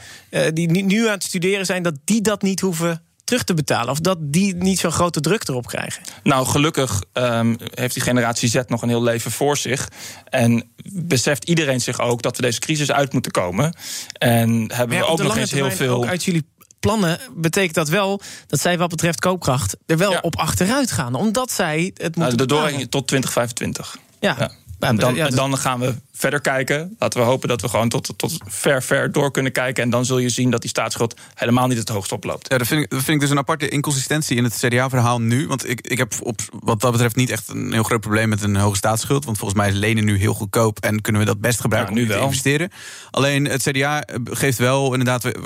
die 0.53 0.69
nu 0.69 1.07
aan 1.07 1.13
het 1.13 1.25
studeren 1.25 1.67
zijn, 1.67 1.83
dat 1.83 1.95
die 2.05 2.21
dat 2.21 2.43
niet 2.43 2.61
hoeven 2.61 3.03
terug 3.33 3.47
te 3.47 3.55
betalen? 3.55 3.91
Of 3.91 4.01
dat 4.01 4.19
die 4.21 4.55
niet 4.55 4.79
zo'n 4.79 4.93
grote 4.93 5.21
druk 5.21 5.49
erop 5.49 5.67
krijgen? 5.67 6.03
Nou, 6.23 6.47
gelukkig 6.47 7.03
ehm, 7.13 7.55
heeft 7.75 7.95
die 7.95 8.03
generatie 8.03 8.49
Z 8.49 8.61
nog 8.67 8.83
een 8.83 8.89
heel 8.89 9.03
leven 9.03 9.31
voor 9.31 9.57
zich. 9.57 9.89
En 10.25 10.71
beseft 10.93 11.45
iedereen 11.45 11.81
zich 11.81 12.01
ook 12.01 12.23
dat 12.23 12.37
we 12.37 12.43
deze 12.43 12.59
crisis 12.59 12.93
uit 12.93 13.13
moeten 13.13 13.33
komen. 13.33 13.75
En 14.13 14.73
hebben 14.75 14.97
ja, 14.97 15.03
we 15.03 15.09
ook 15.09 15.23
nog 15.23 15.37
eens 15.37 15.51
heel 15.51 15.71
veel. 15.71 16.07
uit 16.07 16.25
jullie 16.25 16.47
plannen 16.81 17.19
betekent 17.35 17.75
dat 17.75 17.89
wel 17.89 18.21
dat 18.47 18.61
zij 18.61 18.79
wat 18.79 18.89
betreft 18.89 19.21
koopkracht 19.21 19.77
er 19.87 19.99
wel 19.99 20.19
op 20.21 20.37
achteruit 20.37 20.91
gaan. 20.91 21.15
Omdat 21.15 21.51
zij 21.51 21.91
het 21.95 22.17
moeten 22.17 22.49
Nou, 22.49 22.77
de 22.79 22.89
tot 22.89 23.07
2025. 23.07 23.97
Ja. 24.21 24.51
En 24.83 24.97
dan, 24.97 25.15
Ja, 25.15 25.21
dus- 25.25 25.31
en 25.31 25.37
dan 25.37 25.59
gaan 25.59 25.81
we 25.81 25.95
verder 26.13 26.41
kijken. 26.41 26.97
Laten 26.99 27.21
we 27.21 27.27
hopen 27.27 27.49
dat 27.49 27.61
we 27.61 27.69
gewoon 27.69 27.89
tot, 27.89 28.13
tot 28.17 28.39
ver, 28.47 28.83
ver 28.83 29.13
door 29.13 29.31
kunnen 29.31 29.53
kijken. 29.53 29.83
En 29.83 29.91
dan 29.91 30.05
zul 30.05 30.19
je 30.19 30.29
zien 30.29 30.51
dat 30.51 30.61
die 30.61 30.71
staatsschuld 30.71 31.15
helemaal 31.35 31.67
niet 31.67 31.79
het 31.79 31.89
hoogst 31.89 32.13
oploopt. 32.13 32.51
Ja, 32.51 32.59
dat 32.59 32.67
vind, 32.67 32.83
ik, 32.85 32.91
dat 32.91 32.99
vind 33.03 33.15
ik 33.15 33.21
dus 33.21 33.31
een 33.31 33.39
aparte 33.39 33.69
inconsistentie 33.69 34.37
in 34.37 34.45
het 34.45 34.57
CDA-verhaal 34.67 35.21
nu. 35.21 35.47
Want 35.47 35.69
ik, 35.69 35.81
ik 35.81 35.99
heb 35.99 36.15
op, 36.21 36.41
wat 36.61 36.81
dat 36.81 36.93
betreft 36.93 37.17
niet 37.17 37.31
echt 37.31 37.49
een 37.49 37.73
heel 37.73 37.83
groot 37.83 38.01
probleem 38.01 38.29
met 38.29 38.43
een 38.43 38.57
hoge 38.57 38.77
staatsschuld. 38.77 39.25
Want 39.25 39.39
volgens 39.39 39.59
mij 39.61 39.69
is 39.69 39.75
lenen 39.75 40.05
nu 40.05 40.17
heel 40.19 40.35
goedkoop 40.35 40.79
en 40.81 41.01
kunnen 41.01 41.21
we 41.21 41.27
dat 41.27 41.41
best 41.41 41.61
gebruiken 41.61 41.95
Ja, 41.95 42.01
om 42.01 42.07
nu 42.07 42.13
te 42.13 42.17
wel. 42.19 42.27
investeren. 42.29 42.71
Alleen 43.11 43.45
het 43.45 43.63
CDA 43.63 44.05
geeft 44.25 44.59
wel 44.59 44.91
inderdaad, 44.93 45.23
het, 45.23 45.37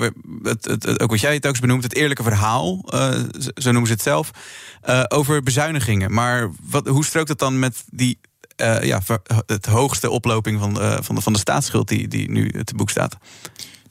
het, 0.43 0.65
het- 0.65 0.99
ook 1.01 1.09
wat 1.09 1.19
jij 1.21 1.33
het 1.33 1.45
ook 1.45 1.51
eens 1.51 1.59
benoemt, 1.61 1.83
het 1.83 1.95
eerlijke 1.95 2.23
verhaal, 2.23 2.83
eh, 2.89 3.09
zo- 3.55 3.71
noemen 3.71 3.87
ze 3.87 3.93
het 3.93 4.01
zelf, 4.01 4.31
eh, 4.81 5.03
over 5.07 5.43
bezuinigingen. 5.43 6.13
Maar 6.13 6.49
wat, 6.69 6.87
hoe 6.87 7.05
strookt 7.05 7.29
het 7.29 7.39
dan 7.39 7.59
met 7.59 7.83
die 7.89 8.19
eh, 8.57 8.83
ja, 8.83 9.01
het 9.45 9.65
hoogste 9.65 10.09
oploping 10.09 10.59
van, 10.59 10.73
de- 10.73 10.97
van, 11.01 11.15
de, 11.15 11.21
van 11.21 11.33
de 11.33 11.39
staatsschuld 11.39 11.87
die, 11.87 12.07
die 12.07 12.31
nu 12.31 12.63
te 12.63 12.75
boek 12.75 12.89
staat? 12.89 13.17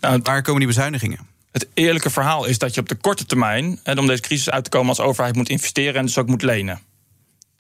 Nou, 0.01 0.21
Waar 0.23 0.43
komen 0.43 0.59
die 0.59 0.69
bezuinigingen? 0.69 1.19
Het 1.53 1.69
eerlijke 1.75 2.11
verhaal 2.11 2.45
is 2.45 2.59
dat 2.59 2.75
je 2.75 2.81
op 2.81 2.89
de 2.89 2.95
korte 2.95 3.27
termijn, 3.27 3.81
en 3.83 3.99
om 3.99 4.07
deze 4.07 4.23
crisis 4.23 4.51
uit 4.51 4.65
te 4.65 4.71
komen 4.71 4.89
als 4.89 5.01
overheid, 5.01 5.35
moet 5.35 5.49
investeren 5.49 5.95
en 5.95 6.07
dus 6.07 6.19
ook 6.19 6.27
moet 6.29 6.43
lenen. 6.43 6.81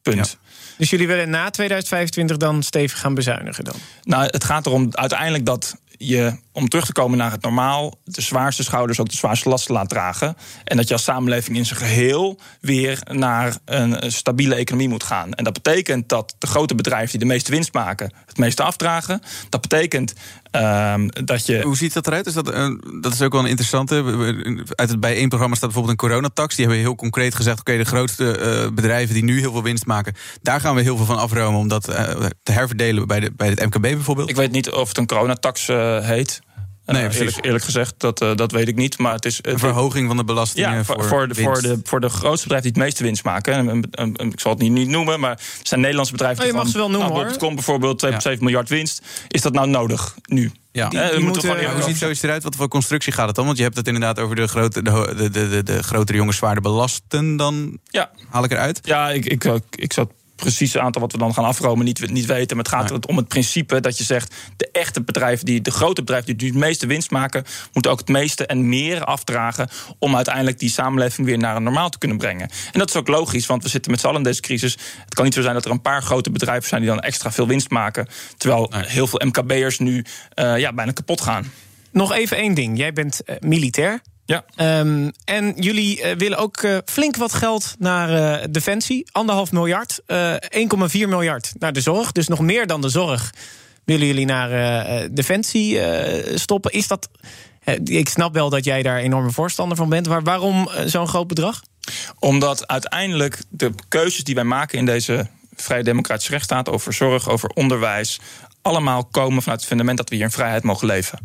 Punt. 0.02 0.38
Dus 0.78 0.90
jullie 0.90 1.06
willen 1.06 1.30
na 1.30 1.50
2025 1.50 2.36
dan 2.36 2.62
stevig 2.62 2.98
gaan 3.00 3.14
bezuinigen 3.14 3.64
dan? 3.64 3.74
Nou, 4.02 4.24
het 4.24 4.44
gaat 4.44 4.66
erom 4.66 4.88
uiteindelijk 4.90 5.46
dat 5.46 5.76
je, 5.98 6.36
om 6.56 6.68
terug 6.68 6.86
te 6.86 6.92
komen 6.92 7.18
naar 7.18 7.30
het 7.30 7.42
normaal, 7.42 7.98
de 8.04 8.20
zwaarste 8.20 8.62
schouders 8.62 9.00
ook 9.00 9.08
de 9.08 9.16
zwaarste 9.16 9.48
lasten 9.48 9.74
laat 9.74 9.88
dragen. 9.88 10.36
En 10.64 10.76
dat 10.76 10.88
je 10.88 10.94
als 10.94 11.02
samenleving 11.02 11.56
in 11.56 11.66
zijn 11.66 11.78
geheel 11.78 12.40
weer 12.60 12.98
naar 13.10 13.56
een 13.64 14.12
stabiele 14.12 14.54
economie 14.54 14.88
moet 14.88 15.02
gaan. 15.02 15.32
En 15.32 15.44
dat 15.44 15.52
betekent 15.52 16.08
dat 16.08 16.34
de 16.38 16.46
grote 16.46 16.74
bedrijven 16.74 17.10
die 17.10 17.18
de 17.18 17.34
meeste 17.34 17.50
winst 17.50 17.72
maken, 17.72 18.12
het 18.26 18.38
meeste 18.38 18.62
afdragen. 18.62 19.22
Dat 19.48 19.60
betekent 19.60 20.14
ehm, 20.50 21.08
dat 21.08 21.46
je. 21.46 21.62
Hoe 21.62 21.76
ziet 21.76 21.92
dat 21.92 22.06
eruit? 22.06 22.26
Is 22.26 22.34
dat, 22.34 22.46
dat 23.00 23.12
is 23.12 23.22
ook 23.22 23.32
wel 23.32 23.40
een 23.40 23.48
interessante. 23.48 23.94
Uit 24.74 24.90
het 24.90 25.00
bijeenprogramma 25.00 25.56
staat 25.56 25.70
bijvoorbeeld 25.72 26.00
een 26.00 26.08
coronatax. 26.08 26.54
Die 26.54 26.64
hebben 26.64 26.84
heel 26.84 26.94
concreet 26.94 27.34
gezegd: 27.34 27.60
oké, 27.60 27.76
de 27.76 27.84
grootste 27.84 28.38
eh, 28.38 28.72
bedrijven 28.74 29.14
die 29.14 29.24
nu 29.24 29.38
heel 29.38 29.52
veel 29.52 29.62
winst 29.62 29.86
maken, 29.86 30.14
daar 30.42 30.60
gaan 30.60 30.74
we 30.74 30.82
heel 30.82 30.96
veel 30.96 31.06
van 31.06 31.18
afromen 31.18 31.60
om 31.60 31.68
dat 31.68 31.88
eh, 31.88 32.26
te 32.42 32.52
herverdelen 32.52 33.06
bij, 33.06 33.20
de, 33.20 33.32
bij 33.36 33.48
het 33.48 33.64
MKB 33.64 33.80
bijvoorbeeld. 33.80 34.28
Ik 34.28 34.36
weet 34.36 34.52
niet 34.52 34.70
of 34.70 34.88
het 34.88 34.98
een 34.98 35.06
coronatax 35.06 35.68
eh, 35.68 35.98
heet. 35.98 36.44
Eh, 36.87 36.94
Nee, 36.94 37.05
precies. 37.05 37.20
eerlijk, 37.27 37.44
eerlijk 37.44 37.64
gezegd, 37.64 37.94
dat, 37.99 38.20
eh, 38.20 38.35
dat 38.35 38.53
weet 38.53 38.68
ik 38.68 38.75
niet. 38.77 38.99
Maar 38.99 39.12
het 39.14 39.25
is 39.25 39.38
Een 39.42 39.59
verhoging 39.59 40.07
van 40.09 40.16
de 40.16 40.25
belastingen 40.25 40.70
Ja, 40.72 40.85
voor, 40.85 40.94
voor, 40.94 41.05
voor, 41.09 41.29
de, 41.29 41.35
voor, 41.35 41.62
de, 41.62 41.81
voor 41.85 42.01
de 42.01 42.09
grootste 42.09 42.42
bedrijven 42.49 42.72
die 42.72 42.83
het 42.83 42.90
meeste 42.90 43.03
winst 43.05 43.25
maken. 43.25 43.53
En, 43.55 43.68
en- 43.68 43.83
en- 43.90 44.16
en 44.16 44.33
ik 44.33 44.40
zal 44.40 44.53
het 44.53 44.61
niet, 44.61 44.72
niet 44.72 44.88
noemen, 44.88 45.20
maar 45.20 45.31
er 45.31 45.38
zijn 45.62 45.81
Nederlandse 45.81 46.12
bedrijven. 46.12 46.40
Oh, 46.40 46.46
je 46.46 46.53
die 46.53 46.62
mag 46.62 46.70
ze 46.70 46.79
wel 46.79 46.90
noemen, 46.90 47.09
nou, 47.09 47.20
hoor. 47.20 47.29
Bol.com 47.31 47.55
bijvoorbeeld 47.55 47.99
2,7 47.99 48.38
miljard 48.44 48.68
winst. 48.68 49.03
Is 49.29 49.42
dat 49.42 49.53
nou 49.53 49.68
nodig 49.68 50.14
nu? 50.25 50.53
Ja. 50.72 50.90
Eh, 50.90 51.16
we 51.16 51.22
moeten 51.22 51.72
hoe 51.75 51.83
ziet 51.83 51.96
zoiets 51.96 52.22
eruit? 52.22 52.42
Wat 52.42 52.57
voor 52.57 52.68
constructie 52.68 53.12
gaat 53.12 53.27
het 53.27 53.37
dan? 53.37 53.44
Want 53.44 53.57
je 53.57 53.62
hebt 53.62 53.77
het 53.77 53.87
inderdaad 53.87 54.18
over 54.18 54.37
de, 54.37 54.46
grote, 54.46 54.83
de, 54.83 55.14
de, 55.16 55.31
de, 55.31 55.49
de, 55.49 55.62
de 55.62 55.83
grotere 55.83 56.18
jongens 56.18 56.37
zwaarder 56.37 56.62
belasten. 56.62 57.37
Dan 57.37 57.79
Ja. 57.85 58.11
haal 58.29 58.44
ik 58.44 58.51
eruit. 58.51 58.81
Ja, 58.83 59.11
ik, 59.11 59.25
ik, 59.25 59.44
ik, 59.44 59.62
ik 59.70 59.92
zou 59.92 60.07
het 60.07 60.16
precieze 60.37 60.81
aantal 60.81 61.01
wat 61.01 61.12
we 61.12 61.18
dan 61.18 61.35
gaan 61.35 61.44
afromen 61.44 61.85
niet, 61.85 62.11
niet 62.11 62.27
weten. 62.27 62.57
Maar 62.57 62.64
het 62.64 62.75
gaat 62.75 62.90
er 62.90 63.09
om 63.09 63.16
het 63.16 63.29
principe 63.29 63.81
dat 63.81 63.99
je 63.99 64.05
zegt... 64.05 64.35
de 64.57 64.68
echte 64.72 65.03
bedrijven, 65.03 65.44
die, 65.44 65.61
de 65.61 65.70
grote 65.70 66.01
bedrijven 66.01 66.37
die 66.37 66.49
het 66.49 66.59
meeste 66.59 66.87
winst 66.87 67.11
maken... 67.11 67.44
moeten 67.72 67.90
ook 67.92 67.99
het 67.99 68.09
meeste 68.09 68.46
en 68.46 68.68
meer 68.68 69.05
afdragen... 69.05 69.68
om 69.99 70.16
uiteindelijk 70.16 70.59
die 70.59 70.70
samenleving 70.70 71.27
weer 71.27 71.38
naar 71.38 71.57
een 71.57 71.62
normaal 71.62 71.88
te 71.88 71.99
kunnen 71.99 72.18
brengen. 72.18 72.51
En 72.72 72.79
dat 72.79 72.88
is 72.88 72.96
ook 72.96 73.09
logisch, 73.09 73.46
want 73.46 73.62
we 73.62 73.68
zitten 73.68 73.90
met 73.90 74.01
z'n 74.01 74.07
allen 74.07 74.18
in 74.18 74.25
deze 74.25 74.40
crisis. 74.40 74.79
Het 75.05 75.14
kan 75.14 75.25
niet 75.25 75.35
zo 75.35 75.42
zijn 75.42 75.55
dat 75.55 75.64
er 75.64 75.70
een 75.70 75.83
paar 75.83 76.03
grote 76.03 76.31
bedrijven 76.31 76.68
zijn... 76.68 76.81
die 76.81 76.90
dan 76.90 77.01
extra 77.01 77.33
veel 77.33 77.46
winst 77.46 77.70
maken... 77.70 78.09
terwijl 78.37 78.72
heel 78.75 79.07
veel 79.07 79.20
MKB'ers 79.25 79.79
nu 79.79 80.05
eh, 80.35 80.59
ja, 80.59 80.72
bijna 80.72 80.92
kapot 80.92 81.20
gaan. 81.20 81.51
Nog 81.96 82.12
even 82.12 82.37
één 82.37 82.54
ding. 82.54 82.78
Jij 82.78 82.92
bent 82.92 83.22
eh, 83.22 83.37
militair. 83.40 84.00
Ja. 84.24 84.44
Ehm, 84.54 85.11
en 85.24 85.54
jullie 85.56 86.02
eh, 86.02 86.16
willen 86.16 86.38
ook 86.38 86.56
eh, 86.56 86.76
flink 86.85 87.16
wat 87.16 87.35
geld 87.35 87.74
naar 87.78 88.40
defensie. 88.50 89.09
Anderhalf 89.12 89.52
miljard. 89.52 90.00
eh 90.06 90.35
1,4 90.35 91.09
miljard 91.09 91.52
naar 91.59 91.72
de 91.72 91.80
zorg. 91.80 92.12
Dus 92.12 92.28
nog 92.28 92.40
meer 92.40 92.66
dan 92.66 92.80
de 92.80 92.88
zorg 92.88 93.30
willen 93.85 94.06
jullie 94.06 94.26
naar 94.26 94.50
defensie 95.12 95.80
stoppen. 96.35 96.72
Is 96.72 96.88
dat. 96.88 97.09
ik 97.85 98.09
snap 98.09 98.35
wel 98.35 98.50
dat 98.50 98.64
jij 98.64 98.82
daar 98.82 98.98
enorme 98.98 99.30
voorstander 99.30 99.76
van 99.76 99.88
bent. 99.88 100.09
Maar 100.09 100.22
waarom 100.22 100.68
zo'n 100.85 101.09
groot 101.09 101.26
bedrag? 101.26 101.62
Omdat 102.18 102.66
uiteindelijk 102.66 103.42
de 103.48 103.72
keuzes 103.88 104.24
die 104.24 104.34
wij 104.34 104.44
maken 104.44 104.78
in 104.78 104.86
deze 104.86 105.26
vrije 105.57 105.82
democratische 105.82 106.30
rechtsstaat 106.30 106.68
over 106.68 106.92
zorg, 106.92 107.28
over 107.28 107.49
onderwijs. 107.49 108.20
Allemaal 108.66 109.04
komen 109.04 109.42
vanuit 109.42 109.60
het 109.60 109.68
fundament 109.68 109.96
dat 109.96 110.08
we 110.08 110.14
hier 110.14 110.24
in 110.24 110.30
vrijheid 110.30 110.62
mogen 110.62 110.86
leven. 110.86 111.18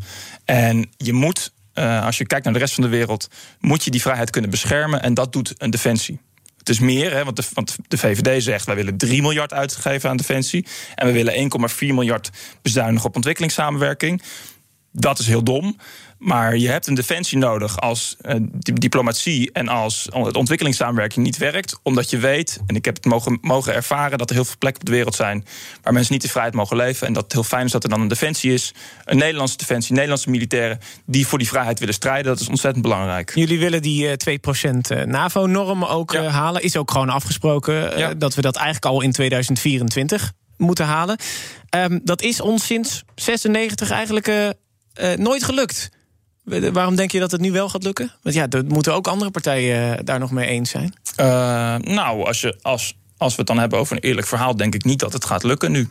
En 0.46 0.90
je 0.98 1.14
moet, 1.14 1.54
uh, 1.74 2.06
als 2.06 2.18
je 2.18 2.26
kijkt 2.26 2.44
naar 2.44 2.54
de 2.54 2.60
rest 2.60 2.74
van 2.74 2.84
de 2.84 2.90
wereld, 2.90 3.28
moet 3.60 3.84
je 3.84 3.92
die 3.92 4.02
vrijheid 4.02 4.30
kunnen 4.30 4.50
beschermen. 4.50 5.02
En 5.02 5.14
dat 5.14 5.34
doet 5.34 5.54
een 5.58 5.70
defensie. 5.70 6.20
Het 6.58 6.70
is 6.70 6.80
meer, 6.80 7.12
hè, 7.12 7.24
want, 7.24 7.36
de, 7.36 7.44
want 7.54 7.78
de 7.88 7.98
VVD 7.98 8.44
zegt 8.44 8.66
wij 8.66 8.76
willen 8.76 8.98
3 8.98 9.22
miljard 9.22 9.54
uitgeven 9.54 10.10
aan 10.10 10.18
defensie. 10.18 10.66
En 10.96 11.08
we 11.08 11.14
willen 11.14 11.52
1,4 11.70 11.78
miljard 11.80 12.30
bezuinigen 12.62 13.08
op 13.08 13.16
ontwikkelingssamenwerking. 13.16 14.22
Dat 14.92 15.20
is 15.20 15.28
heel 15.28 15.44
dom. 15.44 15.78
Maar 16.22 16.58
je 16.58 16.70
hebt 16.70 16.88
een 16.88 16.94
defensie 16.94 17.38
nodig 17.38 17.80
als 17.80 18.16
uh, 18.22 18.36
diplomatie 18.62 19.52
en 19.52 19.68
als 19.68 20.10
ontwikkelingssamenwerking 20.12 21.26
niet 21.26 21.38
werkt. 21.38 21.80
Omdat 21.84 22.10
je 22.10 22.18
weet, 22.18 22.60
en 22.68 22.76
ik 22.76 22.86
heb 22.86 22.96
het 22.96 23.06
mogen, 23.06 23.38
mogen 23.42 23.74
ervaren, 23.74 24.18
dat 24.18 24.30
er 24.30 24.36
heel 24.36 24.46
veel 24.46 24.56
plekken 24.60 24.82
op 24.82 24.88
de 24.88 24.94
wereld 24.96 25.16
zijn 25.16 25.46
waar 25.82 25.94
mensen 25.94 26.14
niet 26.14 26.24
in 26.24 26.30
vrijheid 26.30 26.56
mogen 26.56 26.78
leven. 26.78 27.08
En 27.08 27.14
dat 27.14 27.24
het 27.24 27.34
heel 27.34 27.44
fijn 27.44 27.66
is 27.66 27.72
dat 27.72 27.84
er 27.84 27.90
dan 27.90 28.02
een 28.02 28.08
defensie 28.08 28.54
is. 28.54 28.74
Een 29.06 29.18
Nederlandse 29.18 29.58
defensie, 29.58 29.94
Nederlandse 29.94 30.30
militairen 30.30 30.80
die 31.06 31.28
voor 31.28 31.38
die 31.38 31.48
vrijheid 31.48 31.80
willen 31.80 31.94
strijden. 31.94 32.26
Dat 32.26 32.40
is 32.40 32.50
ontzettend 32.50 32.84
belangrijk. 32.84 33.32
Jullie 33.36 33.60
willen 33.60 33.82
die 33.82 34.06
uh, 34.06 34.38
2% 35.04 35.08
NAVO-norm 35.08 35.84
ook 35.84 36.12
ja. 36.12 36.24
uh, 36.24 36.34
halen. 36.34 36.62
Is 36.62 36.78
ook 36.78 36.92
gewoon 36.92 37.10
afgesproken 37.10 37.98
ja. 37.98 38.14
dat 38.14 38.36
we 38.36 38.42
dat 38.42 38.56
eigenlijk 38.56 38.86
al 38.86 39.02
in 39.02 39.12
2024 39.12 40.32
moeten 40.58 40.86
halen. 40.86 41.18
Um, 41.76 42.02
dat 42.04 42.22
is 42.22 42.42
ons 42.42 42.66
sinds 42.66 43.04
96 43.16 43.92
eigenlijk 43.92 44.56
nooit 45.16 45.44
gelukt. 45.44 45.90
Waarom 46.44 46.96
denk 46.96 47.12
je 47.12 47.20
dat 47.20 47.32
het 47.32 47.42
nu 47.42 47.52
wel 47.52 47.70
gaat 47.70 47.84
lukken? 47.84 48.12
Want 48.22 48.36
ja, 48.36 48.48
er 48.50 48.66
moeten 48.66 48.94
ook 48.94 49.08
andere 49.08 49.32
partijen 49.32 50.06
daar 50.06 50.20
nog 50.20 50.32
mee 50.32 50.48
eens 50.48 50.70
zijn. 50.70 50.94
Uh, 51.20 51.26
nou, 51.76 52.26
als, 52.26 52.42
je, 52.42 52.58
als, 52.62 52.96
als 53.18 53.32
we 53.32 53.38
het 53.38 53.48
dan 53.48 53.60
hebben 53.60 53.80
over 53.80 53.96
een 53.96 54.02
eerlijk 54.02 54.28
verhaal, 54.28 54.56
denk 54.56 54.76
ik 54.76 54.84
niet 54.84 55.00
dat 55.00 55.14
het 55.14 55.26
gaat 55.26 55.44
lukken 55.44 55.72
nu. 55.72 55.88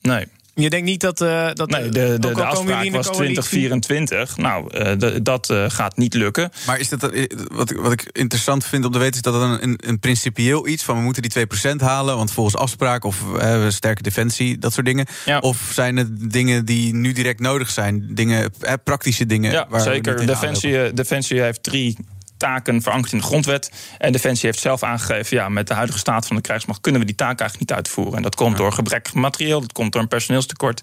Nee. 0.00 0.26
Je 0.60 0.70
denkt 0.70 0.86
niet 0.86 1.00
dat. 1.00 1.20
Uh, 1.20 1.50
dat 1.52 1.70
nee, 1.70 1.88
de, 1.88 2.16
de, 2.18 2.34
de 2.34 2.44
afspraak 2.44 2.90
was 2.90 3.06
2024. 3.06 4.36
Nou, 4.36 4.78
uh, 4.78 4.92
de, 4.98 5.22
dat 5.22 5.50
uh, 5.50 5.64
gaat 5.68 5.96
niet 5.96 6.14
lukken. 6.14 6.50
Maar 6.66 6.78
is 6.78 6.88
dat, 6.88 7.10
wat, 7.52 7.70
wat 7.70 7.92
ik 7.92 8.08
interessant 8.12 8.64
vind 8.64 8.84
om 8.84 8.92
te 8.92 8.98
weten, 8.98 9.14
is 9.14 9.22
dat 9.22 9.34
het 9.34 9.62
een, 9.62 9.78
een 9.86 9.98
principieel 9.98 10.68
iets 10.68 10.84
van 10.84 10.96
we 10.96 11.02
moeten 11.02 11.22
die 11.22 11.46
2% 11.72 11.76
halen, 11.76 12.16
want 12.16 12.32
volgens 12.32 12.56
afspraak 12.56 13.04
of 13.04 13.22
we 13.32 13.66
sterke 13.70 14.02
defensie, 14.02 14.58
dat 14.58 14.72
soort 14.72 14.86
dingen. 14.86 15.06
Ja. 15.24 15.38
Of 15.38 15.70
zijn 15.72 15.96
het 15.96 16.30
dingen 16.30 16.64
die 16.64 16.94
nu 16.94 17.12
direct 17.12 17.40
nodig 17.40 17.70
zijn? 17.70 18.08
Dingen, 18.10 18.52
praktische 18.84 19.26
dingen. 19.26 19.52
Ja, 19.52 19.66
waar 19.68 19.80
zeker. 19.80 20.26
Defensie, 20.26 20.92
defensie 20.92 21.40
heeft 21.40 21.62
drie 21.62 21.96
taken 22.40 22.82
verankerd 22.82 23.12
in 23.12 23.18
de 23.18 23.24
grondwet. 23.24 23.70
En 23.98 24.12
Defensie 24.12 24.46
heeft 24.46 24.60
zelf 24.60 24.82
aangegeven... 24.82 25.36
ja, 25.36 25.48
met 25.48 25.66
de 25.66 25.74
huidige 25.74 25.98
staat 25.98 26.26
van 26.26 26.36
de 26.36 26.42
krijgsmacht... 26.42 26.80
kunnen 26.80 27.00
we 27.00 27.06
die 27.06 27.16
taak 27.16 27.40
eigenlijk 27.40 27.70
niet 27.70 27.78
uitvoeren. 27.78 28.16
En 28.16 28.22
dat 28.22 28.34
komt 28.34 28.56
door 28.56 28.72
gebrek 28.72 29.12
materieel, 29.12 29.60
dat 29.60 29.72
komt 29.72 29.92
door 29.92 30.02
een 30.02 30.08
personeelstekort. 30.08 30.82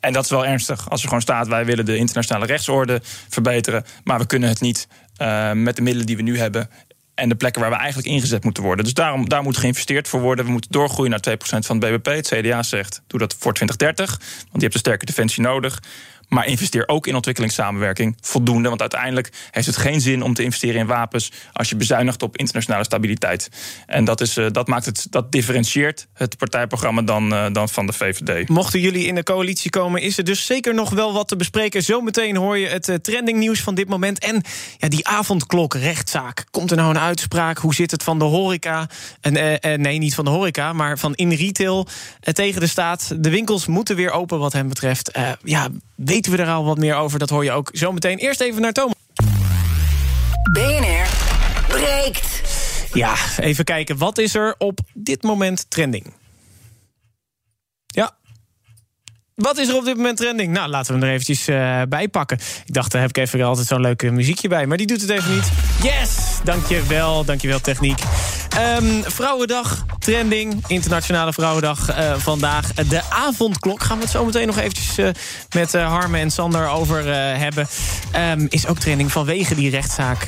En 0.00 0.12
dat 0.12 0.24
is 0.24 0.30
wel 0.30 0.46
ernstig. 0.46 0.90
Als 0.90 1.00
er 1.00 1.06
gewoon 1.06 1.22
staat... 1.22 1.48
wij 1.48 1.64
willen 1.64 1.84
de 1.84 1.96
internationale 1.96 2.46
rechtsorde 2.46 3.00
verbeteren... 3.28 3.84
maar 4.04 4.18
we 4.18 4.26
kunnen 4.26 4.48
het 4.48 4.60
niet 4.60 4.88
uh, 5.22 5.52
met 5.52 5.76
de 5.76 5.82
middelen 5.82 6.06
die 6.06 6.16
we 6.16 6.22
nu 6.22 6.38
hebben 6.38 6.70
en 7.16 7.28
de 7.28 7.34
plekken 7.34 7.60
waar 7.60 7.70
we 7.70 7.76
eigenlijk 7.76 8.08
ingezet 8.08 8.44
moeten 8.44 8.62
worden. 8.62 8.84
Dus 8.84 8.94
daarom, 8.94 9.28
daar 9.28 9.42
moet 9.42 9.56
geïnvesteerd 9.56 10.08
voor 10.08 10.20
worden. 10.20 10.44
We 10.44 10.50
moeten 10.50 10.70
doorgroeien 10.70 11.10
naar 11.10 11.36
2% 11.36 11.36
van 11.38 11.80
het 11.80 11.90
BBP. 11.90 12.06
Het 12.06 12.28
CDA 12.28 12.62
zegt, 12.62 13.02
doe 13.06 13.18
dat 13.18 13.36
voor 13.38 13.52
2030, 13.52 14.16
want 14.36 14.52
je 14.52 14.60
hebt 14.60 14.74
een 14.74 14.80
sterke 14.80 15.04
defensie 15.04 15.42
nodig. 15.42 15.82
Maar 16.28 16.46
investeer 16.46 16.88
ook 16.88 17.06
in 17.06 17.14
ontwikkelingssamenwerking 17.14 18.16
voldoende. 18.20 18.68
Want 18.68 18.80
uiteindelijk 18.80 19.32
heeft 19.50 19.66
het 19.66 19.76
geen 19.76 20.00
zin 20.00 20.22
om 20.22 20.34
te 20.34 20.42
investeren 20.42 20.80
in 20.80 20.86
wapens 20.86 21.32
als 21.52 21.68
je 21.68 21.76
bezuinigt 21.76 22.22
op 22.22 22.36
internationale 22.36 22.84
stabiliteit. 22.84 23.48
En 23.86 24.04
dat, 24.04 24.20
is, 24.20 24.36
uh, 24.36 24.46
dat, 24.50 24.66
maakt 24.66 24.84
het, 24.84 25.06
dat 25.10 25.32
differentieert 25.32 26.06
het 26.12 26.36
partijprogramma 26.36 27.02
dan, 27.02 27.32
uh, 27.32 27.46
dan 27.52 27.68
van 27.68 27.86
de 27.86 27.92
VVD. 27.92 28.48
Mochten 28.48 28.80
jullie 28.80 29.06
in 29.06 29.14
de 29.14 29.22
coalitie 29.22 29.70
komen, 29.70 30.02
is 30.02 30.18
er 30.18 30.24
dus 30.24 30.46
zeker 30.46 30.74
nog 30.74 30.90
wel 30.90 31.12
wat 31.12 31.28
te 31.28 31.36
bespreken. 31.36 31.82
Zometeen 31.82 32.36
hoor 32.36 32.58
je 32.58 32.66
het 32.66 32.88
uh, 32.88 32.94
trendingnieuws 32.94 33.60
van 33.60 33.74
dit 33.74 33.88
moment. 33.88 34.18
En 34.18 34.42
ja, 34.78 34.88
die 34.88 35.06
avondklok 35.06 35.74
rechtszaak. 35.74 36.44
Komt 36.50 36.70
er 36.70 36.76
nou 36.76 36.90
een 36.90 36.98
uitspraak? 36.98 37.58
Hoe 37.58 37.74
zit 37.74 37.90
het 37.90 38.02
van 38.02 38.18
de 38.18 38.24
horeca? 38.24 38.88
En, 39.20 39.32
nee, 39.80 39.98
niet 39.98 40.14
van 40.14 40.24
de 40.24 40.30
horeca, 40.30 40.72
maar 40.72 40.98
van 40.98 41.14
in 41.14 41.32
retail 41.32 41.86
tegen 42.20 42.60
de 42.60 42.66
staat. 42.66 43.14
De 43.18 43.30
winkels 43.30 43.66
moeten 43.66 43.96
weer 43.96 44.10
open 44.10 44.38
wat 44.38 44.52
hem 44.52 44.68
betreft. 44.68 45.18
ja, 45.42 45.68
weten 46.16 46.32
we 46.32 46.42
er 46.42 46.56
al 46.56 46.64
wat 46.64 46.78
meer 46.78 46.94
over? 46.94 47.18
Dat 47.18 47.30
hoor 47.30 47.44
je 47.44 47.52
ook 47.52 47.70
zometeen. 47.72 48.18
Eerst 48.18 48.40
even 48.40 48.62
naar 48.62 48.72
Thomas. 48.72 48.94
BNR 50.52 51.06
breekt. 51.68 52.42
Ja, 52.92 53.14
even 53.40 53.64
kijken. 53.64 53.98
Wat 53.98 54.18
is 54.18 54.34
er 54.34 54.54
op 54.58 54.78
dit 54.94 55.22
moment 55.22 55.70
trending? 55.70 56.14
Ja. 57.86 58.16
Wat 59.34 59.58
is 59.58 59.68
er 59.68 59.76
op 59.76 59.84
dit 59.84 59.96
moment 59.96 60.16
trending? 60.16 60.52
Nou, 60.52 60.68
laten 60.68 60.92
we 60.92 60.98
hem 60.98 61.08
er 61.08 61.14
eventjes 61.14 61.48
uh, 61.48 61.82
bij 61.88 62.08
pakken. 62.08 62.38
Ik 62.66 62.72
dacht, 62.74 62.92
daar 62.92 63.00
heb 63.00 63.10
ik 63.10 63.16
even 63.16 63.42
altijd 63.42 63.66
zo'n 63.66 63.80
leuk 63.80 64.10
muziekje 64.10 64.48
bij. 64.48 64.66
Maar 64.66 64.76
die 64.76 64.86
doet 64.86 65.00
het 65.00 65.10
even 65.10 65.34
niet. 65.34 65.50
Yes! 65.82 66.16
Dankjewel, 66.44 67.24
dankjewel 67.24 67.60
techniek. 67.60 67.98
Um, 68.58 69.02
Vrouwendag, 69.06 69.84
trending, 69.98 70.64
Internationale 70.66 71.32
Vrouwendag 71.32 71.98
uh, 71.98 72.14
vandaag. 72.16 72.72
De 72.74 73.02
avondklok 73.08 73.82
gaan 73.82 73.96
we 73.96 74.02
het 74.02 74.12
zo 74.12 74.24
meteen 74.24 74.46
nog 74.46 74.58
eventjes 74.58 74.98
uh, 74.98 75.08
met 75.54 75.74
uh, 75.74 75.88
Harme 75.88 76.18
en 76.18 76.30
Sander 76.30 76.68
over 76.68 77.04
hebben. 77.38 77.68
Um, 78.32 78.46
is 78.50 78.66
ook 78.66 78.78
trending 78.78 79.12
vanwege 79.12 79.54
die 79.54 79.70
rechtszaak. 79.70 80.26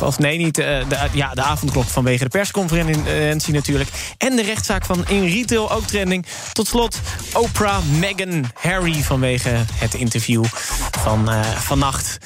of 0.00 0.18
nee, 0.18 0.38
niet 0.38 0.54
de, 0.54 0.84
ja, 1.12 1.34
de 1.34 1.42
avondklok 1.42 1.84
vanwege 1.84 2.24
de 2.24 2.30
persconferentie 2.30 3.52
natuurlijk. 3.52 3.90
En 4.18 4.36
de 4.36 4.42
rechtszaak 4.42 4.84
van 4.84 5.04
In 5.06 5.24
Retail 5.24 5.72
ook 5.72 5.86
trending. 5.86 6.26
Tot 6.52 6.66
slot 6.66 7.00
Oprah, 7.32 7.82
Meghan, 7.98 8.44
Harry 8.54 9.02
vanwege 9.02 9.50
het 9.74 9.94
interview 9.94 10.44
van 10.90 11.30
vannacht. 11.56 12.18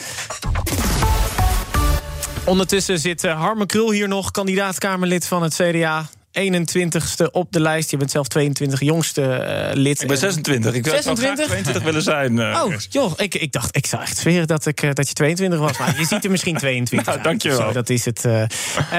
Ondertussen 2.45 2.99
zit 2.99 3.22
Harme 3.22 3.66
Krul 3.66 3.90
hier 3.90 4.09
nog, 4.09 4.30
kandidaat-Kamerlid 4.30 5.26
van 5.26 5.43
het 5.43 5.55
CDA. 5.55 6.09
21ste 6.41 7.30
op 7.30 7.53
de 7.53 7.61
lijst. 7.61 7.91
Je 7.91 7.97
bent 7.97 8.11
zelf 8.11 8.28
22 8.28 8.80
jongste 8.80 9.20
uh, 9.20 9.83
lid. 9.83 10.03
Ik 10.03 10.09
ben 10.09 10.18
26. 10.18 10.74
Ik 10.74 10.87
26? 10.87 11.24
zou 11.24 11.35
22 11.35 11.83
willen 11.83 12.03
zijn. 12.03 12.37
Uh, 12.37 12.62
oh, 12.64 12.74
joh. 12.89 13.12
Ik, 13.16 13.35
ik 13.35 13.53
dacht, 13.53 13.76
ik 13.76 13.87
zou 13.87 14.03
echt 14.03 14.16
zweren 14.16 14.47
dat, 14.47 14.66
ik, 14.66 14.83
uh, 14.83 14.91
dat 14.93 15.09
je 15.09 15.14
22 15.14 15.59
was. 15.59 15.78
Maar 15.78 15.99
je 15.99 16.07
ziet 16.07 16.24
er 16.24 16.30
misschien 16.30 16.57
22 16.66 17.09
nou, 17.09 17.22
dankjewel. 17.22 17.59
Zo, 17.59 17.72
dat 17.72 17.91
is 17.91 18.05
het. 18.05 18.26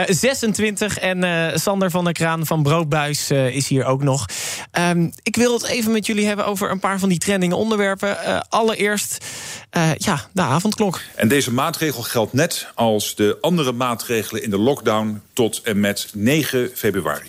26. 0.08 0.98
En 0.98 1.60
Sander 1.60 1.92
van 1.92 2.04
der 2.04 2.14
Kraan 2.14 2.46
van 2.46 2.64
Broodbuis 2.64 3.32
is 3.32 3.68
hier 3.68 3.86
ook 3.86 4.04
nog. 4.04 4.26
Um, 4.80 5.12
ik 5.24 5.36
wil 5.36 5.54
het 5.54 5.66
even 5.66 5.92
met 5.92 6.06
jullie 6.06 6.26
hebben 6.26 6.46
over 6.46 6.72
een 6.72 6.80
paar 6.80 7.00
van 7.00 7.10
die 7.10 7.18
trending 7.18 7.54
onderwerpen. 7.54 8.50
allereerst, 8.50 9.26
ja, 9.98 10.28
de 10.32 10.42
avondklok. 10.42 11.02
En 11.16 11.28
deze 11.28 11.54
maatregel 11.54 12.02
geldt 12.02 12.34
net 12.34 12.68
als 12.76 13.16
de 13.16 13.38
andere 13.42 13.72
maatregelen 13.72 14.44
in 14.44 14.50
de 14.50 14.58
lockdown 14.58 15.22
tot 15.34 15.62
en 15.62 15.80
met 15.80 16.10
9 16.14 16.70
februari. 16.74 17.23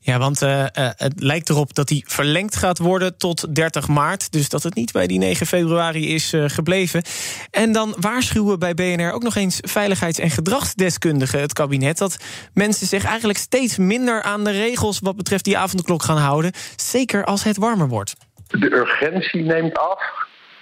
Ja, 0.00 0.18
want 0.18 0.42
uh, 0.42 0.58
uh, 0.58 0.66
het 0.96 1.12
lijkt 1.16 1.48
erop 1.48 1.74
dat 1.74 1.88
die 1.88 2.04
verlengd 2.06 2.56
gaat 2.56 2.78
worden 2.78 3.16
tot 3.16 3.54
30 3.54 3.88
maart. 3.88 4.32
Dus 4.32 4.48
dat 4.48 4.62
het 4.62 4.74
niet 4.74 4.92
bij 4.92 5.06
die 5.06 5.18
9 5.18 5.46
februari 5.46 6.14
is 6.14 6.32
uh, 6.32 6.44
gebleven. 6.46 7.02
En 7.50 7.72
dan 7.72 7.94
waarschuwen 8.00 8.58
bij 8.58 8.74
BNR 8.74 9.12
ook 9.12 9.22
nog 9.22 9.36
eens 9.36 9.58
veiligheids- 9.60 10.18
en 10.18 10.30
gedragsdeskundigen 10.30 11.40
het 11.40 11.52
kabinet 11.52 11.98
dat 11.98 12.16
mensen 12.54 12.86
zich 12.86 13.04
eigenlijk 13.04 13.38
steeds 13.38 13.76
minder 13.76 14.22
aan 14.22 14.44
de 14.44 14.50
regels 14.50 14.98
wat 14.98 15.16
betreft 15.16 15.44
die 15.44 15.58
avondklok 15.58 16.02
gaan 16.02 16.18
houden. 16.18 16.52
Zeker 16.76 17.24
als 17.24 17.44
het 17.44 17.56
warmer 17.56 17.88
wordt. 17.88 18.14
De 18.46 18.72
urgentie 18.72 19.42
neemt 19.42 19.78
af. 19.78 20.02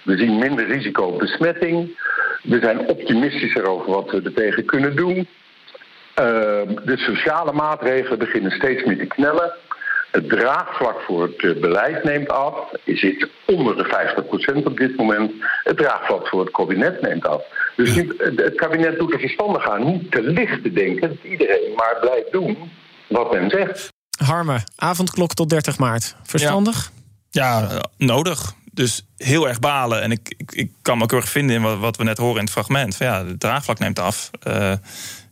We 0.03 0.17
zien 0.17 0.37
minder 0.37 0.67
risico 0.67 1.03
op 1.03 1.19
besmetting. 1.19 1.99
We 2.43 2.59
zijn 2.61 2.87
optimistischer 2.87 3.65
over 3.65 3.91
wat 3.91 4.11
we 4.11 4.21
er 4.21 4.33
tegen 4.33 4.65
kunnen 4.65 4.95
doen. 4.95 5.27
Uh, 6.19 6.25
de 6.85 6.97
sociale 6.97 7.51
maatregelen 7.51 8.19
beginnen 8.19 8.51
steeds 8.51 8.83
meer 8.83 8.97
te 8.97 9.05
knellen. 9.05 9.53
Het 10.11 10.29
draagvlak 10.29 11.01
voor 11.01 11.21
het 11.21 11.43
uh, 11.43 11.61
beleid 11.61 12.03
neemt 12.03 12.29
af. 12.29 12.55
Je 12.83 12.95
zit 12.95 13.29
onder 13.45 13.75
de 13.75 14.13
50% 14.61 14.63
op 14.63 14.77
dit 14.77 14.97
moment. 14.97 15.31
Het 15.63 15.77
draagvlak 15.77 16.27
voor 16.27 16.39
het 16.39 16.51
kabinet 16.51 17.01
neemt 17.01 17.27
af. 17.27 17.41
Dus 17.75 17.95
nu, 17.95 18.15
het 18.17 18.55
kabinet 18.55 18.99
doet 18.99 19.13
er 19.13 19.19
verstandig 19.19 19.69
aan 19.69 19.85
niet 19.85 20.11
te 20.11 20.21
licht 20.21 20.63
te 20.63 20.71
denken 20.71 21.09
dat 21.09 21.23
iedereen 21.23 21.73
maar 21.75 21.97
blijft 22.01 22.31
doen 22.31 22.57
wat 23.07 23.31
men 23.31 23.49
zegt. 23.49 23.93
Harme, 24.23 24.59
avondklok 24.75 25.33
tot 25.33 25.49
30 25.49 25.77
maart. 25.77 26.15
Verstandig? 26.23 26.91
Ja, 27.29 27.59
ja 27.59 27.83
nodig. 27.97 28.53
Dus 28.71 29.05
heel 29.17 29.47
erg 29.47 29.59
balen. 29.59 30.01
En 30.01 30.11
ik, 30.11 30.33
ik, 30.37 30.51
ik 30.51 30.71
kan 30.81 30.97
me 30.97 31.03
ook 31.03 31.13
erg 31.13 31.29
vinden 31.29 31.55
in 31.55 31.61
wat, 31.61 31.77
wat, 31.77 31.97
we 31.97 32.03
net 32.03 32.17
horen 32.17 32.35
in 32.35 32.43
het 32.43 32.51
fragment. 32.51 32.95
Van 32.95 33.05
ja, 33.05 33.25
het 33.25 33.39
draagvlak 33.39 33.79
neemt 33.79 33.99
af. 33.99 34.29
Uh, 34.47 34.73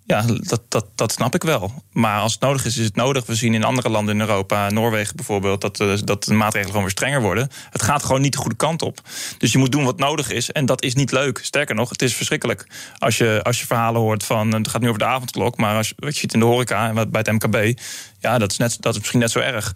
ja, 0.08 0.22
dat, 0.22 0.62
dat, 0.68 0.86
dat 0.96 1.12
snap 1.12 1.36
ik 1.36 1.44
wel. 1.44 1.84
Maar 1.92 2.22
als 2.22 2.32
het 2.32 2.42
nodig 2.42 2.66
is, 2.66 2.78
is 2.78 2.86
het 2.86 2.96
nodig. 2.96 3.26
We 3.26 3.36
zien 3.36 3.54
in 3.54 3.64
andere 3.64 3.90
landen 3.90 4.16
in 4.16 4.22
Europa, 4.22 4.70
Noorwegen 4.70 5.16
bijvoorbeeld, 5.16 5.62
dat, 5.62 5.80
uh, 5.80 5.98
dat 6.04 6.24
de 6.24 6.34
maatregelen 6.34 6.68
gewoon 6.68 6.82
weer 6.82 6.92
strenger 6.92 7.22
worden. 7.22 7.50
Het 7.70 7.82
gaat 7.82 8.04
gewoon 8.04 8.22
niet 8.22 8.32
de 8.32 8.38
goede 8.38 8.56
kant 8.56 8.82
op. 8.82 9.00
Dus 9.38 9.52
je 9.52 9.58
moet 9.58 9.72
doen 9.72 9.84
wat 9.84 10.00
nodig 10.00 10.32
is. 10.32 10.52
En 10.52 10.66
dat 10.66 10.84
is 10.84 10.96
niet 10.96 11.12
leuk. 11.12 11.40
Sterker 11.44 11.76
nog, 11.76 11.90
het 11.90 12.02
is 12.02 12.16
verschrikkelijk. 12.16 12.68
Als 12.98 13.18
je, 13.18 13.40
als 13.44 13.60
je 13.60 13.66
verhalen 13.66 14.02
hoort 14.02 14.24
van. 14.24 14.54
Het 14.54 14.68
gaat 14.68 14.82
nu 14.82 14.88
over 14.88 15.00
de 15.00 15.06
avondklok. 15.06 15.58
Maar 15.58 15.76
als, 15.76 15.94
wat 15.96 16.14
je 16.14 16.20
ziet 16.20 16.34
in 16.34 16.40
de 16.40 16.46
horeca 16.46 16.88
en 16.88 17.12
bij 17.12 17.22
het 17.24 17.32
MKB. 17.32 17.80
Ja, 18.20 18.38
dat 18.38 18.52
is, 18.52 18.58
net, 18.58 18.78
dat 18.80 18.94
is 18.94 19.00
misschien 19.00 19.20
net 19.20 19.32
zo 19.32 19.40
erg. 19.40 19.72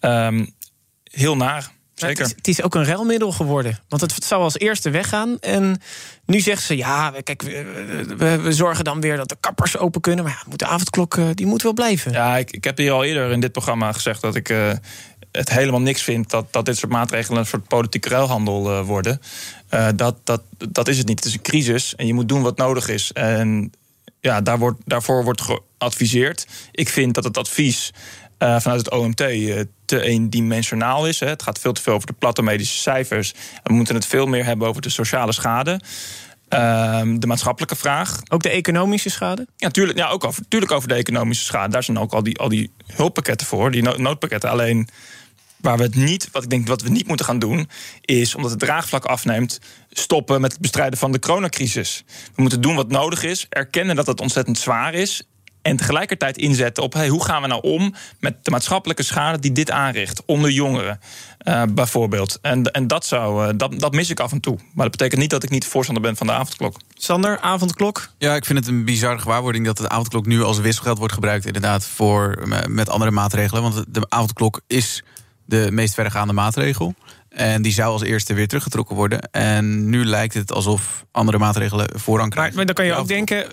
Um, 0.00 0.54
heel 1.02 1.36
naar. 1.36 1.72
Zeker. 1.94 2.22
Het 2.22 2.26
is, 2.30 2.36
het 2.36 2.48
is 2.48 2.62
ook 2.62 2.74
een 2.74 2.84
ruilmiddel 2.84 3.32
geworden. 3.32 3.78
Want 3.88 4.00
het 4.02 4.24
zou 4.24 4.42
als 4.42 4.58
eerste 4.58 4.90
weggaan. 4.90 5.38
En 5.40 5.80
nu 6.26 6.40
zeggen 6.40 6.66
ze, 6.66 6.76
ja, 6.76 7.12
we- 7.12 7.22
kijk, 7.22 7.42
we, 7.42 8.14
we, 8.16 8.40
we 8.40 8.52
zorgen 8.52 8.84
dan 8.84 9.00
weer 9.00 9.16
dat 9.16 9.28
de 9.28 9.36
kappers 9.40 9.78
open 9.78 10.00
kunnen. 10.00 10.24
Maar 10.24 10.32
ja, 10.32 10.48
moet 10.50 10.58
de 10.58 10.66
avondklok, 10.66 11.16
eh, 11.16 11.28
die 11.34 11.46
moet 11.46 11.62
wel 11.62 11.72
blijven. 11.72 12.12
Ja, 12.12 12.36
ik, 12.36 12.50
ik 12.50 12.64
heb 12.64 12.78
hier 12.78 12.92
al 12.92 13.04
eerder 13.04 13.30
in 13.30 13.40
dit 13.40 13.52
programma 13.52 13.92
gezegd 13.92 14.20
dat 14.20 14.34
ik 14.34 14.48
eh, 14.48 14.70
het 15.32 15.50
helemaal 15.50 15.80
niks 15.80 16.02
vind 16.02 16.30
dat, 16.30 16.52
dat 16.52 16.64
dit 16.64 16.76
soort 16.76 16.92
maatregelen 16.92 17.38
een 17.38 17.46
soort 17.46 17.68
politieke 17.68 18.08
ruilhandel 18.08 18.70
eh, 18.70 18.86
worden. 18.86 19.20
Dat, 19.94 20.16
dat, 20.24 20.42
dat 20.68 20.88
is 20.88 20.98
het 20.98 21.06
niet. 21.06 21.18
Het 21.18 21.28
is 21.28 21.34
een 21.34 21.42
crisis 21.42 21.94
en 21.94 22.06
je 22.06 22.14
moet 22.14 22.28
doen 22.28 22.42
wat 22.42 22.56
nodig 22.56 22.88
is. 22.88 23.12
En 23.12 23.72
ja, 24.20 24.40
daar 24.40 24.58
wordt, 24.58 24.80
daarvoor 24.84 25.24
wordt 25.24 25.42
geadviseerd. 25.78 26.46
Ik 26.70 26.88
vind 26.88 27.14
dat 27.14 27.24
het 27.24 27.38
advies 27.38 27.90
eh, 28.44 28.60
vanuit 28.60 28.84
het 28.84 28.90
OMT 28.90 29.20
eh, 29.20 29.60
te 29.84 30.00
eendimensionaal 30.00 31.08
is. 31.08 31.20
Hè. 31.20 31.26
Het 31.26 31.42
gaat 31.42 31.58
veel 31.58 31.72
te 31.72 31.82
veel 31.82 31.94
over 31.94 32.06
de 32.06 32.12
platte 32.12 32.42
medische 32.42 32.78
cijfers. 32.78 33.34
We 33.62 33.72
moeten 33.72 33.94
het 33.94 34.06
veel 34.06 34.26
meer 34.26 34.44
hebben 34.44 34.68
over 34.68 34.82
de 34.82 34.88
sociale 34.88 35.32
schade. 35.32 35.80
Ehm, 36.48 37.18
de 37.18 37.26
maatschappelijke 37.26 37.76
vraag. 37.76 38.20
Ook 38.28 38.42
de 38.42 38.48
economische 38.48 39.10
schade? 39.10 39.46
Ja, 39.56 39.68
tuurlijk, 39.68 39.98
ja 39.98 40.08
ook 40.08 40.24
over, 40.24 40.48
tuurlijk 40.48 40.72
over 40.72 40.88
de 40.88 40.94
economische 40.94 41.44
schade. 41.44 41.72
Daar 41.72 41.82
zijn 41.82 41.98
ook 41.98 42.12
al 42.12 42.22
die, 42.22 42.38
al 42.38 42.48
die 42.48 42.72
hulppakketten 42.86 43.46
voor, 43.46 43.70
die 43.70 43.82
no- 43.82 43.96
noodpakketten. 43.96 44.50
Alleen 44.50 44.88
waar 45.60 45.76
we 45.76 45.82
het 45.82 45.94
niet, 45.94 46.28
wat 46.32 46.42
ik 46.42 46.50
denk 46.50 46.68
wat 46.68 46.82
we 46.82 46.88
niet 46.88 47.06
moeten 47.06 47.26
gaan 47.26 47.38
doen, 47.38 47.68
is 48.00 48.34
omdat 48.34 48.50
het 48.50 48.60
draagvlak 48.60 49.04
afneemt, 49.04 49.60
stoppen 49.90 50.40
met 50.40 50.52
het 50.52 50.60
bestrijden 50.60 50.98
van 50.98 51.12
de 51.12 51.18
coronacrisis. 51.18 52.04
We 52.34 52.42
moeten 52.42 52.60
doen 52.60 52.74
wat 52.74 52.88
nodig 52.88 53.22
is, 53.22 53.46
erkennen 53.48 53.96
dat 53.96 54.06
het 54.06 54.20
ontzettend 54.20 54.58
zwaar 54.58 54.94
is. 54.94 55.22
En 55.64 55.76
tegelijkertijd 55.76 56.38
inzetten 56.38 56.82
op 56.82 56.92
hey, 56.92 57.08
hoe 57.08 57.24
gaan 57.24 57.42
we 57.42 57.48
nou 57.48 57.62
om 57.62 57.94
met 58.20 58.44
de 58.44 58.50
maatschappelijke 58.50 59.02
schade 59.02 59.38
die 59.38 59.52
dit 59.52 59.70
aanricht 59.70 60.22
onder 60.26 60.50
jongeren, 60.50 61.00
eh, 61.38 61.62
bijvoorbeeld. 61.70 62.38
En, 62.42 62.64
en 62.72 62.86
dat, 62.86 63.06
zou, 63.06 63.48
eh, 63.48 63.54
dat, 63.56 63.80
dat 63.80 63.92
mis 63.92 64.10
ik 64.10 64.20
af 64.20 64.32
en 64.32 64.40
toe. 64.40 64.56
Maar 64.56 64.84
dat 64.88 64.90
betekent 64.90 65.20
niet 65.20 65.30
dat 65.30 65.42
ik 65.42 65.50
niet 65.50 65.66
voorstander 65.66 66.02
ben 66.02 66.16
van 66.16 66.26
de 66.26 66.32
avondklok. 66.32 66.76
Sander, 66.94 67.40
avondklok? 67.40 68.08
Ja, 68.18 68.34
ik 68.34 68.44
vind 68.44 68.58
het 68.58 68.68
een 68.68 68.84
bizarre 68.84 69.18
gewaarwording 69.18 69.64
dat 69.64 69.76
de 69.76 69.88
avondklok 69.88 70.26
nu 70.26 70.42
als 70.42 70.58
wisselgeld 70.58 70.98
wordt 70.98 71.14
gebruikt, 71.14 71.46
inderdaad, 71.46 71.86
voor, 71.86 72.48
met 72.68 72.88
andere 72.88 73.10
maatregelen. 73.10 73.62
Want 73.62 73.84
de 73.88 74.06
avondklok 74.08 74.60
is 74.66 75.02
de 75.44 75.68
meest 75.70 75.94
verregaande 75.94 76.32
maatregel. 76.32 76.94
En 77.28 77.62
die 77.62 77.72
zou 77.72 77.92
als 77.92 78.02
eerste 78.02 78.34
weer 78.34 78.48
teruggetrokken 78.48 78.96
worden. 78.96 79.20
En 79.30 79.88
nu 79.88 80.04
lijkt 80.04 80.34
het 80.34 80.52
alsof 80.52 81.04
andere 81.12 81.38
maatregelen 81.38 81.88
voorrang 81.94 82.30
krijgen. 82.30 82.54
Maar, 82.54 82.64
maar 82.66 82.74
dan 82.74 82.84
kan 82.84 82.94
je 82.94 83.00
ook 83.00 83.08
denken, 83.08 83.46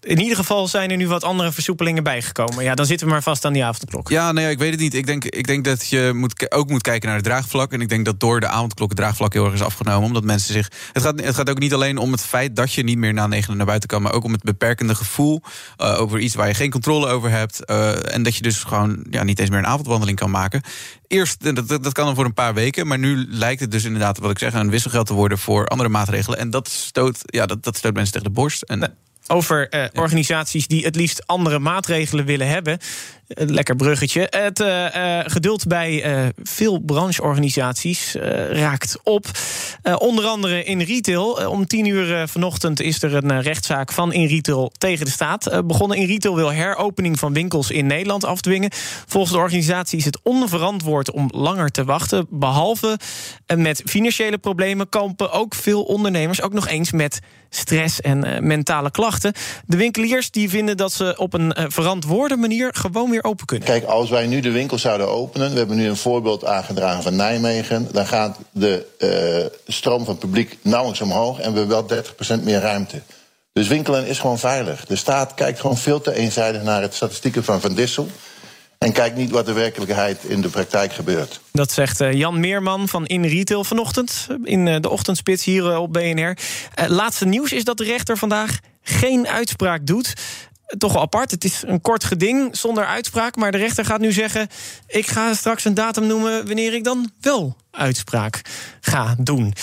in 0.00 0.20
ieder 0.20 0.36
geval 0.36 0.68
zijn 0.68 0.90
er 0.90 0.96
nu 0.96 1.08
wat 1.08 1.24
andere 1.24 1.52
versoepelingen 1.52 2.02
bijgekomen. 2.02 2.64
Ja, 2.64 2.74
dan 2.74 2.86
zitten 2.86 3.06
we 3.06 3.12
maar 3.12 3.22
vast 3.22 3.44
aan 3.44 3.52
die 3.52 3.64
avondklok. 3.64 4.08
Ja, 4.08 4.32
nee, 4.32 4.50
ik 4.50 4.58
weet 4.58 4.70
het 4.70 4.80
niet. 4.80 4.94
Ik 4.94 5.06
denk, 5.06 5.24
ik 5.24 5.46
denk 5.46 5.64
dat 5.64 5.88
je 5.88 6.10
moet, 6.14 6.52
ook 6.52 6.68
moet 6.68 6.82
kijken 6.82 7.06
naar 7.08 7.16
het 7.16 7.26
draagvlak. 7.26 7.72
En 7.72 7.80
ik 7.80 7.88
denk 7.88 8.04
dat 8.04 8.20
door 8.20 8.40
de 8.40 8.46
avondklok 8.46 8.88
het 8.88 8.98
draagvlak 8.98 9.32
heel 9.32 9.44
erg 9.44 9.54
is 9.54 9.62
afgenomen. 9.62 10.06
Omdat 10.06 10.24
mensen 10.24 10.52
zich. 10.54 10.70
Het 10.92 11.02
gaat, 11.02 11.20
het 11.20 11.34
gaat 11.34 11.50
ook 11.50 11.58
niet 11.58 11.74
alleen 11.74 11.98
om 11.98 12.12
het 12.12 12.20
feit 12.20 12.56
dat 12.56 12.72
je 12.72 12.82
niet 12.82 12.98
meer 12.98 13.12
na 13.12 13.26
negenen 13.26 13.56
naar 13.56 13.66
buiten 13.66 13.88
kan. 13.88 14.02
Maar 14.02 14.12
ook 14.12 14.24
om 14.24 14.32
het 14.32 14.42
beperkende 14.42 14.94
gevoel 14.94 15.42
eh, 15.76 16.00
over 16.00 16.18
iets 16.18 16.34
waar 16.34 16.48
je 16.48 16.54
geen 16.54 16.70
controle 16.70 17.06
over 17.06 17.30
hebt. 17.30 17.64
eh, 17.64 18.14
en 18.14 18.22
dat 18.22 18.36
je 18.36 18.42
dus 18.42 18.62
gewoon 18.62 19.06
ja, 19.10 19.22
niet 19.22 19.38
eens 19.38 19.50
meer 19.50 19.58
een 19.58 19.66
avondwandeling 19.66 20.18
kan 20.18 20.30
maken. 20.30 20.62
Eerst, 21.06 21.42
dat, 21.42 21.68
dat 21.68 21.82
dat 21.82 21.92
kan 21.92 22.06
dan 22.06 22.14
voor 22.14 22.24
een 22.24 22.34
paar 22.34 22.54
weken. 22.54 22.86
Maar 22.86 22.98
nu 22.98 23.26
lijkt 23.28 23.60
het 23.60 23.70
dus 23.70 23.84
inderdaad, 23.84 24.18
wat 24.18 24.30
ik 24.30 24.38
zeg, 24.38 24.54
een 24.54 24.70
wisselgeld 24.70 25.06
te 25.06 25.14
worden 25.14 25.38
voor 25.38 25.66
andere 25.66 25.88
maatregelen. 25.88 26.38
En 26.38 26.50
dat 26.50 26.68
stoot, 26.68 27.18
ja, 27.22 27.46
dat, 27.46 27.62
dat 27.62 27.76
stoot 27.76 27.94
mensen 27.94 28.12
tegen 28.12 28.28
de 28.28 28.34
borst. 28.34 28.62
En, 28.62 28.98
Over 29.32 29.68
eh, 29.68 29.84
organisaties 29.94 30.66
die 30.66 30.84
het 30.84 30.96
liefst 30.96 31.26
andere 31.26 31.58
maatregelen 31.58 32.24
willen 32.24 32.48
hebben. 32.48 32.78
Eh, 33.26 33.48
Lekker 33.48 33.76
bruggetje. 33.76 34.26
Het 34.30 34.60
eh, 34.60 35.18
geduld 35.24 35.66
bij 35.66 36.04
veel 36.42 36.78
brancheorganisaties 36.78 38.14
raakt 38.50 38.98
op. 39.02 39.26
Onder 39.98 40.24
andere 40.24 40.64
in 40.64 40.80
retail. 40.80 41.48
Om 41.48 41.66
tien 41.66 41.86
uur 41.86 42.28
vanochtend 42.28 42.80
is 42.80 43.02
er 43.02 43.14
een 43.14 43.42
rechtszaak 43.42 43.92
van 43.92 44.12
in 44.12 44.26
retail 44.26 44.72
tegen 44.78 45.04
de 45.04 45.10
staat. 45.10 45.66
Begonnen 45.66 45.96
in 45.98 46.06
retail 46.06 46.36
wil 46.36 46.52
heropening 46.52 47.18
van 47.18 47.32
winkels 47.32 47.70
in 47.70 47.86
Nederland 47.86 48.24
afdwingen. 48.24 48.70
Volgens 49.06 49.32
de 49.32 49.38
organisatie 49.38 49.98
is 49.98 50.04
het 50.04 50.20
onverantwoord 50.22 51.10
om 51.10 51.28
langer 51.32 51.70
te 51.70 51.84
wachten. 51.84 52.26
Behalve 52.30 52.98
eh, 53.46 53.56
met 53.56 53.82
financiële 53.86 54.38
problemen 54.38 54.88
kampen 54.88 55.32
ook 55.32 55.54
veel 55.54 55.82
ondernemers 55.82 56.42
ook 56.42 56.52
nog 56.52 56.68
eens 56.68 56.92
met 56.92 57.20
stress 57.50 58.00
en 58.00 58.24
eh, 58.24 58.40
mentale 58.40 58.90
klachten. 58.90 59.32
De 59.66 59.76
winkeliers 59.76 60.30
die 60.30 60.48
vinden 60.48 60.76
dat 60.76 60.92
ze 60.92 61.14
op 61.16 61.32
een 61.32 61.52
eh, 61.52 61.64
verantwoorde 61.68 62.36
manier 62.36 62.74
gewoon 62.74 63.10
weer 63.10 63.24
open 63.24 63.46
kunnen. 63.46 63.66
Kijk, 63.66 63.84
als 63.84 64.10
wij 64.10 64.26
nu 64.26 64.40
de 64.40 64.50
winkel 64.50 64.78
zouden 64.78 65.08
openen, 65.08 65.52
we 65.52 65.58
hebben 65.58 65.76
nu 65.76 65.88
een 65.88 65.96
voorbeeld 65.96 66.44
aangedragen 66.44 67.02
van 67.02 67.16
Nijmegen, 67.16 67.88
dan 67.92 68.06
gaat 68.06 68.38
de 68.50 68.86
eh, 68.98 69.72
stroom 69.72 70.04
van 70.04 70.14
het 70.14 70.18
publiek 70.18 70.58
nauwelijks 70.62 71.00
omhoog 71.00 71.38
en 71.40 71.52
we 71.52 71.58
hebben 71.58 71.86
wel 71.88 72.04
30% 72.40 72.44
meer 72.44 72.60
ruimte. 72.60 73.02
Dus 73.52 73.68
winkelen 73.68 74.06
is 74.06 74.18
gewoon 74.18 74.38
veilig. 74.38 74.86
De 74.86 74.96
staat 74.96 75.34
kijkt 75.34 75.60
gewoon 75.60 75.76
veel 75.76 76.00
te 76.00 76.14
eenzijdig 76.14 76.62
naar 76.62 76.82
het 76.82 76.94
statistieken 76.94 77.44
van 77.44 77.60
Van 77.60 77.74
Dissel. 77.74 78.08
En 78.80 78.92
kijkt 78.92 79.16
niet 79.16 79.30
wat 79.30 79.46
de 79.46 79.52
werkelijkheid 79.52 80.24
in 80.24 80.40
de 80.40 80.48
praktijk 80.48 80.92
gebeurt. 80.92 81.40
Dat 81.52 81.72
zegt 81.72 82.00
eh, 82.00 82.12
Jan 82.12 82.40
Meerman 82.40 82.88
van 82.88 83.06
In 83.06 83.24
Retail 83.24 83.64
vanochtend 83.64 84.26
in 84.44 84.68
eh, 84.68 84.76
de 84.80 84.88
ochtendspits 84.90 85.44
hier 85.44 85.70
eh, 85.70 85.80
op 85.80 85.92
BNR. 85.92 86.36
Eh, 86.74 86.88
laatste 86.88 87.26
nieuws 87.26 87.52
is 87.52 87.64
dat 87.64 87.76
de 87.76 87.84
rechter 87.84 88.16
vandaag 88.16 88.58
geen 88.82 89.28
uitspraak 89.28 89.86
doet. 89.86 90.06
Eh, 90.66 90.76
Toch 90.78 90.92
wel 90.92 91.02
apart. 91.02 91.30
Het 91.30 91.44
is 91.44 91.62
een 91.66 91.80
kort 91.80 92.04
geding 92.04 92.56
zonder 92.56 92.86
uitspraak. 92.86 93.36
Maar 93.36 93.52
de 93.52 93.58
rechter 93.58 93.84
gaat 93.84 94.00
nu 94.00 94.12
zeggen: 94.12 94.48
ik 94.86 95.06
ga 95.06 95.34
straks 95.34 95.64
een 95.64 95.74
datum 95.74 96.06
noemen 96.06 96.46
wanneer 96.46 96.74
ik 96.74 96.84
dan 96.84 97.10
wel 97.20 97.56
uitspraak 97.70 98.40
ga 98.80 99.14
doen. 99.18 99.54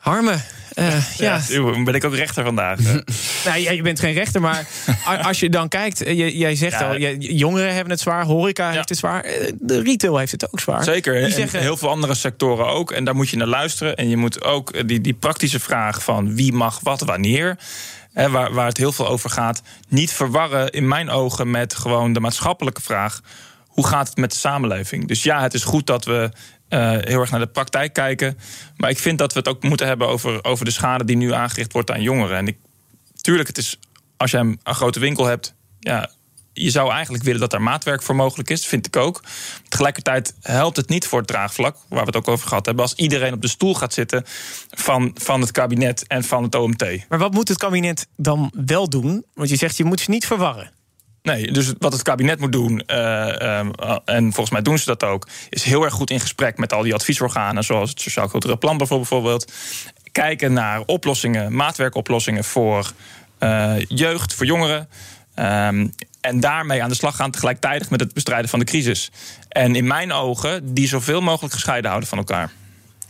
Harme, 0.00 0.36
eh, 0.74 1.16
ja. 1.16 1.40
Ja, 1.48 1.82
ben 1.84 1.94
ik 1.94 2.04
ook 2.04 2.14
rechter 2.14 2.44
vandaag. 2.44 2.78
Nou, 3.44 3.58
ja, 3.58 3.70
je 3.70 3.82
bent 3.82 4.00
geen 4.00 4.12
rechter, 4.12 4.40
maar 4.40 4.66
als 5.22 5.40
je 5.40 5.50
dan 5.50 5.68
kijkt, 5.68 6.02
eh, 6.02 6.18
je, 6.18 6.36
jij 6.38 6.54
zegt 6.54 6.78
Ja. 6.80 6.88
al, 6.88 6.96
je- 6.96 7.34
jongeren 7.36 7.72
hebben 7.74 7.90
het 7.92 8.00
zwaar, 8.00 8.24
horeca 8.24 8.70
heeft 8.70 8.88
het 8.88 8.98
zwaar, 8.98 9.22
eh, 9.24 9.52
de 9.58 9.82
retail 9.82 10.16
heeft 10.18 10.32
het 10.32 10.52
ook 10.52 10.60
zwaar. 10.60 10.84
Zeker, 10.84 11.14
Die 11.14 11.22
en 11.24 11.32
zeggen, 11.32 11.60
heel 11.60 11.76
veel 11.76 11.88
andere 11.88 12.14
sectoren 12.14 12.66
ook. 12.66 12.90
En 12.90 13.04
daar 13.04 13.14
moet 13.14 13.28
je 13.28 13.36
naar 13.36 13.46
luisteren. 13.46 13.96
En 13.96 14.08
je 14.08 14.16
moet 14.16 14.44
ook 14.44 14.70
eh, 14.70 14.82
die, 14.86 15.00
die 15.00 15.14
praktische 15.14 15.60
vraag 15.60 16.02
van 16.02 16.34
wie 16.34 16.52
mag 16.52 16.80
wat 16.82 17.00
wanneer... 17.00 17.58
Hè, 18.12 18.30
waar, 18.30 18.52
waar 18.52 18.66
het 18.66 18.76
heel 18.76 18.92
veel 18.92 19.08
over 19.08 19.30
gaat, 19.30 19.62
niet 19.88 20.12
verwarren 20.12 20.70
in 20.70 20.88
mijn 20.88 21.10
ogen 21.10 21.50
met 21.50 21.74
gewoon 21.74 22.12
de 22.12 22.20
maatschappelijke 22.20 22.80
vraag. 22.82 23.20
Hoe 23.66 23.86
gaat 23.86 24.08
het 24.08 24.16
met 24.16 24.30
de 24.32 24.36
samenleving? 24.38 25.08
Dus 25.08 25.22
ja, 25.22 25.42
het 25.42 25.54
is 25.54 25.64
goed 25.64 25.86
dat 25.86 26.04
we 26.04 26.30
eh, 26.70 26.90
heel 26.90 27.20
erg 27.20 27.30
naar 27.30 27.40
de 27.40 27.46
praktijk 27.46 27.92
kijken. 27.92 28.38
Maar 28.76 28.90
ik 28.90 28.98
vind 28.98 29.18
dat 29.18 29.32
we 29.32 29.38
het 29.38 29.48
ook 29.48 29.62
moeten 29.62 29.86
hebben 29.86 30.08
over, 30.08 30.44
over 30.44 30.64
de 30.64 30.70
schade 30.70 31.04
die 31.04 31.16
nu 31.16 31.32
aangericht 31.32 31.72
wordt 31.72 31.90
aan 31.90 32.02
jongeren. 32.02 32.36
En 32.36 32.46
ik, 32.46 32.56
tuurlijk, 33.20 33.48
het 33.48 33.58
is, 33.58 33.78
als 34.16 34.30
jij 34.30 34.40
een, 34.40 34.60
een 34.62 34.74
grote 34.74 35.00
winkel 35.00 35.24
hebt, 35.24 35.54
ja, 35.80 36.10
je 36.52 36.70
zou 36.70 36.90
eigenlijk 36.92 37.24
willen 37.24 37.40
dat 37.40 37.50
daar 37.50 37.62
maatwerk 37.62 38.02
voor 38.02 38.16
mogelijk 38.16 38.50
is, 38.50 38.66
vind 38.66 38.86
ik 38.86 38.96
ook. 38.96 39.22
Tegelijkertijd 39.68 40.34
helpt 40.40 40.76
het 40.76 40.88
niet 40.88 41.06
voor 41.06 41.18
het 41.18 41.28
draagvlak, 41.28 41.76
waar 41.88 42.00
we 42.00 42.06
het 42.06 42.16
ook 42.16 42.28
over 42.28 42.48
gehad 42.48 42.66
hebben, 42.66 42.84
als 42.84 42.94
iedereen 42.94 43.32
op 43.32 43.42
de 43.42 43.48
stoel 43.48 43.74
gaat 43.74 43.92
zitten 43.92 44.24
van, 44.70 45.10
van 45.14 45.40
het 45.40 45.50
kabinet 45.50 46.06
en 46.06 46.24
van 46.24 46.42
het 46.42 46.54
OMT. 46.54 47.08
Maar 47.08 47.18
wat 47.18 47.32
moet 47.32 47.48
het 47.48 47.58
kabinet 47.58 48.06
dan 48.16 48.52
wel 48.66 48.88
doen? 48.88 49.24
Want 49.34 49.48
je 49.48 49.56
zegt, 49.56 49.76
je 49.76 49.84
moet 49.84 50.00
ze 50.00 50.10
niet 50.10 50.26
verwarren. 50.26 50.70
Nee, 51.22 51.52
dus 51.52 51.72
wat 51.78 51.92
het 51.92 52.02
kabinet 52.02 52.40
moet 52.40 52.52
doen, 52.52 52.82
eh, 52.86 53.60
eh, 53.60 53.66
en 54.04 54.22
volgens 54.22 54.50
mij 54.50 54.62
doen 54.62 54.78
ze 54.78 54.84
dat 54.84 55.04
ook, 55.04 55.28
is 55.50 55.62
heel 55.62 55.84
erg 55.84 55.94
goed 55.94 56.10
in 56.10 56.20
gesprek 56.20 56.58
met 56.58 56.72
al 56.72 56.82
die 56.82 56.94
adviesorganen, 56.94 57.64
zoals 57.64 57.90
het 57.90 58.00
Sociaal 58.00 58.28
Cultureel 58.28 58.58
Plan 58.58 58.76
bijvoorbeeld. 58.76 59.52
Kijken 60.12 60.52
naar 60.52 60.82
oplossingen, 60.86 61.54
maatwerkoplossingen 61.54 62.44
voor 62.44 62.92
eh, 63.38 63.74
jeugd, 63.88 64.34
voor 64.34 64.46
jongeren. 64.46 64.88
Ehm, 65.34 65.86
en 66.20 66.40
daarmee 66.40 66.82
aan 66.82 66.88
de 66.88 66.94
slag 66.94 67.16
gaan 67.16 67.30
tegelijkertijd 67.30 67.90
met 67.90 68.00
het 68.00 68.14
bestrijden 68.14 68.50
van 68.50 68.58
de 68.58 68.64
crisis. 68.64 69.10
En 69.48 69.74
in 69.74 69.86
mijn 69.86 70.12
ogen 70.12 70.74
die 70.74 70.88
zoveel 70.88 71.20
mogelijk 71.20 71.54
gescheiden 71.54 71.88
houden 71.88 72.08
van 72.08 72.18
elkaar. 72.18 72.50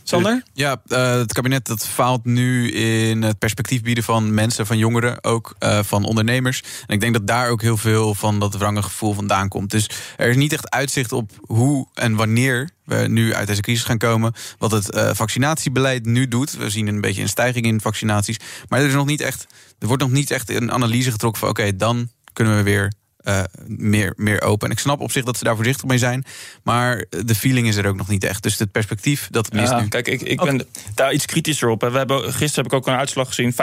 Sander? 0.03 0.43
Ja, 0.53 0.81
eh, 0.87 1.13
het 1.13 1.33
kabinet 1.33 1.65
dat 1.65 1.87
faalt 1.87 2.25
nu 2.25 2.71
in 2.71 3.21
het 3.21 3.39
perspectief 3.39 3.81
bieden 3.81 4.03
van 4.03 4.33
mensen, 4.33 4.65
van 4.65 4.77
jongeren, 4.77 5.23
ook 5.23 5.55
eh, 5.59 5.79
van 5.83 6.03
ondernemers. 6.03 6.63
En 6.87 6.93
ik 6.93 6.99
denk 6.99 7.13
dat 7.13 7.27
daar 7.27 7.49
ook 7.49 7.61
heel 7.61 7.77
veel 7.77 8.15
van 8.15 8.39
dat 8.39 8.57
wrange 8.57 8.81
gevoel 8.81 9.13
vandaan 9.13 9.47
komt. 9.47 9.71
Dus 9.71 9.89
er 10.17 10.29
is 10.29 10.35
niet 10.35 10.53
echt 10.53 10.69
uitzicht 10.69 11.11
op 11.11 11.31
hoe 11.41 11.87
en 11.93 12.15
wanneer 12.15 12.69
we 12.85 12.95
nu 12.95 13.33
uit 13.33 13.47
deze 13.47 13.61
crisis 13.61 13.83
gaan 13.83 13.97
komen. 13.97 14.33
Wat 14.57 14.71
het 14.71 14.91
eh, 14.91 15.09
vaccinatiebeleid 15.13 16.05
nu 16.05 16.27
doet. 16.27 16.51
We 16.51 16.69
zien 16.69 16.87
een 16.87 17.01
beetje 17.01 17.21
een 17.21 17.29
stijging 17.29 17.65
in 17.65 17.81
vaccinaties. 17.81 18.37
Maar 18.67 18.79
er, 18.79 18.87
is 18.87 18.93
nog 18.93 19.05
niet 19.05 19.21
echt, 19.21 19.47
er 19.79 19.87
wordt 19.87 20.01
nog 20.01 20.11
niet 20.11 20.31
echt 20.31 20.49
een 20.49 20.71
analyse 20.71 21.11
getrokken 21.11 21.39
van 21.39 21.49
oké, 21.49 21.75
dan 21.75 22.09
kunnen 22.33 22.55
we 22.55 22.63
weer 22.63 22.91
eh, 23.23 23.43
meer, 23.67 24.13
meer 24.15 24.41
open. 24.41 24.67
En 24.67 24.73
ik 24.73 24.79
snap 24.79 24.99
op 24.99 25.11
zich 25.11 25.23
dat 25.23 25.37
ze 25.37 25.43
daar 25.43 25.55
voorzichtig 25.55 25.85
mee 25.85 25.97
zijn. 25.97 26.25
Maar 26.63 27.05
de 27.25 27.35
feeling 27.35 27.67
is 27.67 27.75
er 27.75 27.87
ook 27.87 27.95
nog 27.95 28.07
niet 28.07 28.23
echt. 28.23 28.43
Dus 28.43 28.57
het 28.57 28.71
perspectief, 28.71 29.27
dat 29.31 29.53
mist 29.53 29.71
Ja, 29.71 29.79
nu. 29.79 29.87
Kijk, 29.87 30.07
ik, 30.07 30.21
ik 30.21 30.41
ben 30.41 30.65
daar 30.95 31.13
iets 31.13 31.25
kritischer 31.25 31.69
op. 31.69 31.81
We 31.81 31.97
hebben, 31.97 32.23
gisteren 32.23 32.63
heb 32.63 32.65
ik 32.65 32.73
ook 32.73 32.87
een 32.87 32.99
uitslag 32.99 33.27
gezien. 33.27 33.53
65% 33.53 33.57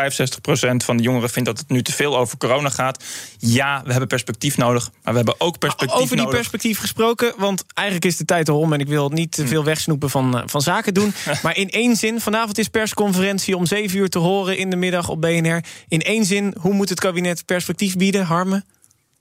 van 0.85 0.97
de 0.97 1.03
jongeren 1.03 1.31
vindt 1.31 1.49
dat 1.49 1.59
het 1.59 1.69
nu 1.69 1.83
te 1.83 1.93
veel 1.93 2.19
over 2.19 2.39
corona 2.39 2.69
gaat. 2.69 3.05
Ja, 3.39 3.83
we 3.85 3.91
hebben 3.91 4.09
perspectief 4.09 4.57
nodig. 4.57 4.91
Maar 5.03 5.13
we 5.13 5.19
hebben 5.19 5.35
ook 5.41 5.59
perspectief 5.59 5.97
Over 5.97 6.17
die 6.17 6.25
nodig. 6.25 6.35
perspectief 6.35 6.79
gesproken, 6.79 7.35
want 7.37 7.65
eigenlijk 7.75 8.07
is 8.07 8.17
de 8.17 8.25
tijd 8.25 8.49
erom... 8.49 8.73
en 8.73 8.81
ik 8.81 8.89
wil 8.89 9.09
niet 9.09 9.33
te 9.33 9.47
veel 9.47 9.65
wegsnoepen 9.65 10.11
van, 10.11 10.39
eh, 10.39 10.43
van 10.47 10.61
zaken 10.63 10.95
doen. 10.95 11.15
maar 11.43 11.57
in 11.57 11.71
één 11.71 11.97
zin, 11.97 12.21
vanavond 12.21 12.59
is 12.59 12.69
persconferentie 12.69 13.57
om 13.57 13.67
7 13.67 13.99
uur 13.99 14.09
te 14.09 14.19
horen... 14.19 14.59
in 14.59 14.71
de 14.71 14.77
middag 14.77 15.09
op 15.09 15.21
BNR. 15.21 15.65
In 15.89 16.01
één 16.01 16.25
zin, 16.25 16.55
hoe 16.61 16.73
moet 16.75 16.89
het 16.89 17.01
kabinet 17.01 17.45
perspectief 17.47 17.97
bieden, 17.97 18.25
Harmen? 18.25 18.65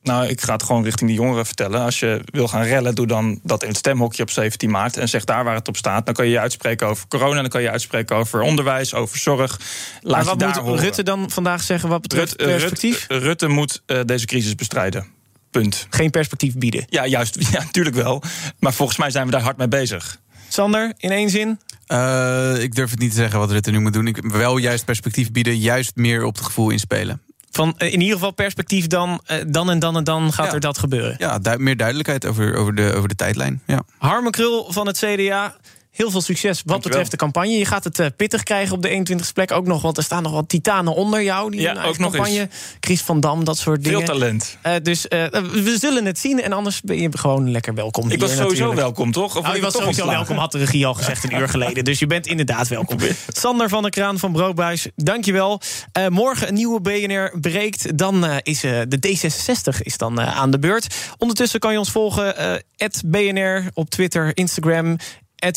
Nou, 0.07 0.27
ik 0.27 0.41
ga 0.41 0.53
het 0.53 0.63
gewoon 0.63 0.83
richting 0.83 1.09
de 1.09 1.15
jongeren 1.15 1.45
vertellen. 1.45 1.81
Als 1.81 1.99
je 1.99 2.21
wil 2.25 2.47
gaan 2.47 2.63
rellen, 2.63 2.95
doe 2.95 3.07
dan 3.07 3.39
dat 3.43 3.61
in 3.63 3.67
het 3.69 3.77
stemhokje 3.77 4.23
op 4.23 4.29
17 4.29 4.69
maart. 4.69 4.97
En 4.97 5.09
zeg 5.09 5.23
daar 5.23 5.43
waar 5.43 5.55
het 5.55 5.67
op 5.67 5.77
staat. 5.77 6.05
Dan 6.05 6.13
kan 6.13 6.25
je 6.25 6.31
je 6.31 6.39
uitspreken 6.39 6.87
over 6.87 7.07
corona. 7.07 7.41
Dan 7.41 7.49
kan 7.49 7.61
je 7.61 7.65
je 7.67 7.71
uitspreken 7.71 8.15
over 8.15 8.41
onderwijs, 8.41 8.93
over 8.93 9.17
zorg. 9.17 9.59
Laat 10.01 10.11
maar 10.11 10.19
je 10.19 10.25
wat 10.25 10.39
daar 10.39 10.49
moet 10.49 10.57
horen. 10.57 10.83
Rutte 10.83 11.03
dan 11.03 11.29
vandaag 11.29 11.63
zeggen 11.63 11.89
wat 11.89 12.01
betreft 12.01 12.31
Rut- 12.31 12.41
eh, 12.41 12.47
perspectief? 12.47 13.05
Rutte, 13.07 13.25
Rutte 13.25 13.47
moet 13.47 13.81
eh, 13.85 13.99
deze 14.05 14.25
crisis 14.25 14.55
bestrijden. 14.55 15.05
Punt. 15.51 15.87
Geen 15.89 16.09
perspectief 16.09 16.57
bieden. 16.57 16.85
Ja, 16.89 17.05
juist. 17.05 17.37
Ja, 17.51 17.59
natuurlijk 17.63 17.95
wel. 17.95 18.23
Maar 18.59 18.73
volgens 18.73 18.97
mij 18.97 19.09
zijn 19.11 19.25
we 19.25 19.31
daar 19.31 19.41
hard 19.41 19.57
mee 19.57 19.67
bezig. 19.67 20.19
Sander, 20.47 20.93
in 20.97 21.11
één 21.11 21.29
zin? 21.29 21.59
Eh, 21.85 22.61
ik 22.61 22.75
durf 22.75 22.89
het 22.89 22.99
niet 22.99 23.09
te 23.09 23.15
zeggen 23.15 23.39
wat 23.39 23.51
Rutte 23.51 23.71
nu 23.71 23.79
moet 23.79 23.93
doen. 23.93 24.07
Ik 24.07 24.17
wel 24.21 24.57
juist 24.57 24.85
perspectief 24.85 25.31
bieden, 25.31 25.57
juist 25.57 25.95
meer 25.95 26.23
op 26.23 26.35
het 26.35 26.45
gevoel 26.45 26.69
inspelen. 26.69 27.21
Van 27.57 27.73
eh, 27.77 27.93
in 27.93 27.99
ieder 27.99 28.13
geval 28.15 28.31
perspectief 28.31 28.87
dan, 28.87 29.21
eh, 29.25 29.37
dan 29.47 29.69
en 29.69 29.79
dan 29.79 29.97
en 29.97 30.03
dan 30.03 30.33
gaat 30.33 30.45
Ja. 30.45 30.53
er 30.53 30.59
dat 30.59 30.77
gebeuren. 30.77 31.15
Ja, 31.17 31.39
du- 31.39 31.57
meer 31.57 31.77
duidelijkheid 31.77 32.25
over, 32.25 32.55
over, 32.55 32.75
de, 32.75 32.93
over 32.95 33.09
de 33.09 33.15
tijdlijn. 33.15 33.61
Ja. 33.65 33.81
Harmen 33.97 34.31
Krul 34.31 34.65
van 34.71 34.87
het 34.87 34.97
CDA. 34.97 35.55
Heel 35.97 36.11
veel 36.11 36.21
succes 36.21 36.61
wat 36.65 36.81
betreft 36.81 37.11
de 37.11 37.17
campagne. 37.17 37.51
Je 37.57 37.65
gaat 37.65 37.83
het 37.83 37.99
eh, 37.99 38.07
pittig 38.17 38.43
krijgen 38.43 38.75
op 38.75 38.81
de 38.81 38.89
21ste 38.89 39.33
plek 39.33 39.51
ook 39.51 39.65
nog. 39.65 39.81
Want 39.81 39.97
er 39.97 40.03
staan 40.03 40.23
nog 40.23 40.31
wat 40.31 40.49
titanen 40.49 40.95
onder 40.95 41.23
jou. 41.23 41.51
Die 41.51 41.61
Ja, 41.61 41.71
ook 41.83 41.97
nog 41.97 42.11
campagne. 42.11 42.39
eens. 42.39 42.49
Chris 42.79 43.01
van 43.01 43.19
Dam, 43.19 43.43
dat 43.43 43.57
soort 43.57 43.79
Veel 43.81 43.91
dingen. 43.91 44.05
talent. 44.05 44.57
Eh, 44.61 44.73
dus 44.83 45.07
eh, 45.07 45.25
we 45.41 45.75
zullen 45.79 46.05
het 46.05 46.19
zien. 46.19 46.41
En 46.41 46.53
anders 46.53 46.81
ben 46.81 47.01
je 47.01 47.17
gewoon 47.17 47.51
lekker 47.51 47.73
welkom. 47.73 48.03
Ik 48.05 48.09
hier 48.09 48.19
was 48.19 48.29
sowieso 48.29 48.49
natuurlijk. 48.49 48.79
welkom, 48.79 49.11
toch? 49.11 49.35
Of 49.37 49.43
Nou, 49.43 49.55
je 49.55 49.61
was 49.61 49.71
toch 49.73 49.81
sowieso 49.81 50.01
ontslagen? 50.01 50.27
welkom, 50.27 50.43
had 50.43 50.51
de 50.51 50.57
regie 50.57 50.85
al 50.85 50.93
gezegd 50.93 51.23
een 51.23 51.35
uur 51.39 51.49
geleden. 51.49 51.83
Dus 51.83 51.99
je 51.99 52.07
bent 52.07 52.27
inderdaad 52.27 52.67
welkom. 52.67 52.97
Sander 53.27 53.69
van 53.69 53.81
der 53.81 53.91
Kraan 53.91 54.19
van 54.19 54.31
Broodbuis, 54.31 54.87
dankjewel. 54.95 55.61
Morgen 56.09 56.47
een 56.47 56.53
nieuwe 56.53 56.81
BNR 56.81 57.39
breekt. 57.39 57.97
Dan 57.97 58.25
is 58.43 58.59
de 58.61 58.97
D66 59.07 59.81
is 59.81 59.97
dan 59.97 60.21
aan 60.21 60.51
de 60.51 60.59
beurt. 60.59 60.95
Ondertussen 61.17 61.59
kan 61.59 61.71
je 61.71 61.79
ons 61.79 61.91
volgen. 61.91 62.61
BNR 63.05 63.63
op 63.73 63.89
Twitter, 63.89 64.31
Instagram. 64.33 64.97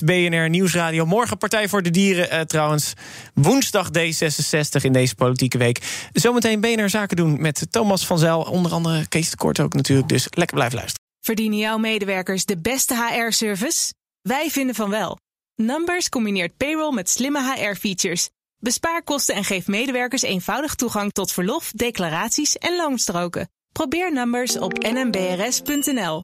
BNR 0.05 0.49
Nieuwsradio. 0.49 1.07
Morgen 1.07 1.39
Partij 1.39 1.69
voor 1.69 1.83
de 1.83 1.91
Dieren 1.91 2.31
eh, 2.31 2.41
trouwens. 2.41 2.93
Woensdag 3.35 3.89
D66 3.89 4.83
in 4.83 4.93
deze 4.93 5.15
politieke 5.15 5.59
week. 5.59 6.09
Zometeen 6.13 6.61
BNR 6.61 6.89
Zaken 6.89 7.17
doen 7.17 7.41
met 7.41 7.67
Thomas 7.71 8.07
van 8.07 8.19
Zijl. 8.19 8.41
Onder 8.41 8.73
andere 8.73 9.09
Kees 9.09 9.31
de 9.31 9.37
Kort 9.37 9.61
ook 9.61 9.75
natuurlijk. 9.75 10.09
Dus 10.09 10.27
lekker 10.31 10.57
blijven 10.57 10.79
luisteren. 10.79 11.09
Verdienen 11.21 11.59
jouw 11.59 11.79
medewerkers 11.79 12.45
de 12.45 12.59
beste 12.59 12.95
HR-service? 12.95 13.93
Wij 14.23 14.51
vinden 14.51 14.75
van 14.75 14.91
wel. 14.91 15.19
Numbers 15.55 16.09
combineert 16.09 16.57
payroll 16.57 16.95
met 16.95 17.09
slimme 17.09 17.55
HR-features. 17.55 18.29
Bespaar 18.59 19.03
kosten 19.03 19.35
en 19.35 19.45
geef 19.45 19.67
medewerkers 19.67 20.23
eenvoudig 20.23 20.75
toegang 20.75 21.13
tot 21.13 21.33
verlof, 21.33 21.71
declaraties 21.75 22.59
en 22.59 22.77
loonstroken. 22.77 23.51
Probeer 23.73 24.13
Numbers 24.13 24.59
op 24.59 24.79
nmbrs.nl. 24.79 26.23